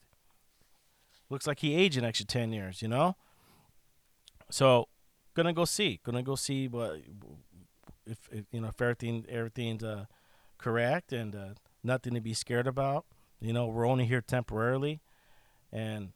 Looks 1.28 1.46
like 1.46 1.60
he 1.60 1.74
aged 1.74 1.96
an 1.96 2.04
extra 2.04 2.26
10 2.26 2.52
years 2.52 2.82
you 2.82 2.88
know? 2.88 3.16
So 4.50 4.86
gonna 5.34 5.52
go 5.52 5.64
see 5.64 5.98
gonna 6.04 6.22
go 6.22 6.36
see 6.36 6.68
what 6.68 7.00
if, 8.06 8.18
if 8.30 8.44
you 8.52 8.60
know 8.60 8.68
if 8.68 8.80
everything 8.80 9.24
everything's 9.28 9.82
uh, 9.82 10.04
correct 10.58 11.12
and 11.12 11.34
uh, 11.34 11.48
nothing 11.82 12.14
to 12.14 12.20
be 12.20 12.34
scared 12.34 12.66
about. 12.66 13.04
You 13.40 13.52
know, 13.52 13.66
we're 13.66 13.86
only 13.86 14.06
here 14.06 14.22
temporarily, 14.22 15.02
and 15.70 16.12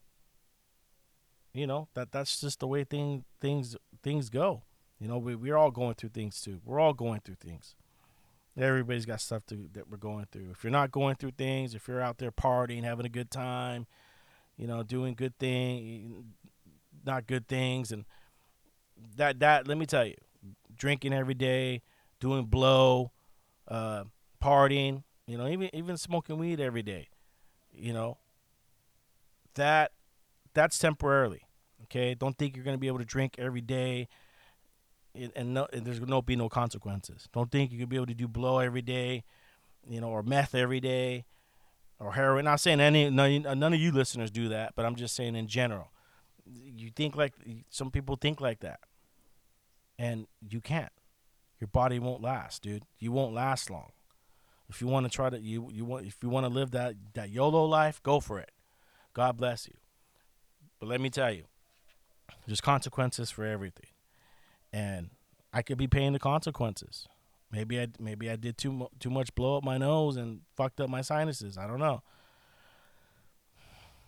you 1.58 1.66
know 1.66 1.88
that 1.94 2.12
that's 2.12 2.40
just 2.40 2.60
the 2.60 2.66
way 2.66 2.84
thing 2.84 3.24
things 3.40 3.76
things 4.02 4.30
go. 4.30 4.62
You 5.00 5.08
know, 5.08 5.18
we 5.18 5.34
we're 5.34 5.56
all 5.56 5.70
going 5.70 5.94
through 5.94 6.10
things 6.10 6.40
too. 6.40 6.60
We're 6.64 6.80
all 6.80 6.92
going 6.92 7.20
through 7.20 7.36
things. 7.36 7.74
Everybody's 8.56 9.06
got 9.06 9.20
stuff 9.20 9.46
to, 9.46 9.68
that 9.74 9.88
we're 9.88 9.98
going 9.98 10.26
through. 10.32 10.50
If 10.50 10.64
you're 10.64 10.72
not 10.72 10.90
going 10.90 11.14
through 11.14 11.32
things, 11.32 11.74
if 11.74 11.86
you're 11.86 12.00
out 12.00 12.18
there 12.18 12.32
partying, 12.32 12.82
having 12.82 13.06
a 13.06 13.08
good 13.08 13.30
time, 13.30 13.86
you 14.56 14.66
know, 14.66 14.82
doing 14.82 15.14
good 15.14 15.38
thing, 15.38 16.24
not 17.04 17.28
good 17.28 17.46
things, 17.46 17.92
and 17.92 18.04
that 19.16 19.40
that 19.40 19.66
let 19.66 19.78
me 19.78 19.86
tell 19.86 20.04
you, 20.06 20.16
drinking 20.76 21.12
every 21.12 21.34
day, 21.34 21.82
doing 22.20 22.46
blow, 22.46 23.12
uh, 23.68 24.04
partying, 24.42 25.02
you 25.26 25.38
know, 25.38 25.48
even 25.48 25.70
even 25.72 25.96
smoking 25.96 26.38
weed 26.38 26.60
every 26.60 26.82
day, 26.82 27.08
you 27.72 27.92
know, 27.92 28.18
that 29.54 29.92
that's 30.54 30.78
temporarily. 30.78 31.42
Okay, 31.90 32.14
don't 32.14 32.36
think 32.36 32.54
you're 32.54 32.64
gonna 32.64 32.78
be 32.78 32.88
able 32.88 32.98
to 32.98 33.04
drink 33.04 33.36
every 33.38 33.62
day 33.62 34.08
and, 35.34 35.54
no, 35.54 35.66
and 35.72 35.84
there's 35.84 36.00
be 36.22 36.36
no 36.36 36.48
consequences. 36.48 37.28
Don't 37.32 37.50
think 37.50 37.72
you 37.72 37.78
could 37.78 37.88
be 37.88 37.96
able 37.96 38.06
to 38.06 38.14
do 38.14 38.28
blow 38.28 38.58
every 38.58 38.82
day, 38.82 39.24
you 39.88 40.00
know, 40.00 40.08
or 40.08 40.22
meth 40.22 40.54
every 40.54 40.80
day, 40.80 41.24
or 41.98 42.12
heroin. 42.12 42.44
Not 42.44 42.60
saying 42.60 42.80
any 42.80 43.10
none, 43.10 43.42
none 43.42 43.72
of 43.72 43.80
you 43.80 43.92
listeners 43.92 44.30
do 44.30 44.48
that, 44.48 44.74
but 44.76 44.84
I'm 44.84 44.96
just 44.96 45.14
saying 45.16 45.36
in 45.36 45.48
general. 45.48 45.90
You 46.44 46.90
think 46.90 47.16
like 47.16 47.34
some 47.68 47.90
people 47.90 48.16
think 48.16 48.40
like 48.40 48.60
that, 48.60 48.80
and 49.98 50.26
you 50.48 50.60
can't. 50.60 50.92
Your 51.60 51.68
body 51.68 51.98
won't 51.98 52.22
last, 52.22 52.62
dude. 52.62 52.84
You 52.98 53.12
won't 53.12 53.34
last 53.34 53.68
long. 53.68 53.90
If 54.70 54.80
you 54.80 54.86
want 54.86 55.06
to 55.06 55.10
try 55.10 55.30
to 55.30 55.38
you 55.38 55.70
you 55.72 55.84
want 55.84 56.06
if 56.06 56.16
you 56.22 56.28
want 56.28 56.46
to 56.46 56.52
live 56.52 56.70
that 56.72 56.94
that 57.14 57.30
YOLO 57.30 57.64
life, 57.64 58.02
go 58.02 58.20
for 58.20 58.38
it. 58.38 58.52
God 59.12 59.36
bless 59.36 59.66
you. 59.66 59.74
But 60.78 60.88
let 60.88 61.00
me 61.00 61.10
tell 61.10 61.32
you, 61.32 61.44
there's 62.46 62.60
consequences 62.60 63.30
for 63.30 63.44
everything 63.44 63.90
and 64.72 65.10
I 65.52 65.62
could 65.62 65.78
be 65.78 65.86
paying 65.86 66.12
the 66.12 66.18
consequences. 66.18 67.06
Maybe 67.50 67.80
I 67.80 67.88
maybe 67.98 68.30
I 68.30 68.36
did 68.36 68.58
too 68.58 68.88
too 69.00 69.10
much 69.10 69.34
blow 69.34 69.56
up 69.56 69.64
my 69.64 69.78
nose 69.78 70.16
and 70.16 70.40
fucked 70.56 70.80
up 70.80 70.90
my 70.90 71.00
sinuses. 71.00 71.56
I 71.56 71.66
don't 71.66 71.78
know. 71.78 72.02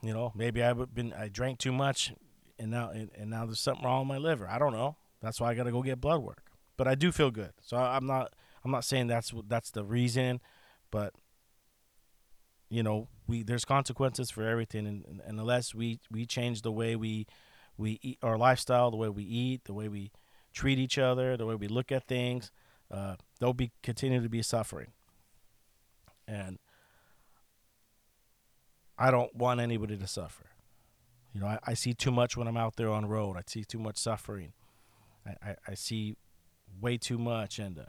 You 0.03 0.13
know, 0.13 0.33
maybe 0.35 0.63
I've 0.63 0.95
been 0.95 1.13
I 1.15 1.29
drank 1.29 1.59
too 1.59 1.73
much, 1.73 2.13
and 2.59 2.71
now 2.71 2.91
and, 2.91 3.11
and 3.17 3.31
now 3.31 3.47
there's 3.47 3.61
something 3.61 3.85
wrong 3.85 4.01
with 4.01 4.09
my 4.09 4.19
liver. 4.19 4.47
I 4.49 4.59
don't 4.59 4.73
know. 4.73 4.97
That's 5.23 5.41
why 5.41 5.51
I 5.51 5.55
got 5.55 5.65
to 5.65 5.73
go 5.73 5.83
get 5.83 6.01
blood 6.01 6.23
work. 6.23 6.51
But 6.77 6.89
I 6.89 6.95
do 6.95 7.13
feel 7.13 7.31
good, 7.31 7.53
so 7.63 7.77
I'm 7.77 8.07
not 8.07 8.35
I'm 8.65 8.71
not 8.71 8.85
saying 8.85 9.07
that's 9.07 9.33
that's 9.49 9.71
the 9.71 9.85
reason, 9.85 10.41
but 10.91 11.15
you 12.69 12.83
know 12.83 13.09
we 13.27 13.43
there's 13.43 13.65
consequences 13.65 14.31
for 14.31 14.45
everything, 14.45 14.87
and, 14.87 15.23
and 15.27 15.41
unless 15.41 15.75
we 15.75 16.01
we 16.11 16.27
change 16.27 16.61
the 16.61 16.73
way 16.73 16.95
we 16.95 17.27
we 17.81 17.99
eat 18.03 18.19
our 18.23 18.37
lifestyle, 18.37 18.91
the 18.91 18.97
way 18.99 19.09
we 19.09 19.25
eat, 19.25 19.65
the 19.65 19.73
way 19.73 19.89
we 19.89 20.13
treat 20.53 20.79
each 20.79 20.99
other, 20.99 21.37
the 21.37 21.47
way 21.47 21.55
we 21.55 21.67
look 21.67 21.91
at 21.91 22.07
things, 22.07 22.53
uh, 22.91 23.17
there'll 23.39 23.55
be 23.55 23.73
continue 23.83 24.23
to 24.23 24.29
be 24.29 24.43
suffering. 24.43 24.89
And 26.29 26.59
I 28.99 29.11
don't 29.11 29.35
want 29.35 29.61
anybody 29.61 29.97
to 29.97 30.07
suffer. 30.07 30.45
You 31.33 31.41
know, 31.41 31.47
I, 31.47 31.59
I 31.69 31.75
see 31.75 31.95
too 31.95 32.11
much 32.11 32.37
when 32.37 32.47
I'm 32.47 32.57
out 32.57 32.77
there 32.77 32.91
on 32.91 33.07
road. 33.07 33.37
I 33.37 33.43
see 33.47 33.65
too 33.65 33.79
much 33.79 33.97
suffering. 33.97 34.53
I, 35.27 35.51
I, 35.51 35.57
I 35.69 35.75
see 35.75 36.17
way 36.81 36.99
too 36.99 37.19
much, 37.19 37.59
and 37.59 37.79
uh, 37.79 37.85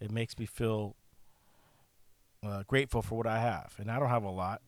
it 0.00 0.10
makes 0.10 0.38
me 0.38 0.44
feel 0.44 0.96
uh, 2.44 2.64
grateful 2.66 3.00
for 3.00 3.16
what 3.16 3.26
I 3.26 3.38
have. 3.38 3.74
And 3.78 3.90
I 3.90 3.98
don't 3.98 4.10
have 4.10 4.24
a 4.24 4.30
lot. 4.30 4.60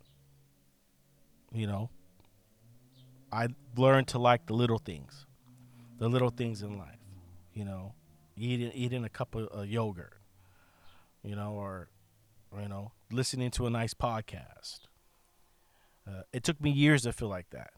You 1.52 1.66
know, 1.66 1.90
I 3.32 3.48
learned 3.76 4.08
to 4.08 4.18
like 4.18 4.46
the 4.46 4.54
little 4.54 4.78
things, 4.78 5.26
the 5.98 6.08
little 6.08 6.30
things 6.30 6.62
in 6.62 6.78
life 6.78 6.98
you 7.54 7.64
know, 7.64 7.94
eating 8.36 8.72
eating 8.74 9.04
a 9.04 9.08
cup 9.08 9.34
of 9.34 9.48
uh, 9.56 9.62
yogurt, 9.62 10.14
you 11.22 11.36
know, 11.36 11.52
or, 11.52 11.88
you 12.60 12.68
know, 12.68 12.92
listening 13.10 13.50
to 13.52 13.66
a 13.66 13.70
nice 13.70 13.94
podcast. 13.94 14.80
Uh, 16.06 16.22
it 16.32 16.42
took 16.42 16.60
me 16.60 16.70
years 16.70 17.02
to 17.02 17.12
feel 17.12 17.28
like 17.28 17.50
that. 17.50 17.70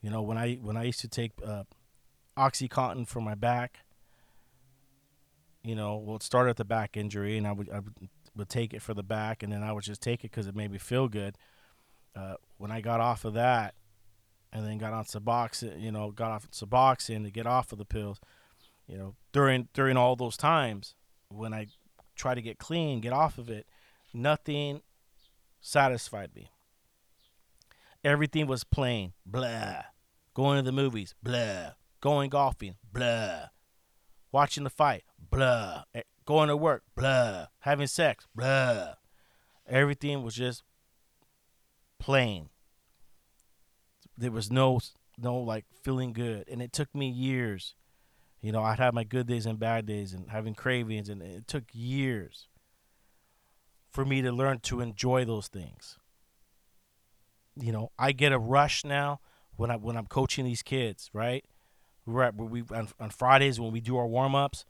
You 0.00 0.10
know, 0.10 0.22
when 0.22 0.38
I 0.38 0.54
when 0.54 0.76
I 0.76 0.84
used 0.84 1.00
to 1.00 1.08
take 1.08 1.32
uh, 1.44 1.64
OxyContin 2.36 3.06
for 3.06 3.20
my 3.20 3.34
back, 3.34 3.80
you 5.62 5.74
know, 5.74 5.96
well, 5.96 6.16
it 6.16 6.22
started 6.22 6.50
at 6.50 6.56
the 6.56 6.64
back 6.64 6.96
injury, 6.96 7.36
and 7.38 7.46
I 7.46 7.52
would 7.52 7.70
I 7.70 7.80
would, 7.80 7.94
would 8.34 8.48
take 8.48 8.74
it 8.74 8.82
for 8.82 8.94
the 8.94 9.02
back, 9.02 9.42
and 9.42 9.52
then 9.52 9.62
I 9.62 9.72
would 9.72 9.84
just 9.84 10.00
take 10.00 10.20
it 10.20 10.30
because 10.30 10.46
it 10.46 10.56
made 10.56 10.72
me 10.72 10.78
feel 10.78 11.08
good. 11.08 11.36
Uh, 12.16 12.34
when 12.58 12.70
I 12.70 12.80
got 12.80 13.00
off 13.00 13.24
of 13.24 13.34
that, 13.34 13.74
and 14.52 14.66
then 14.66 14.78
got 14.78 14.92
on 14.92 15.04
Suboxone, 15.04 15.80
you 15.80 15.90
know, 15.90 16.10
got 16.10 16.30
off 16.30 16.50
Suboxone 16.50 17.24
to 17.24 17.30
get 17.30 17.46
off 17.46 17.72
of 17.72 17.78
the 17.78 17.84
pills, 17.84 18.20
you 18.86 18.98
know, 18.98 19.14
during 19.32 19.68
during 19.72 19.96
all 19.96 20.16
those 20.16 20.36
times 20.36 20.94
when 21.28 21.54
I 21.54 21.68
try 22.14 22.34
to 22.34 22.42
get 22.42 22.58
clean, 22.58 23.00
get 23.00 23.12
off 23.12 23.38
of 23.38 23.48
it, 23.48 23.66
nothing 24.12 24.82
satisfied 25.60 26.34
me. 26.34 26.50
Everything 28.04 28.46
was 28.46 28.64
plain, 28.64 29.12
blah. 29.24 29.82
Going 30.34 30.58
to 30.58 30.62
the 30.62 30.72
movies, 30.72 31.14
blah. 31.22 31.72
Going 32.00 32.30
golfing, 32.30 32.74
blah. 32.92 33.46
Watching 34.32 34.64
the 34.64 34.70
fight, 34.70 35.04
blah. 35.30 35.84
Going 36.26 36.48
to 36.48 36.56
work, 36.56 36.82
blah. 36.96 37.46
Having 37.60 37.86
sex, 37.86 38.26
blah. 38.34 38.94
Everything 39.68 40.22
was 40.22 40.34
just 40.34 40.64
plain. 41.98 42.48
There 44.16 44.30
was 44.30 44.50
no 44.50 44.80
no 45.18 45.36
like 45.36 45.64
feeling 45.82 46.12
good, 46.12 46.48
and 46.48 46.62
it 46.62 46.72
took 46.72 46.94
me 46.94 47.08
years 47.08 47.74
you 48.42 48.50
know, 48.50 48.62
I'd 48.64 48.80
have 48.80 48.92
my 48.92 49.04
good 49.04 49.28
days 49.28 49.46
and 49.46 49.58
bad 49.58 49.86
days 49.86 50.12
and 50.12 50.28
having 50.28 50.54
cravings, 50.54 51.08
and 51.08 51.22
it 51.22 51.46
took 51.46 51.64
years 51.72 52.48
for 53.92 54.04
me 54.04 54.20
to 54.20 54.32
learn 54.32 54.58
to 54.60 54.80
enjoy 54.80 55.24
those 55.24 55.46
things. 55.46 55.96
You 57.54 57.70
know, 57.70 57.92
I 57.98 58.10
get 58.10 58.32
a 58.32 58.38
rush 58.38 58.84
now 58.84 59.20
when 59.56 59.70
I 59.70 59.76
when 59.76 59.96
I'm 59.96 60.06
coaching 60.06 60.44
these 60.44 60.62
kids, 60.62 61.08
right? 61.12 61.44
We're 62.04 62.24
at, 62.24 62.34
we 62.34 62.64
on, 62.74 62.88
on 62.98 63.10
Fridays 63.10 63.60
when 63.60 63.70
we 63.70 63.80
do 63.80 63.96
our 63.96 64.08
warm 64.08 64.34
ups. 64.34 64.64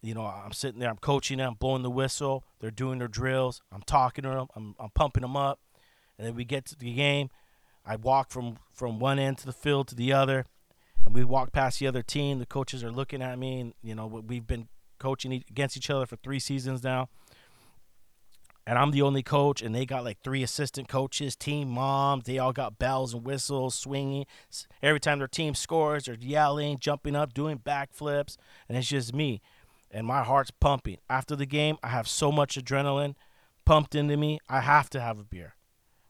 You 0.00 0.14
know, 0.14 0.24
I'm 0.24 0.52
sitting 0.52 0.78
there, 0.78 0.90
I'm 0.90 0.98
coaching 0.98 1.38
them, 1.38 1.56
blowing 1.58 1.82
the 1.82 1.90
whistle. 1.90 2.44
They're 2.60 2.70
doing 2.70 3.00
their 3.00 3.08
drills. 3.08 3.62
I'm 3.72 3.82
talking 3.82 4.22
to 4.22 4.30
them. 4.30 4.46
I'm, 4.54 4.76
I'm 4.78 4.90
pumping 4.90 5.22
them 5.22 5.36
up, 5.36 5.58
and 6.18 6.26
then 6.26 6.36
we 6.36 6.44
get 6.44 6.66
to 6.66 6.76
the 6.76 6.92
game. 6.92 7.30
I 7.84 7.96
walk 7.96 8.30
from 8.30 8.58
from 8.72 8.98
one 8.98 9.18
end 9.18 9.38
to 9.38 9.46
the 9.46 9.52
field 9.52 9.88
to 9.88 9.94
the 9.94 10.12
other, 10.12 10.46
and 11.04 11.14
we 11.14 11.24
walk 11.24 11.52
past 11.52 11.78
the 11.78 11.86
other 11.86 12.02
team. 12.02 12.38
The 12.38 12.46
coaches 12.46 12.84
are 12.84 12.92
looking 12.92 13.22
at 13.22 13.38
me, 13.38 13.60
and 13.60 13.74
you 13.82 13.94
know 13.94 14.06
we've 14.06 14.46
been 14.46 14.68
coaching 14.98 15.32
against 15.32 15.76
each 15.76 15.90
other 15.90 16.06
for 16.06 16.16
three 16.16 16.38
seasons 16.38 16.82
now. 16.82 17.08
And 18.64 18.78
I'm 18.78 18.92
the 18.92 19.02
only 19.02 19.24
coach, 19.24 19.60
and 19.60 19.74
they 19.74 19.84
got 19.84 20.04
like 20.04 20.18
three 20.22 20.44
assistant 20.44 20.86
coaches, 20.86 21.34
team 21.34 21.68
moms. 21.68 22.24
They 22.24 22.38
all 22.38 22.52
got 22.52 22.78
bells 22.78 23.12
and 23.12 23.24
whistles, 23.24 23.74
swinging. 23.74 24.26
Every 24.80 25.00
time 25.00 25.18
their 25.18 25.26
team 25.26 25.56
scores, 25.56 26.04
they're 26.04 26.14
yelling, 26.14 26.78
jumping 26.78 27.16
up, 27.16 27.34
doing 27.34 27.58
backflips, 27.58 28.36
and 28.68 28.78
it's 28.78 28.86
just 28.88 29.12
me. 29.12 29.40
And 29.90 30.06
my 30.06 30.22
heart's 30.22 30.52
pumping. 30.52 30.98
After 31.10 31.34
the 31.34 31.44
game, 31.44 31.76
I 31.82 31.88
have 31.88 32.06
so 32.06 32.30
much 32.30 32.56
adrenaline 32.56 33.16
pumped 33.64 33.96
into 33.96 34.16
me. 34.16 34.38
I 34.48 34.60
have 34.60 34.88
to 34.90 35.00
have 35.00 35.18
a 35.18 35.24
beer. 35.24 35.56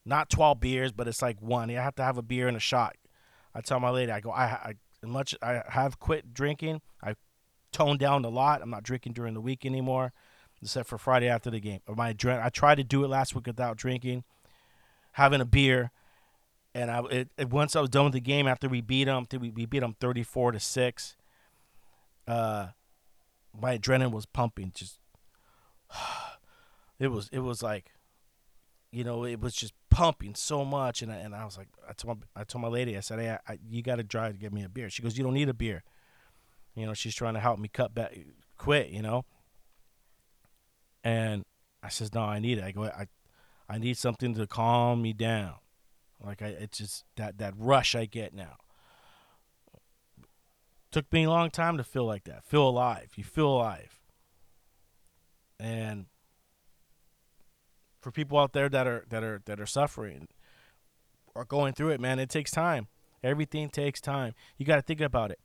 Not 0.05 0.31
12 0.31 0.61
beers, 0.61 0.93
but 0.93 1.07
it's 1.07 1.23
like 1.23 1.41
one. 1.41 1.71
I 1.71 1.75
have 1.75 1.95
to 1.97 2.03
have 2.03 2.19
a 2.19 2.23
beer 2.23 2.49
and 2.49 2.57
a 2.57 2.61
shot 2.61 2.97
I 3.55 3.61
tell 3.61 3.81
my 3.81 3.91
lady, 3.91 4.11
I 4.11 4.21
go, 4.21 4.31
I, 4.31 4.45
I 4.45 4.75
much 5.05 5.35
I 5.43 5.63
have 5.69 5.99
quit 5.99 6.33
drinking, 6.33 6.81
I 7.03 7.15
toned 7.73 7.99
down 7.99 8.25
a 8.25 8.29
lot. 8.29 8.63
I'm 8.63 8.71
not 8.71 8.83
drinking 8.83 9.13
during 9.13 9.35
the 9.35 9.41
week 9.41 9.67
anymore, 9.67 10.13
except 10.63 10.89
for 10.89 10.99
Friday 10.99 11.29
after 11.29 11.51
the 11.51 11.61
game. 11.61 11.81
My 11.89 12.15
I 12.27 12.49
tried 12.49 12.77
to 12.77 12.85
do 12.85 13.05
it 13.05 13.09
last 13.09 13.35
week 13.35 13.47
without 13.47 13.77
drinking, 13.77 14.25
having 15.13 15.41
a 15.41 15.45
beer, 15.45 15.91
and 16.75 16.91
I 16.91 17.03
it, 17.11 17.29
it, 17.37 17.51
once 17.51 17.77
I 17.77 17.81
was 17.81 17.91
done 17.91 18.05
with 18.05 18.15
the 18.15 18.21
game 18.21 18.47
after 18.47 18.69
we 18.69 18.81
beat 18.81 19.05
them, 19.05 19.27
we, 19.39 19.51
we 19.51 19.67
beat 19.67 19.81
them 19.81 19.97
34 20.01 20.53
to 20.53 20.61
six. 20.61 21.17
Uh, 22.27 22.69
my 23.61 23.77
adrenaline 23.77 24.13
was 24.13 24.25
pumping. 24.25 24.73
Just 24.75 24.99
it 26.99 27.09
was 27.09 27.29
it 27.33 27.41
was 27.41 27.63
like, 27.63 27.91
you 28.93 29.05
know, 29.05 29.25
it 29.25 29.41
was 29.41 29.55
just 29.55 29.75
pumping 29.93 30.35
so 30.35 30.65
much, 30.65 31.03
and 31.03 31.13
I, 31.13 31.17
and 31.17 31.35
I 31.35 31.45
was 31.45 31.59
like, 31.59 31.69
I 31.89 31.93
told 31.93 32.19
my, 32.19 32.41
I 32.41 32.45
told 32.45 32.63
my 32.63 32.69
lady, 32.69 32.97
I 32.97 33.01
said, 33.01 33.19
hey, 33.19 33.37
I, 33.47 33.59
you 33.69 33.83
got 33.83 33.97
to 33.97 34.03
drive 34.03 34.33
to 34.33 34.39
get 34.39 34.53
me 34.53 34.65
a 34.65 34.69
beer. 34.69 34.89
She 34.89 35.03
goes, 35.03 35.17
you 35.17 35.23
don't 35.23 35.35
need 35.35 35.49
a 35.49 35.55
beer. 35.55 35.85
You 36.75 36.87
know, 36.87 36.95
she's 36.95 37.15
trying 37.15 37.35
to 37.35 37.41
help 37.41 37.59
me 37.59 37.69
cut 37.69 37.95
back, 37.95 38.17
quit. 38.57 38.89
You 38.89 39.03
know, 39.03 39.25
and 41.05 41.45
I 41.83 41.91
says, 41.91 42.15
no, 42.15 42.23
I 42.23 42.39
need 42.39 42.59
it. 42.59 42.65
I 42.65 42.73
go, 42.73 42.85
I, 42.85 43.07
I 43.69 43.79
need 43.79 43.99
something 43.99 44.35
to 44.35 44.47
calm 44.47 45.03
me 45.03 45.13
down. 45.13 45.57
Like 46.25 46.41
I, 46.41 46.47
it's 46.47 46.79
just 46.79 47.05
that 47.17 47.39
that 47.39 47.55
rush 47.57 47.95
I 47.95 48.07
get 48.07 48.33
now. 48.33 48.57
Took 50.91 51.13
me 51.13 51.25
a 51.25 51.31
long 51.31 51.51
time 51.51 51.77
to 51.79 51.85
feel 51.85 52.05
like 52.05 52.25
that. 52.25 52.45
Feel 52.45 52.69
alive. 52.69 53.11
You 53.17 53.25
feel 53.25 53.49
alive. 53.49 54.01
And 55.59 56.07
for 58.03 58.11
people 58.11 58.39
out 58.39 58.53
there 58.53 58.69
that 58.69 58.87
are 58.87 59.05
that 59.09 59.23
are 59.23 59.41
that 59.47 59.61
are 59.61 59.67
suffering 59.67 60.29
or 61.35 61.45
going 61.45 61.73
through 61.73 61.91
it, 61.91 62.01
man, 62.01 62.19
it 62.19 62.29
takes 62.29 62.51
time. 62.51 62.89
Everything 63.23 63.71
takes 63.71 64.01
time. 64.01 64.35
You 64.59 64.67
got 64.67 64.77
to 64.77 64.83
think 64.83 65.01
about 65.01 65.31
it. 65.31 65.39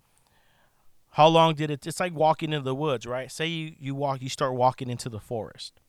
How 1.11 1.27
long 1.27 1.53
did 1.53 1.71
it? 1.71 1.85
It's 1.87 1.99
like 1.99 2.13
walking 2.13 2.51
into 2.51 2.65
the 2.65 2.75
woods, 2.75 3.05
right? 3.05 3.31
Say 3.31 3.47
you 3.47 3.73
you 3.79 3.95
walk, 3.95 4.21
you 4.21 4.29
start 4.29 4.55
walking 4.55 4.89
into 4.89 5.07
the 5.07 5.19
forest, 5.19 5.79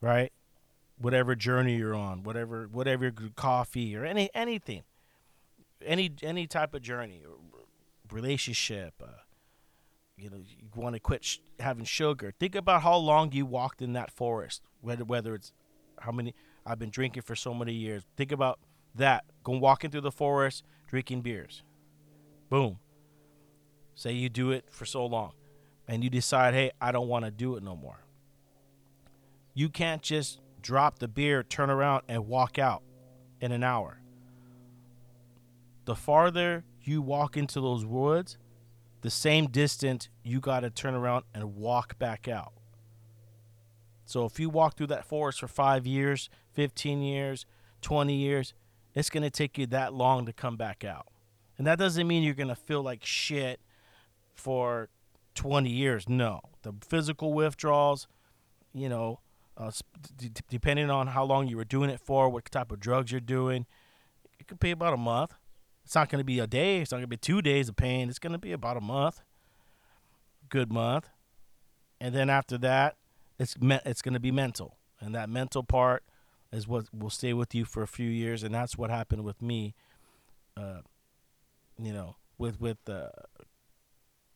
right? 0.00 0.32
Whatever 0.96 1.34
journey 1.34 1.76
you're 1.76 1.94
on, 1.94 2.22
whatever 2.22 2.68
whatever 2.70 3.12
coffee 3.36 3.96
or 3.96 4.04
any 4.04 4.30
anything, 4.34 4.82
any 5.84 6.12
any 6.22 6.46
type 6.46 6.74
of 6.74 6.82
journey, 6.82 7.22
relationship. 8.10 8.94
Uh, 9.02 9.22
you 10.16 10.30
know, 10.30 10.36
you 10.36 10.68
want 10.76 10.94
to 10.94 11.00
quit 11.00 11.24
sh- 11.24 11.38
having 11.58 11.84
sugar. 11.84 12.32
Think 12.38 12.54
about 12.54 12.82
how 12.82 12.96
long 12.96 13.32
you 13.32 13.44
walked 13.46 13.82
in 13.82 13.92
that 13.94 14.10
forest, 14.10 14.62
whether 14.80 15.04
whether 15.04 15.34
it's 15.34 15.52
how 16.02 16.12
many 16.12 16.34
I've 16.64 16.78
been 16.78 16.90
drinking 16.90 17.22
for 17.22 17.34
so 17.34 17.54
many 17.54 17.72
years. 17.72 18.02
Think 18.16 18.32
about 18.32 18.58
that. 18.94 19.24
Going 19.42 19.60
walking 19.60 19.90
through 19.90 20.02
the 20.02 20.12
forest, 20.12 20.64
drinking 20.86 21.22
beers. 21.22 21.62
Boom. 22.48 22.78
Say 23.94 24.12
you 24.12 24.28
do 24.28 24.50
it 24.50 24.66
for 24.70 24.84
so 24.84 25.04
long 25.06 25.32
and 25.88 26.04
you 26.04 26.10
decide, 26.10 26.54
hey, 26.54 26.70
I 26.80 26.92
don't 26.92 27.08
want 27.08 27.24
to 27.24 27.30
do 27.30 27.56
it 27.56 27.62
no 27.62 27.76
more. 27.76 28.04
You 29.54 29.68
can't 29.68 30.02
just 30.02 30.40
drop 30.60 30.98
the 30.98 31.08
beer, 31.08 31.42
turn 31.42 31.70
around, 31.70 32.02
and 32.08 32.28
walk 32.28 32.58
out 32.58 32.82
in 33.40 33.52
an 33.52 33.62
hour. 33.62 33.98
The 35.84 35.96
farther 35.96 36.64
you 36.82 37.02
walk 37.02 37.36
into 37.36 37.60
those 37.60 37.84
woods, 37.84 38.38
the 39.02 39.10
same 39.10 39.48
distance 39.48 40.08
you 40.22 40.40
got 40.40 40.60
to 40.60 40.70
turn 40.70 40.94
around 40.94 41.24
and 41.34 41.56
walk 41.56 41.98
back 41.98 42.28
out. 42.28 42.52
So 44.12 44.26
if 44.26 44.38
you 44.38 44.50
walk 44.50 44.76
through 44.76 44.88
that 44.88 45.06
forest 45.06 45.40
for 45.40 45.48
five 45.48 45.86
years, 45.86 46.28
15 46.52 47.00
years, 47.00 47.46
20 47.80 48.14
years, 48.14 48.52
it's 48.94 49.08
going 49.08 49.22
to 49.22 49.30
take 49.30 49.56
you 49.56 49.66
that 49.68 49.94
long 49.94 50.26
to 50.26 50.34
come 50.34 50.58
back 50.58 50.84
out. 50.84 51.06
And 51.56 51.66
that 51.66 51.78
doesn't 51.78 52.06
mean 52.06 52.22
you're 52.22 52.34
going 52.34 52.48
to 52.48 52.54
feel 52.54 52.82
like 52.82 53.06
shit 53.06 53.58
for 54.34 54.90
20 55.34 55.70
years. 55.70 56.10
No. 56.10 56.40
The 56.60 56.74
physical 56.86 57.32
withdrawals, 57.32 58.06
you 58.74 58.90
know, 58.90 59.20
uh, 59.56 59.70
d- 60.18 60.30
depending 60.50 60.90
on 60.90 61.06
how 61.06 61.24
long 61.24 61.48
you 61.48 61.56
were 61.56 61.64
doing 61.64 61.88
it 61.88 61.98
for, 61.98 62.28
what 62.28 62.44
type 62.50 62.70
of 62.70 62.80
drugs 62.80 63.12
you're 63.12 63.20
doing, 63.20 63.64
it 64.38 64.46
could 64.46 64.60
be 64.60 64.72
about 64.72 64.92
a 64.92 64.98
month. 64.98 65.32
It's 65.86 65.94
not 65.94 66.10
going 66.10 66.20
to 66.20 66.24
be 66.24 66.38
a 66.38 66.46
day. 66.46 66.82
It's 66.82 66.92
not 66.92 66.98
going 66.98 67.04
to 67.04 67.08
be 67.08 67.16
two 67.16 67.40
days 67.40 67.70
of 67.70 67.76
pain. 67.76 68.10
It's 68.10 68.18
going 68.18 68.32
to 68.32 68.38
be 68.38 68.52
about 68.52 68.76
a 68.76 68.82
month, 68.82 69.22
good 70.50 70.70
month, 70.70 71.08
and 71.98 72.14
then 72.14 72.28
after 72.28 72.58
that, 72.58 72.96
it's 73.38 73.58
me- 73.60 73.80
it's 73.84 74.02
going 74.02 74.14
to 74.14 74.20
be 74.20 74.30
mental, 74.30 74.76
and 75.00 75.14
that 75.14 75.28
mental 75.28 75.62
part 75.62 76.04
is 76.52 76.68
what 76.68 76.86
will 76.92 77.10
stay 77.10 77.32
with 77.32 77.54
you 77.54 77.64
for 77.64 77.82
a 77.82 77.88
few 77.88 78.08
years, 78.08 78.42
and 78.42 78.54
that's 78.54 78.76
what 78.76 78.90
happened 78.90 79.24
with 79.24 79.40
me. 79.40 79.74
Uh, 80.56 80.80
you 81.78 81.92
know, 81.92 82.16
with 82.38 82.60
with 82.60 82.78
the 82.84 83.10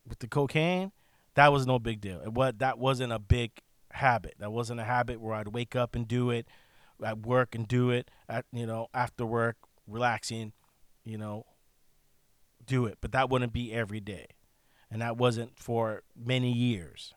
with 0.08 0.18
the 0.20 0.28
cocaine, 0.28 0.92
that 1.34 1.52
was 1.52 1.66
no 1.66 1.78
big 1.78 2.00
deal. 2.00 2.20
It 2.20 2.32
what 2.32 2.58
that 2.58 2.78
wasn't 2.78 3.12
a 3.12 3.18
big 3.18 3.52
habit. 3.92 4.34
That 4.38 4.52
wasn't 4.52 4.80
a 4.80 4.84
habit 4.84 5.20
where 5.20 5.34
I'd 5.34 5.48
wake 5.48 5.76
up 5.76 5.94
and 5.94 6.08
do 6.08 6.30
it 6.30 6.46
at 7.04 7.26
work 7.26 7.54
and 7.54 7.68
do 7.68 7.90
it 7.90 8.10
at 8.28 8.46
you 8.52 8.66
know 8.66 8.88
after 8.94 9.26
work, 9.26 9.56
relaxing, 9.86 10.52
you 11.04 11.18
know, 11.18 11.44
do 12.64 12.86
it. 12.86 12.98
But 13.00 13.12
that 13.12 13.28
wouldn't 13.28 13.52
be 13.52 13.72
every 13.72 14.00
day, 14.00 14.26
and 14.90 15.02
that 15.02 15.16
wasn't 15.16 15.58
for 15.58 16.02
many 16.16 16.52
years. 16.52 17.14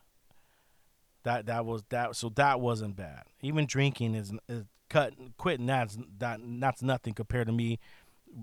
That 1.30 1.46
that 1.46 1.64
was 1.64 1.84
that. 1.90 2.16
So 2.16 2.30
that 2.30 2.60
wasn't 2.60 2.96
bad. 2.96 3.26
Even 3.44 3.68
drinking 3.68 4.16
is, 4.16 4.34
is 4.48 4.66
quitting 5.38 5.68
that's 5.68 5.96
that 6.18 6.40
that's 6.44 6.82
nothing 6.82 7.14
compared 7.14 7.46
to 7.46 7.54
me 7.54 7.78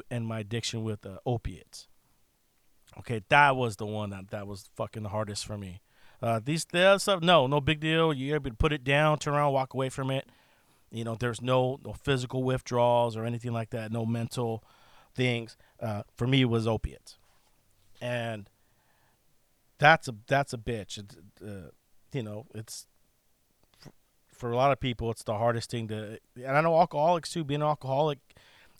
and 0.08 0.24
my 0.24 0.38
addiction 0.38 0.84
with 0.84 1.04
uh, 1.04 1.18
opiates. 1.26 1.88
Okay, 3.00 3.22
that 3.28 3.56
was 3.56 3.74
the 3.74 3.86
one 3.86 4.10
that 4.10 4.30
that 4.30 4.46
was 4.46 4.70
fucking 4.76 5.02
the 5.02 5.08
hardest 5.08 5.44
for 5.44 5.58
me. 5.58 5.80
Uh, 6.22 6.38
these 6.42 6.64
the 6.66 6.80
other 6.80 7.00
stuff, 7.00 7.22
no, 7.22 7.48
no 7.48 7.60
big 7.60 7.80
deal. 7.80 8.12
You're 8.12 8.36
able 8.36 8.50
to 8.50 8.56
put 8.56 8.72
it 8.72 8.84
down, 8.84 9.18
turn 9.18 9.34
around, 9.34 9.52
walk 9.52 9.74
away 9.74 9.88
from 9.88 10.12
it. 10.12 10.28
You 10.92 11.02
know, 11.02 11.16
there's 11.16 11.42
no 11.42 11.80
no 11.84 11.92
physical 11.92 12.44
withdrawals 12.44 13.16
or 13.16 13.24
anything 13.24 13.52
like 13.52 13.70
that. 13.70 13.90
No 13.90 14.06
mental 14.06 14.62
things. 15.12 15.56
Uh, 15.82 16.04
for 16.14 16.28
me, 16.28 16.42
it 16.42 16.44
was 16.44 16.68
opiates, 16.68 17.18
and 18.00 18.48
that's 19.78 20.06
a 20.06 20.14
that's 20.28 20.52
a 20.52 20.58
bitch. 20.58 20.98
It, 20.98 21.16
uh, 21.44 21.70
you 22.16 22.22
know, 22.22 22.46
it's 22.54 22.86
for, 24.32 24.50
a 24.50 24.56
lot 24.56 24.72
of 24.72 24.80
people, 24.80 25.10
it's 25.10 25.22
the 25.22 25.36
hardest 25.36 25.70
thing 25.70 25.88
to. 25.88 26.18
And 26.36 26.56
I 26.56 26.60
know 26.62 26.76
alcoholics 26.76 27.30
too. 27.30 27.44
Being 27.44 27.60
an 27.60 27.68
alcoholic, 27.68 28.18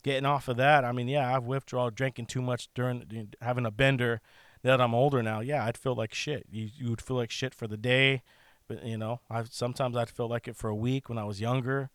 getting 0.03 0.25
off 0.25 0.47
of 0.47 0.57
that. 0.57 0.83
I 0.83 0.91
mean, 0.91 1.07
yeah, 1.07 1.35
I've 1.35 1.43
withdrawal 1.43 1.91
drinking 1.91 2.25
too 2.25 2.41
much 2.41 2.69
during 2.73 3.29
having 3.41 3.65
a 3.65 3.71
bender. 3.71 4.21
That 4.63 4.81
I'm 4.81 4.95
older 4.95 5.21
now, 5.21 5.39
yeah, 5.39 5.63
I'd 5.63 5.77
feel 5.77 5.95
like 5.95 6.13
shit. 6.15 6.47
You 6.51 6.67
you 6.75 6.89
would 6.89 7.01
feel 7.01 7.15
like 7.15 7.29
shit 7.29 7.53
for 7.53 7.67
the 7.67 7.77
day, 7.77 8.23
but 8.67 8.83
you 8.83 8.97
know, 8.97 9.21
I 9.29 9.43
sometimes 9.43 9.95
I'd 9.95 10.09
feel 10.09 10.27
like 10.27 10.47
it 10.47 10.55
for 10.55 10.67
a 10.67 10.75
week 10.75 11.09
when 11.09 11.19
I 11.19 11.25
was 11.25 11.39
younger. 11.39 11.91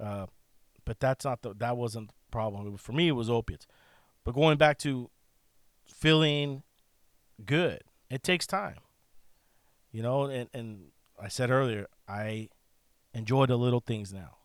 Uh, 0.00 0.26
but 0.84 1.00
that's 1.00 1.24
not 1.24 1.42
the 1.42 1.54
that 1.58 1.76
wasn't 1.76 2.08
the 2.08 2.14
problem. 2.30 2.76
For 2.78 2.92
me, 2.92 3.08
it 3.08 3.12
was 3.12 3.28
opiates. 3.28 3.66
But 4.24 4.34
going 4.34 4.56
back 4.56 4.78
to 4.78 5.10
feeling 5.86 6.62
good, 7.44 7.82
it 8.10 8.22
takes 8.22 8.46
time. 8.46 8.76
You 9.92 10.02
know, 10.02 10.24
and 10.24 10.48
and 10.54 10.86
I 11.22 11.28
said 11.28 11.50
earlier, 11.50 11.86
I 12.08 12.48
enjoy 13.14 13.46
the 13.46 13.56
little 13.56 13.80
things 13.80 14.12
now. 14.12 14.38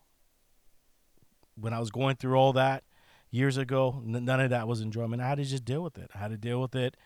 When 1.56 1.72
I 1.72 1.80
was 1.80 1.90
going 1.90 2.16
through 2.16 2.36
all 2.36 2.52
that 2.52 2.84
years 3.30 3.56
ago, 3.56 4.00
none 4.04 4.40
of 4.40 4.50
that 4.50 4.68
was 4.68 4.80
enjoyment. 4.80 5.22
I 5.22 5.28
had 5.28 5.38
to 5.38 5.44
just 5.44 5.64
deal 5.64 5.82
with 5.82 5.98
it. 5.98 6.10
I 6.14 6.18
had 6.18 6.30
to 6.30 6.36
deal 6.36 6.60
with 6.60 6.74
it. 6.76 6.96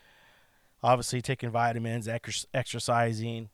Obviously, 0.83 1.23
taking 1.23 1.51
vitamins, 1.51 2.09
ex- 2.09 2.47
exercising. 2.53 3.49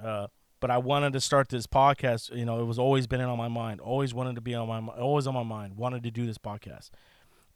Uh, 0.00 0.28
but 0.60 0.70
I 0.70 0.78
wanted 0.78 1.14
to 1.14 1.20
start 1.20 1.48
this 1.48 1.66
podcast. 1.66 2.34
You 2.36 2.44
know, 2.44 2.60
it 2.60 2.64
was 2.64 2.78
always 2.78 3.06
been 3.06 3.20
on 3.22 3.38
my 3.38 3.48
mind. 3.48 3.80
Always 3.80 4.12
wanted 4.12 4.34
to 4.34 4.40
be 4.40 4.54
on 4.54 4.68
my 4.68 4.92
always 4.92 5.26
on 5.26 5.34
my 5.34 5.42
mind. 5.42 5.76
Wanted 5.76 6.02
to 6.02 6.10
do 6.10 6.26
this 6.26 6.38
podcast, 6.38 6.90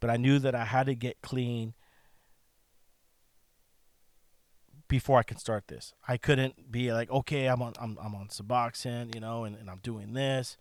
but 0.00 0.08
I 0.08 0.16
knew 0.16 0.38
that 0.38 0.54
I 0.54 0.64
had 0.64 0.86
to 0.86 0.94
get 0.94 1.20
clean 1.20 1.74
before 4.92 5.18
I 5.18 5.22
could 5.22 5.40
start 5.40 5.68
this. 5.68 5.94
I 6.06 6.18
couldn't 6.18 6.70
be 6.70 6.92
like, 6.92 7.10
okay, 7.10 7.46
I'm 7.46 7.62
on 7.62 7.72
I'm 7.80 7.96
I'm 7.98 8.14
on 8.14 8.28
Suboxone, 8.28 9.14
you 9.14 9.22
know, 9.22 9.44
and, 9.44 9.56
and 9.56 9.70
I'm 9.70 9.78
doing 9.82 10.12
this. 10.12 10.58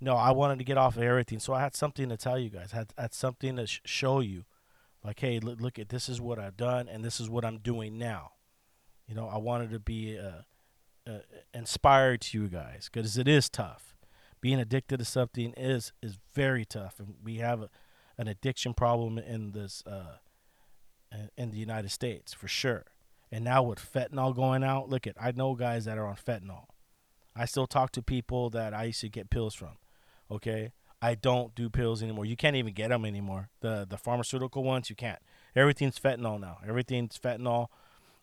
No, 0.00 0.14
I 0.14 0.30
wanted 0.30 0.58
to 0.58 0.64
get 0.64 0.78
off 0.78 0.96
of 0.96 1.02
everything, 1.02 1.40
so 1.40 1.52
I 1.52 1.62
had 1.62 1.74
something 1.74 2.08
to 2.10 2.16
tell 2.16 2.38
you 2.38 2.48
guys. 2.48 2.70
I 2.72 2.76
had, 2.76 2.94
had 2.96 3.12
something 3.12 3.56
to 3.56 3.66
sh- 3.66 3.80
show 3.84 4.20
you, 4.20 4.44
like, 5.02 5.18
hey, 5.18 5.40
look, 5.40 5.60
look 5.60 5.80
at 5.80 5.88
this 5.88 6.08
is 6.08 6.20
what 6.20 6.38
I've 6.38 6.56
done, 6.56 6.86
and 6.86 7.04
this 7.04 7.18
is 7.18 7.28
what 7.28 7.44
I'm 7.44 7.58
doing 7.58 7.98
now. 7.98 8.32
You 9.08 9.16
know, 9.16 9.26
I 9.26 9.38
wanted 9.38 9.70
to 9.70 9.80
be 9.80 10.16
uh, 10.16 11.10
uh, 11.10 11.18
inspired 11.52 12.20
to 12.20 12.38
you 12.38 12.46
guys 12.46 12.88
because 12.92 13.18
it 13.18 13.26
is 13.26 13.48
tough. 13.48 13.96
Being 14.40 14.60
addicted 14.60 14.98
to 14.98 15.04
something 15.04 15.52
is 15.56 15.92
is 16.00 16.18
very 16.32 16.64
tough, 16.64 17.00
and 17.00 17.14
we 17.24 17.38
have 17.38 17.62
a, 17.62 17.70
an 18.16 18.28
addiction 18.28 18.74
problem 18.74 19.18
in 19.18 19.50
this 19.50 19.82
uh, 19.84 20.18
in 21.36 21.50
the 21.50 21.58
United 21.58 21.90
States 21.90 22.32
for 22.32 22.46
sure. 22.46 22.84
And 23.30 23.44
now 23.44 23.62
with 23.62 23.78
fentanyl 23.78 24.34
going 24.34 24.62
out, 24.62 24.88
look 24.88 25.06
at 25.06 25.16
I 25.20 25.32
know 25.32 25.54
guys 25.54 25.84
that 25.84 25.98
are 25.98 26.06
on 26.06 26.16
fentanyl. 26.16 26.66
I 27.34 27.44
still 27.44 27.66
talk 27.66 27.92
to 27.92 28.02
people 28.02 28.50
that 28.50 28.72
I 28.72 28.84
used 28.84 29.00
to 29.02 29.08
get 29.08 29.30
pills 29.30 29.54
from. 29.54 29.78
Okay, 30.30 30.72
I 31.02 31.14
don't 31.14 31.54
do 31.54 31.68
pills 31.68 32.02
anymore. 32.02 32.24
You 32.24 32.36
can't 32.36 32.56
even 32.56 32.72
get 32.72 32.88
them 32.88 33.04
anymore. 33.04 33.50
The 33.60 33.86
the 33.88 33.98
pharmaceutical 33.98 34.64
ones 34.64 34.88
you 34.88 34.96
can't. 34.96 35.18
Everything's 35.54 35.98
fentanyl 35.98 36.40
now. 36.40 36.58
Everything's 36.66 37.18
fentanyl. 37.18 37.68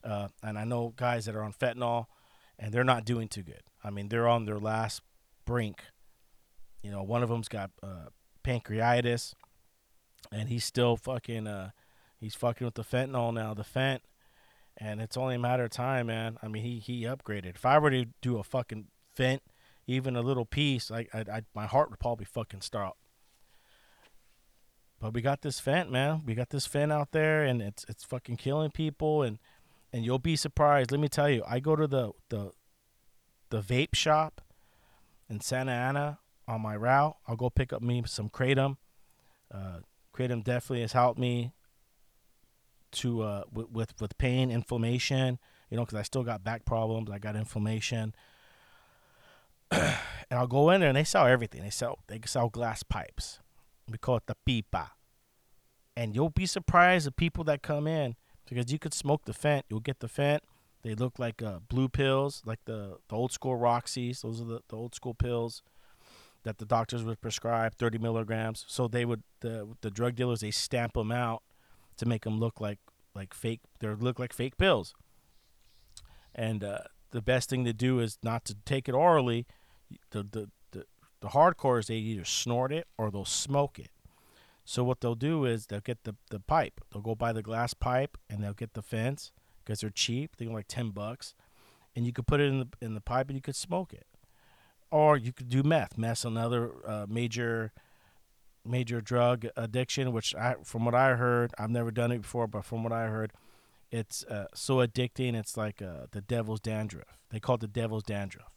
Uh, 0.02 0.28
and 0.42 0.58
I 0.58 0.64
know 0.64 0.92
guys 0.96 1.24
that 1.24 1.34
are 1.34 1.42
on 1.42 1.52
fentanyl, 1.52 2.06
and 2.58 2.72
they're 2.72 2.84
not 2.84 3.04
doing 3.04 3.28
too 3.28 3.42
good. 3.42 3.62
I 3.82 3.90
mean, 3.90 4.08
they're 4.08 4.28
on 4.28 4.44
their 4.44 4.58
last 4.58 5.02
brink. 5.46 5.82
You 6.82 6.90
know, 6.90 7.02
one 7.02 7.22
of 7.22 7.30
them's 7.30 7.48
got 7.48 7.70
uh, 7.82 8.08
pancreatitis, 8.44 9.34
and 10.30 10.48
he's 10.48 10.64
still 10.64 10.96
fucking. 10.96 11.46
Uh, 11.46 11.70
he's 12.18 12.34
fucking 12.34 12.66
with 12.66 12.74
the 12.74 12.84
fentanyl 12.84 13.32
now. 13.32 13.54
The 13.54 13.64
fent 13.64 14.02
and 14.76 15.00
it's 15.00 15.16
only 15.16 15.36
a 15.36 15.38
matter 15.38 15.64
of 15.64 15.70
time, 15.70 16.06
man. 16.06 16.38
I 16.42 16.48
mean, 16.48 16.62
he 16.62 16.78
he 16.78 17.02
upgraded. 17.02 17.54
If 17.54 17.64
I 17.64 17.78
were 17.78 17.90
to 17.90 18.06
do 18.20 18.38
a 18.38 18.44
fucking 18.44 18.86
fent, 19.14 19.42
even 19.86 20.16
a 20.16 20.22
little 20.22 20.44
piece, 20.44 20.90
like 20.90 21.08
I, 21.14 21.20
I 21.20 21.42
my 21.54 21.66
heart 21.66 21.90
would 21.90 22.00
probably 22.00 22.24
fucking 22.26 22.62
stop. 22.62 22.96
But 25.00 25.12
we 25.12 25.20
got 25.20 25.42
this 25.42 25.60
fent, 25.60 25.90
man. 25.90 26.22
We 26.24 26.34
got 26.34 26.50
this 26.50 26.66
fent 26.66 26.92
out 26.92 27.12
there, 27.12 27.44
and 27.44 27.60
it's 27.60 27.84
it's 27.88 28.04
fucking 28.04 28.36
killing 28.36 28.70
people, 28.70 29.22
and 29.22 29.38
and 29.92 30.04
you'll 30.04 30.18
be 30.18 30.36
surprised. 30.36 30.90
Let 30.90 31.00
me 31.00 31.08
tell 31.08 31.30
you, 31.30 31.44
I 31.48 31.60
go 31.60 31.76
to 31.76 31.86
the 31.86 32.12
the 32.30 32.50
the 33.50 33.60
vape 33.60 33.94
shop 33.94 34.40
in 35.28 35.40
Santa 35.40 35.72
Ana 35.72 36.18
on 36.48 36.60
my 36.60 36.76
route. 36.76 37.16
I'll 37.28 37.36
go 37.36 37.50
pick 37.50 37.72
up 37.72 37.82
me 37.82 38.02
some 38.06 38.28
kratom. 38.28 38.76
Uh, 39.52 39.80
kratom 40.14 40.42
definitely 40.42 40.80
has 40.80 40.92
helped 40.92 41.18
me 41.18 41.52
to 42.94 43.22
uh, 43.22 43.44
with, 43.52 43.70
with 43.70 44.00
with 44.00 44.16
pain, 44.18 44.50
inflammation. 44.50 45.38
You 45.70 45.76
know, 45.76 45.84
because 45.84 45.98
I 45.98 46.02
still 46.02 46.22
got 46.22 46.44
back 46.44 46.64
problems. 46.64 47.10
I 47.10 47.18
got 47.18 47.36
inflammation, 47.36 48.14
and 49.70 49.96
I'll 50.30 50.46
go 50.46 50.70
in 50.70 50.80
there 50.80 50.90
and 50.90 50.96
they 50.96 51.04
sell 51.04 51.26
everything. 51.26 51.62
They 51.62 51.70
sell 51.70 51.98
they 52.06 52.20
sell 52.24 52.48
glass 52.48 52.82
pipes. 52.82 53.40
We 53.90 53.98
call 53.98 54.16
it 54.16 54.24
the 54.26 54.36
pipa. 54.46 54.90
And 55.96 56.14
you'll 56.14 56.30
be 56.30 56.46
surprised 56.46 57.06
the 57.06 57.12
people 57.12 57.44
that 57.44 57.62
come 57.62 57.86
in 57.86 58.16
because 58.48 58.72
you 58.72 58.78
could 58.78 58.94
smoke 58.94 59.26
the 59.26 59.32
fent. 59.32 59.64
You'll 59.68 59.80
get 59.80 60.00
the 60.00 60.08
fent. 60.08 60.42
They 60.82 60.94
look 60.94 61.18
like 61.18 61.42
uh, 61.42 61.60
blue 61.68 61.88
pills, 61.88 62.42
like 62.44 62.60
the, 62.66 62.98
the 63.08 63.16
old 63.16 63.32
school 63.32 63.56
Roxy's. 63.56 64.22
Those 64.22 64.40
are 64.40 64.44
the, 64.44 64.60
the 64.68 64.76
old 64.76 64.94
school 64.94 65.14
pills 65.14 65.62
that 66.42 66.58
the 66.58 66.66
doctors 66.66 67.02
would 67.02 67.20
prescribe, 67.20 67.74
30 67.74 67.98
milligrams. 67.98 68.64
So 68.68 68.86
they 68.86 69.04
would 69.04 69.22
the 69.40 69.68
the 69.80 69.90
drug 69.90 70.14
dealers 70.14 70.40
they 70.40 70.50
stamp 70.50 70.94
them 70.94 71.10
out 71.10 71.42
to 71.96 72.06
make 72.06 72.24
them 72.24 72.38
look 72.38 72.60
like 72.60 72.78
like 73.14 73.34
fake. 73.34 73.60
They 73.80 73.88
look 73.88 74.18
like 74.18 74.32
fake 74.32 74.56
pills. 74.56 74.94
And 76.34 76.64
uh, 76.64 76.78
the 77.10 77.22
best 77.22 77.48
thing 77.48 77.64
to 77.64 77.72
do 77.72 78.00
is 78.00 78.18
not 78.22 78.44
to 78.46 78.56
take 78.64 78.88
it 78.88 78.94
orally. 78.94 79.46
The 80.10 80.22
the 80.22 80.50
the, 80.72 80.86
the 81.20 81.28
hardcore 81.28 81.78
is 81.78 81.86
they 81.86 81.96
either 81.96 82.24
snort 82.24 82.72
it 82.72 82.86
or 82.98 83.10
they'll 83.10 83.24
smoke 83.24 83.78
it. 83.78 83.90
So 84.64 84.82
what 84.82 85.00
they'll 85.00 85.14
do 85.14 85.44
is 85.44 85.66
they'll 85.66 85.80
get 85.80 86.04
the, 86.04 86.16
the 86.30 86.40
pipe. 86.40 86.80
They'll 86.90 87.02
go 87.02 87.14
buy 87.14 87.34
the 87.34 87.42
glass 87.42 87.74
pipe 87.74 88.16
and 88.30 88.42
they'll 88.42 88.54
get 88.54 88.72
the 88.72 88.82
fents 88.82 89.30
because 89.62 89.80
they're 89.80 89.90
cheap. 89.90 90.36
They're 90.36 90.48
like 90.48 90.68
ten 90.68 90.90
bucks, 90.90 91.34
and 91.94 92.06
you 92.06 92.12
could 92.12 92.26
put 92.26 92.40
it 92.40 92.48
in 92.48 92.58
the 92.60 92.68
in 92.80 92.94
the 92.94 93.00
pipe 93.00 93.28
and 93.28 93.36
you 93.36 93.42
could 93.42 93.56
smoke 93.56 93.92
it 93.92 94.06
or 94.94 95.16
you 95.16 95.32
could 95.32 95.48
do 95.48 95.64
meth. 95.64 95.98
Meth's 95.98 96.24
another 96.24 96.70
uh, 96.86 97.04
major 97.08 97.72
major 98.64 99.00
drug 99.00 99.46
addiction, 99.56 100.12
which 100.12 100.34
I, 100.34 100.56
from 100.64 100.84
what 100.84 100.94
I 100.94 101.14
heard, 101.14 101.52
I've 101.58 101.70
never 101.70 101.90
done 101.90 102.12
it 102.12 102.22
before, 102.22 102.46
but 102.46 102.64
from 102.64 102.82
what 102.82 102.92
I 102.92 103.06
heard, 103.06 103.32
it's 103.90 104.24
uh, 104.24 104.46
so 104.54 104.76
addicting. 104.76 105.34
It's 105.34 105.56
like 105.56 105.80
uh, 105.82 106.06
the 106.10 106.20
devil's 106.20 106.60
dandruff. 106.60 107.18
They 107.30 107.40
call 107.40 107.56
it 107.56 107.60
the 107.60 107.68
devil's 107.68 108.02
dandruff, 108.02 108.54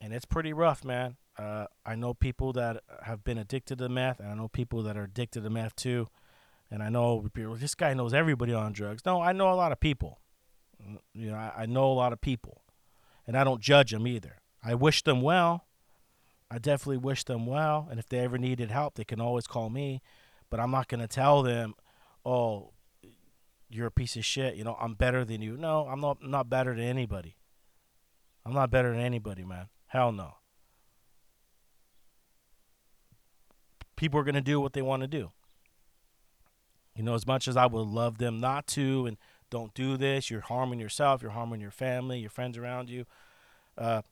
and 0.00 0.12
it's 0.12 0.24
pretty 0.24 0.52
rough, 0.52 0.84
man. 0.84 1.16
Uh, 1.38 1.66
I 1.86 1.94
know 1.94 2.12
people 2.12 2.52
that 2.54 2.82
have 3.04 3.24
been 3.24 3.38
addicted 3.38 3.78
to 3.78 3.88
meth, 3.88 4.20
and 4.20 4.28
I 4.28 4.34
know 4.34 4.48
people 4.48 4.82
that 4.82 4.96
are 4.96 5.04
addicted 5.04 5.42
to 5.42 5.50
meth 5.50 5.76
too. 5.76 6.08
And 6.70 6.82
I 6.82 6.88
know 6.88 7.26
this 7.34 7.74
guy 7.74 7.94
knows 7.94 8.14
everybody 8.14 8.54
on 8.54 8.72
drugs. 8.72 9.02
No, 9.04 9.20
I 9.20 9.32
know 9.32 9.52
a 9.52 9.54
lot 9.54 9.72
of 9.72 9.80
people. 9.80 10.20
You 11.12 11.30
know, 11.30 11.34
I, 11.34 11.52
I 11.62 11.66
know 11.66 11.90
a 11.90 11.94
lot 11.94 12.12
of 12.12 12.20
people 12.20 12.62
and 13.30 13.36
I 13.36 13.44
don't 13.44 13.60
judge 13.60 13.92
them 13.92 14.08
either. 14.08 14.38
I 14.60 14.74
wish 14.74 15.02
them 15.02 15.22
well. 15.22 15.64
I 16.50 16.58
definitely 16.58 16.98
wish 16.98 17.24
them 17.24 17.46
well, 17.46 17.86
and 17.90 18.00
if 18.00 18.08
they 18.08 18.18
ever 18.18 18.36
needed 18.36 18.70
help, 18.70 18.94
they 18.94 19.04
can 19.04 19.20
always 19.20 19.46
call 19.46 19.70
me. 19.70 20.02
But 20.50 20.58
I'm 20.58 20.70
not 20.72 20.88
gonna 20.88 21.06
tell 21.06 21.42
them, 21.42 21.74
"Oh, 22.24 22.72
you're 23.68 23.86
a 23.86 23.90
piece 23.92 24.16
of 24.16 24.24
shit." 24.24 24.56
You 24.56 24.64
know, 24.64 24.76
I'm 24.80 24.94
better 24.94 25.24
than 25.24 25.42
you. 25.42 25.56
No, 25.56 25.86
I'm 25.86 26.00
not. 26.00 26.18
I'm 26.22 26.30
not 26.30 26.50
better 26.50 26.74
than 26.74 26.84
anybody. 26.84 27.36
I'm 28.44 28.52
not 28.52 28.70
better 28.70 28.90
than 28.90 29.00
anybody, 29.00 29.44
man. 29.44 29.68
Hell 29.86 30.10
no. 30.10 30.38
People 33.94 34.18
are 34.18 34.24
gonna 34.24 34.40
do 34.40 34.60
what 34.60 34.72
they 34.72 34.82
want 34.82 35.02
to 35.02 35.08
do. 35.08 35.30
You 36.96 37.04
know, 37.04 37.14
as 37.14 37.26
much 37.26 37.46
as 37.46 37.56
I 37.56 37.66
would 37.66 37.86
love 37.86 38.18
them 38.18 38.40
not 38.40 38.66
to, 38.68 39.06
and 39.06 39.16
don't 39.50 39.74
do 39.74 39.96
this. 39.96 40.30
You're 40.30 40.40
harming 40.40 40.80
yourself. 40.80 41.22
You're 41.22 41.32
harming 41.32 41.60
your 41.60 41.70
family, 41.70 42.18
your 42.18 42.30
friends 42.30 42.56
around 42.56 42.88
you. 42.88 43.04
Uh, 43.76 44.02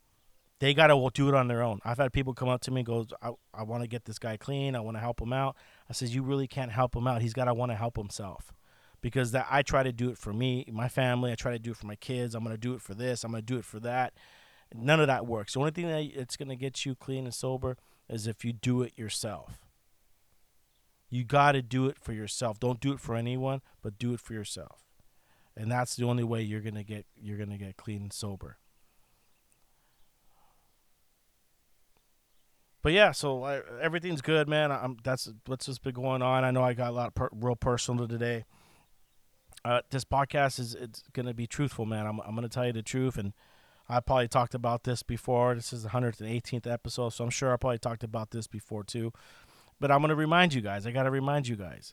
they 0.60 0.74
got 0.74 0.88
to 0.88 1.10
do 1.14 1.28
it 1.28 1.34
on 1.34 1.48
their 1.48 1.62
own. 1.62 1.80
I've 1.84 1.98
had 1.98 2.12
people 2.12 2.34
come 2.34 2.48
up 2.48 2.60
to 2.62 2.70
me 2.70 2.80
and 2.80 2.86
go, 2.86 3.06
I, 3.22 3.30
I 3.54 3.62
want 3.62 3.82
to 3.82 3.88
get 3.88 4.04
this 4.04 4.18
guy 4.18 4.36
clean. 4.36 4.74
I 4.74 4.80
want 4.80 4.96
to 4.96 5.00
help 5.00 5.20
him 5.20 5.32
out. 5.32 5.56
I 5.88 5.92
says, 5.92 6.14
you 6.14 6.22
really 6.22 6.48
can't 6.48 6.72
help 6.72 6.96
him 6.96 7.06
out. 7.06 7.22
He's 7.22 7.32
got 7.32 7.44
to 7.44 7.54
want 7.54 7.70
to 7.70 7.76
help 7.76 7.96
himself 7.96 8.52
because 9.00 9.30
that 9.32 9.46
I 9.50 9.62
try 9.62 9.82
to 9.82 9.92
do 9.92 10.10
it 10.10 10.18
for 10.18 10.32
me, 10.32 10.66
my 10.72 10.88
family. 10.88 11.30
I 11.30 11.36
try 11.36 11.52
to 11.52 11.58
do 11.58 11.70
it 11.70 11.76
for 11.76 11.86
my 11.86 11.96
kids. 11.96 12.34
I'm 12.34 12.42
going 12.42 12.54
to 12.54 12.60
do 12.60 12.74
it 12.74 12.82
for 12.82 12.94
this. 12.94 13.24
I'm 13.24 13.30
going 13.30 13.42
to 13.42 13.46
do 13.46 13.58
it 13.58 13.64
for 13.64 13.80
that. 13.80 14.14
None 14.74 15.00
of 15.00 15.06
that 15.06 15.26
works. 15.26 15.54
The 15.54 15.60
only 15.60 15.70
thing 15.70 15.88
that 15.88 16.02
it's 16.02 16.36
going 16.36 16.48
to 16.48 16.56
get 16.56 16.84
you 16.84 16.94
clean 16.94 17.24
and 17.24 17.34
sober 17.34 17.76
is 18.08 18.26
if 18.26 18.44
you 18.44 18.52
do 18.52 18.82
it 18.82 18.92
yourself. 18.96 19.60
You 21.10 21.24
got 21.24 21.52
to 21.52 21.62
do 21.62 21.86
it 21.86 21.96
for 21.98 22.12
yourself. 22.12 22.60
Don't 22.60 22.80
do 22.80 22.92
it 22.92 23.00
for 23.00 23.14
anyone, 23.14 23.62
but 23.80 23.98
do 23.98 24.12
it 24.12 24.20
for 24.20 24.34
yourself 24.34 24.88
and 25.58 25.70
that's 25.70 25.96
the 25.96 26.04
only 26.04 26.22
way 26.22 26.40
you're 26.40 26.60
gonna 26.60 26.84
get 26.84 27.04
you're 27.16 27.36
gonna 27.36 27.58
get 27.58 27.76
clean 27.76 28.02
and 28.02 28.12
sober. 28.12 28.56
But 32.88 32.94
yeah, 32.94 33.12
so 33.12 33.44
I, 33.44 33.60
everything's 33.82 34.22
good, 34.22 34.48
man. 34.48 34.72
I'm 34.72 34.96
that's 35.04 35.30
what's 35.44 35.66
just 35.66 35.82
been 35.82 35.92
going 35.92 36.22
on. 36.22 36.42
I 36.42 36.50
know 36.50 36.62
I 36.62 36.72
got 36.72 36.88
a 36.88 36.92
lot 36.92 37.08
of 37.08 37.14
per, 37.14 37.28
real 37.32 37.54
personal 37.54 38.08
today. 38.08 38.46
Uh, 39.62 39.82
this 39.90 40.06
podcast 40.06 40.58
is 40.58 40.74
it's 40.74 41.02
gonna 41.12 41.34
be 41.34 41.46
truthful, 41.46 41.84
man. 41.84 42.06
I'm 42.06 42.18
I'm 42.20 42.34
gonna 42.34 42.48
tell 42.48 42.64
you 42.64 42.72
the 42.72 42.82
truth, 42.82 43.18
and 43.18 43.34
I 43.90 44.00
probably 44.00 44.26
talked 44.26 44.54
about 44.54 44.84
this 44.84 45.02
before. 45.02 45.54
This 45.54 45.70
is 45.70 45.82
the 45.82 45.90
118th 45.90 46.66
episode, 46.66 47.10
so 47.10 47.24
I'm 47.24 47.28
sure 47.28 47.52
I 47.52 47.58
probably 47.58 47.76
talked 47.76 48.04
about 48.04 48.30
this 48.30 48.46
before 48.46 48.84
too. 48.84 49.12
But 49.78 49.90
I'm 49.90 50.00
gonna 50.00 50.14
remind 50.14 50.54
you 50.54 50.62
guys. 50.62 50.86
I 50.86 50.90
gotta 50.90 51.10
remind 51.10 51.46
you 51.46 51.56
guys 51.56 51.92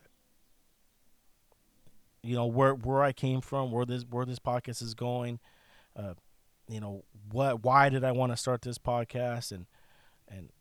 you 2.24 2.38
know 2.38 2.46
where 2.46 2.74
where 2.74 3.04
I 3.04 3.12
came 3.12 3.42
from, 3.42 3.70
where 3.70 3.86
this 3.86 4.06
where 4.10 4.26
this 4.26 4.40
podcast 4.40 4.82
is 4.82 4.94
going. 4.94 5.42
Uh, 5.94 6.14
you 6.70 6.80
know 6.80 7.04
what? 7.34 7.66
Why 7.66 7.90
did 7.90 8.06
I 8.06 8.14
want 8.14 8.32
to 8.32 8.38
start 8.38 8.62
this 8.62 8.78
podcast? 8.78 9.52
And 9.52 9.66
and 10.30 10.52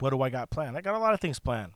what 0.00 0.10
do 0.10 0.22
I 0.22 0.30
got 0.30 0.50
planned? 0.50 0.76
I 0.76 0.80
got 0.80 0.94
a 0.94 0.98
lot 0.98 1.14
of 1.14 1.20
things 1.20 1.38
planned. 1.38 1.72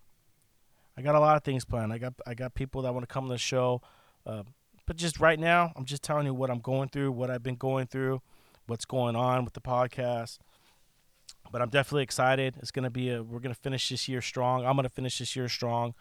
I 0.97 1.03
got 1.03 1.15
a 1.15 1.21
lot 1.21 1.37
of 1.37 1.45
things 1.45 1.65
planned. 1.65 1.93
I 1.93 1.99
got 1.99 2.15
I 2.27 2.35
got 2.35 2.55
people 2.55 2.83
that 2.83 2.93
want 2.95 3.07
to 3.09 3.13
come 3.13 3.27
to 3.27 3.33
the 3.33 3.39
show. 3.39 3.83
Uh, 4.27 4.45
but 4.87 4.97
just 4.97 5.21
right 5.21 5.39
now, 5.39 5.73
I'm 5.77 5.85
just 5.85 6.03
telling 6.03 6.27
you 6.27 6.35
what 6.35 6.51
I'm 6.51 6.61
going 6.61 6.89
through, 6.89 7.13
what 7.13 7.31
I've 7.31 7.43
been 7.43 7.57
going 7.57 7.87
through, 7.87 8.23
what's 8.67 8.85
going 8.85 9.17
on 9.17 9.45
with 9.45 9.55
the 9.55 9.61
podcast. 9.61 10.39
But 11.51 11.63
I'm 11.63 11.69
definitely 11.69 12.03
excited. 12.03 12.55
It's 12.59 12.71
gonna 12.71 12.91
be 12.91 13.11
a. 13.11 13.23
We're 13.23 13.41
gonna 13.41 13.55
finish 13.55 13.89
this 13.89 14.09
year 14.09 14.21
strong. 14.21 14.65
I'm 14.65 14.77
gonna 14.77 14.89
finish 14.89 15.19
this 15.19 15.35
year 15.37 15.49
strong. 15.49 15.95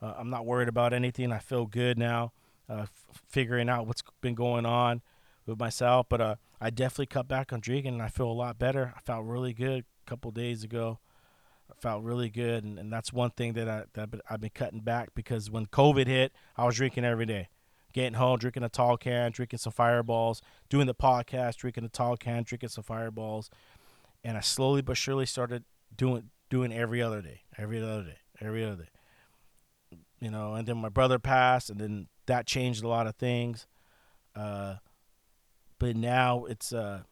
Uh, 0.00 0.14
I'm 0.16 0.30
not 0.30 0.44
worried 0.44 0.68
about 0.68 0.92
anything. 0.92 1.32
I 1.32 1.38
feel 1.38 1.66
good 1.66 1.96
now, 1.96 2.32
uh, 2.68 2.82
f- 2.82 3.22
figuring 3.28 3.68
out 3.68 3.86
what's 3.86 4.02
been 4.20 4.34
going 4.34 4.66
on 4.66 5.00
with 5.46 5.58
myself. 5.58 6.06
But 6.08 6.20
uh, 6.20 6.34
I 6.60 6.70
definitely 6.70 7.06
cut 7.06 7.28
back 7.28 7.52
on 7.52 7.60
drinking, 7.60 7.94
and 7.94 8.02
I 8.02 8.08
feel 8.08 8.26
a 8.26 8.32
lot 8.32 8.58
better. 8.58 8.92
I 8.96 9.00
felt 9.00 9.24
really 9.24 9.52
good 9.52 9.84
a 10.06 10.10
couple 10.10 10.30
days 10.32 10.64
ago. 10.64 10.98
Felt 11.80 12.02
really 12.02 12.28
good, 12.28 12.64
and, 12.64 12.78
and 12.78 12.92
that's 12.92 13.12
one 13.12 13.30
thing 13.30 13.54
that 13.54 13.68
I 13.68 13.84
that 13.94 14.10
I've 14.28 14.40
been 14.40 14.50
cutting 14.50 14.80
back 14.80 15.10
because 15.14 15.50
when 15.50 15.66
COVID 15.66 16.06
hit, 16.06 16.32
I 16.56 16.64
was 16.64 16.76
drinking 16.76 17.04
every 17.04 17.26
day. 17.26 17.48
Getting 17.92 18.14
home, 18.14 18.38
drinking 18.38 18.62
a 18.62 18.70
tall 18.70 18.96
can, 18.96 19.32
drinking 19.32 19.58
some 19.58 19.72
fireballs, 19.72 20.40
doing 20.70 20.86
the 20.86 20.94
podcast, 20.94 21.56
drinking 21.56 21.84
a 21.84 21.88
tall 21.90 22.16
can, 22.16 22.42
drinking 22.42 22.70
some 22.70 22.84
fireballs, 22.84 23.50
and 24.24 24.38
I 24.38 24.40
slowly 24.40 24.80
but 24.80 24.96
surely 24.96 25.26
started 25.26 25.64
doing 25.94 26.30
doing 26.48 26.72
every 26.72 27.02
other 27.02 27.20
day, 27.20 27.42
every 27.58 27.82
other 27.82 28.02
day, 28.02 28.18
every 28.40 28.64
other 28.64 28.84
day 28.84 28.88
you 30.22 30.30
know, 30.30 30.54
and 30.54 30.68
then 30.68 30.78
my 30.78 30.88
brother 30.88 31.18
passed, 31.18 31.68
and 31.68 31.80
then 31.80 32.06
that 32.26 32.46
changed 32.46 32.84
a 32.84 32.88
lot 32.88 33.08
of 33.08 33.16
things. 33.16 33.66
Uh, 34.36 34.76
but 35.80 35.96
now 35.96 36.44
it's, 36.44 36.72
uh, 36.72 37.02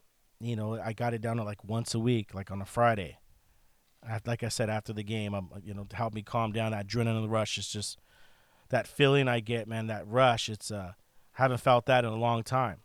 you 0.40 0.54
know, 0.54 0.80
I 0.80 0.92
got 0.92 1.12
it 1.12 1.20
down 1.20 1.38
to 1.38 1.42
like 1.42 1.64
once 1.64 1.92
a 1.92 1.98
week, 1.98 2.32
like 2.34 2.52
on 2.52 2.62
a 2.62 2.64
Friday. 2.64 3.18
Like 4.26 4.42
I 4.42 4.48
said 4.48 4.70
after 4.70 4.92
the 4.92 5.02
game, 5.02 5.34
I'm, 5.34 5.48
you 5.62 5.74
know, 5.74 5.84
to 5.84 5.96
help 5.96 6.14
me 6.14 6.22
calm 6.22 6.52
down. 6.52 6.72
That 6.72 6.86
adrenaline 6.86 7.30
rush 7.30 7.58
is 7.58 7.68
just 7.68 7.98
that 8.70 8.86
feeling 8.86 9.28
I 9.28 9.40
get, 9.40 9.68
man. 9.68 9.88
That 9.88 10.06
rush, 10.06 10.48
it's, 10.48 10.70
uh, 10.70 10.92
haven't 11.32 11.58
felt 11.58 11.86
that 11.86 12.04
in 12.04 12.10
a 12.10 12.16
long 12.16 12.42
time. 12.42 12.78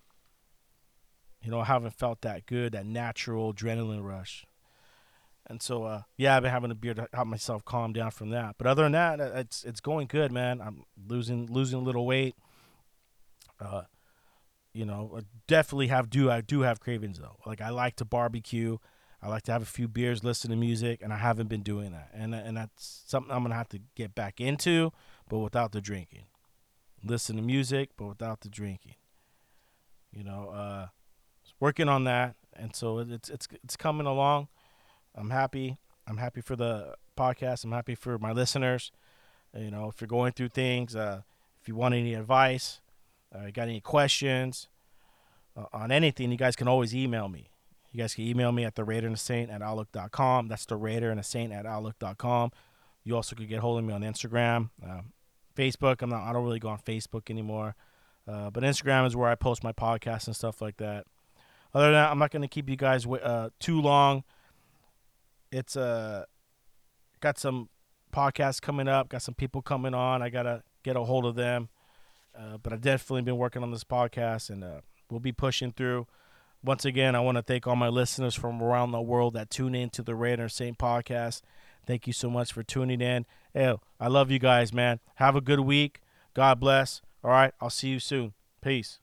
You 1.41 1.51
know, 1.51 1.59
I 1.59 1.65
haven't 1.65 1.93
felt 1.93 2.21
that 2.21 2.45
good, 2.45 2.73
that 2.73 2.85
natural 2.85 3.53
adrenaline 3.53 4.03
rush. 4.03 4.45
And 5.47 5.61
so, 5.61 5.83
uh, 5.83 6.01
yeah, 6.17 6.35
I've 6.35 6.43
been 6.43 6.51
having 6.51 6.71
a 6.71 6.75
beer 6.75 6.95
to 6.95 7.07
help 7.13 7.27
myself 7.27 7.63
calm 7.63 7.93
down 7.93 8.11
from 8.11 8.29
that. 8.29 8.55
But 8.57 8.65
other 8.65 8.83
than 8.83 8.93
that, 8.93 9.21
uh, 9.21 9.31
it's 9.35 9.63
it's 9.63 9.79
going 9.79 10.07
good, 10.07 10.31
man. 10.31 10.59
I'm 10.59 10.85
losing 11.07 11.45
losing 11.45 11.79
a 11.79 11.83
little 11.83 12.05
weight. 12.05 12.35
Uh, 13.59 13.83
you 14.73 14.85
know, 14.85 15.21
definitely 15.47 15.87
have 15.87 16.09
do 16.09 16.31
I 16.31 16.41
do 16.41 16.61
have 16.61 16.79
cravings 16.79 17.19
though. 17.19 17.37
Like 17.45 17.61
I 17.61 17.69
like 17.69 17.95
to 17.97 18.05
barbecue. 18.05 18.77
I 19.25 19.27
like 19.27 19.41
to 19.43 19.51
have 19.51 19.63
a 19.63 19.65
few 19.65 19.87
beers, 19.87 20.23
listen 20.23 20.51
to 20.51 20.55
music, 20.55 21.01
and 21.01 21.11
I 21.11 21.17
haven't 21.17 21.49
been 21.49 21.63
doing 21.63 21.93
that. 21.93 22.11
And 22.13 22.35
and 22.35 22.55
that's 22.55 23.01
something 23.07 23.31
I'm 23.31 23.41
gonna 23.41 23.55
have 23.55 23.69
to 23.69 23.79
get 23.95 24.13
back 24.13 24.39
into, 24.39 24.91
but 25.27 25.39
without 25.39 25.71
the 25.71 25.81
drinking. 25.81 26.25
Listen 27.03 27.35
to 27.37 27.41
music, 27.41 27.89
but 27.97 28.05
without 28.05 28.41
the 28.41 28.49
drinking. 28.49 28.95
You 30.11 30.23
know, 30.23 30.49
uh, 30.49 30.87
working 31.59 31.89
on 31.89 32.03
that, 32.03 32.35
and 32.53 32.75
so 32.75 32.99
it's 32.99 33.27
it's 33.29 33.47
it's 33.63 33.75
coming 33.75 34.05
along. 34.05 34.47
I'm 35.15 35.31
happy. 35.31 35.79
I'm 36.05 36.17
happy 36.17 36.41
for 36.41 36.55
the 36.55 36.93
podcast. 37.17 37.63
I'm 37.63 37.71
happy 37.71 37.95
for 37.95 38.19
my 38.19 38.31
listeners. 38.31 38.91
You 39.57 39.71
know, 39.71 39.89
if 39.89 40.01
you're 40.01 40.07
going 40.07 40.33
through 40.33 40.49
things, 40.49 40.95
uh, 40.95 41.21
if 41.59 41.67
you 41.67 41.75
want 41.75 41.95
any 41.95 42.13
advice, 42.13 42.79
uh, 43.33 43.45
you 43.47 43.51
got 43.51 43.69
any 43.69 43.81
questions 43.81 44.67
uh, 45.57 45.65
on 45.73 45.91
anything, 45.91 46.31
you 46.31 46.37
guys 46.37 46.55
can 46.55 46.67
always 46.67 46.95
email 46.95 47.27
me. 47.27 47.49
You 47.95 48.03
guys 48.03 48.13
can 48.13 48.25
email 48.25 48.51
me 48.51 48.65
at 48.65 48.75
the 48.75 48.83
Raider 48.83 49.07
and 49.07 49.15
the 49.15 49.19
Saint 49.19 49.49
at 49.49 49.61
outlook.com. 49.61 50.49
That's 50.49 50.65
the 50.65 50.75
Raider 50.75 51.11
and 51.11 51.17
the 51.17 51.23
Saint 51.23 51.53
at 51.53 51.65
outlook.com. 51.65 52.51
You 53.05 53.15
also 53.15 53.37
could 53.37 53.47
get 53.47 53.61
hold 53.61 53.79
of 53.79 53.85
me 53.85 53.93
on 53.93 54.01
Instagram, 54.01 54.69
um, 54.83 55.13
Facebook. 55.55 56.01
I'm 56.01 56.09
not. 56.09 56.23
I 56.23 56.33
don't 56.33 56.43
really 56.43 56.59
go 56.59 56.67
on 56.67 56.79
Facebook 56.79 57.29
anymore, 57.29 57.73
uh, 58.27 58.49
but 58.49 58.63
Instagram 58.63 59.07
is 59.07 59.15
where 59.15 59.29
I 59.29 59.35
post 59.35 59.63
my 59.63 59.71
podcasts 59.71 60.27
and 60.27 60.35
stuff 60.35 60.61
like 60.61 60.75
that. 60.77 61.05
Other 61.73 61.85
than 61.85 61.93
that, 61.93 62.11
I'm 62.11 62.19
not 62.19 62.31
going 62.31 62.41
to 62.41 62.49
keep 62.49 62.69
you 62.69 62.75
guys 62.75 63.05
uh, 63.05 63.49
too 63.61 63.79
long. 63.79 64.25
It's 65.49 65.77
uh, 65.77 66.25
got 67.21 67.37
some 67.37 67.69
podcasts 68.11 68.61
coming 68.61 68.89
up, 68.89 69.07
got 69.07 69.21
some 69.21 69.35
people 69.35 69.61
coming 69.61 69.93
on. 69.93 70.21
I 70.21 70.27
got 70.27 70.43
to 70.43 70.63
get 70.83 70.97
a 70.97 71.03
hold 71.05 71.25
of 71.25 71.35
them. 71.35 71.69
Uh, 72.37 72.57
but 72.61 72.73
I've 72.73 72.81
definitely 72.81 73.21
been 73.21 73.37
working 73.37 73.63
on 73.63 73.71
this 73.71 73.85
podcast 73.85 74.49
and 74.49 74.65
uh, 74.65 74.81
we'll 75.09 75.21
be 75.21 75.31
pushing 75.31 75.71
through. 75.71 76.07
Once 76.65 76.83
again, 76.83 77.15
I 77.15 77.19
want 77.19 77.35
to 77.37 77.43
thank 77.43 77.67
all 77.67 77.75
my 77.75 77.89
listeners 77.89 78.33
from 78.33 78.59
around 78.59 78.91
the 78.91 78.99
world 78.99 79.35
that 79.35 79.51
tune 79.51 79.75
in 79.75 79.91
to 79.91 80.01
the 80.01 80.15
Raider 80.15 80.49
Saint 80.49 80.79
podcast. 80.79 81.43
Thank 81.85 82.07
you 82.07 82.13
so 82.13 82.27
much 82.27 82.51
for 82.51 82.63
tuning 82.63 83.01
in. 83.01 83.27
Hey, 83.53 83.75
I 83.99 84.07
love 84.07 84.31
you 84.31 84.39
guys, 84.39 84.73
man. 84.73 84.99
Have 85.15 85.35
a 85.35 85.41
good 85.41 85.59
week. 85.59 86.01
God 86.33 86.59
bless. 86.59 87.03
All 87.23 87.29
right, 87.29 87.53
I'll 87.61 87.69
see 87.69 87.89
you 87.89 87.99
soon. 87.99 88.33
Peace. 88.61 88.99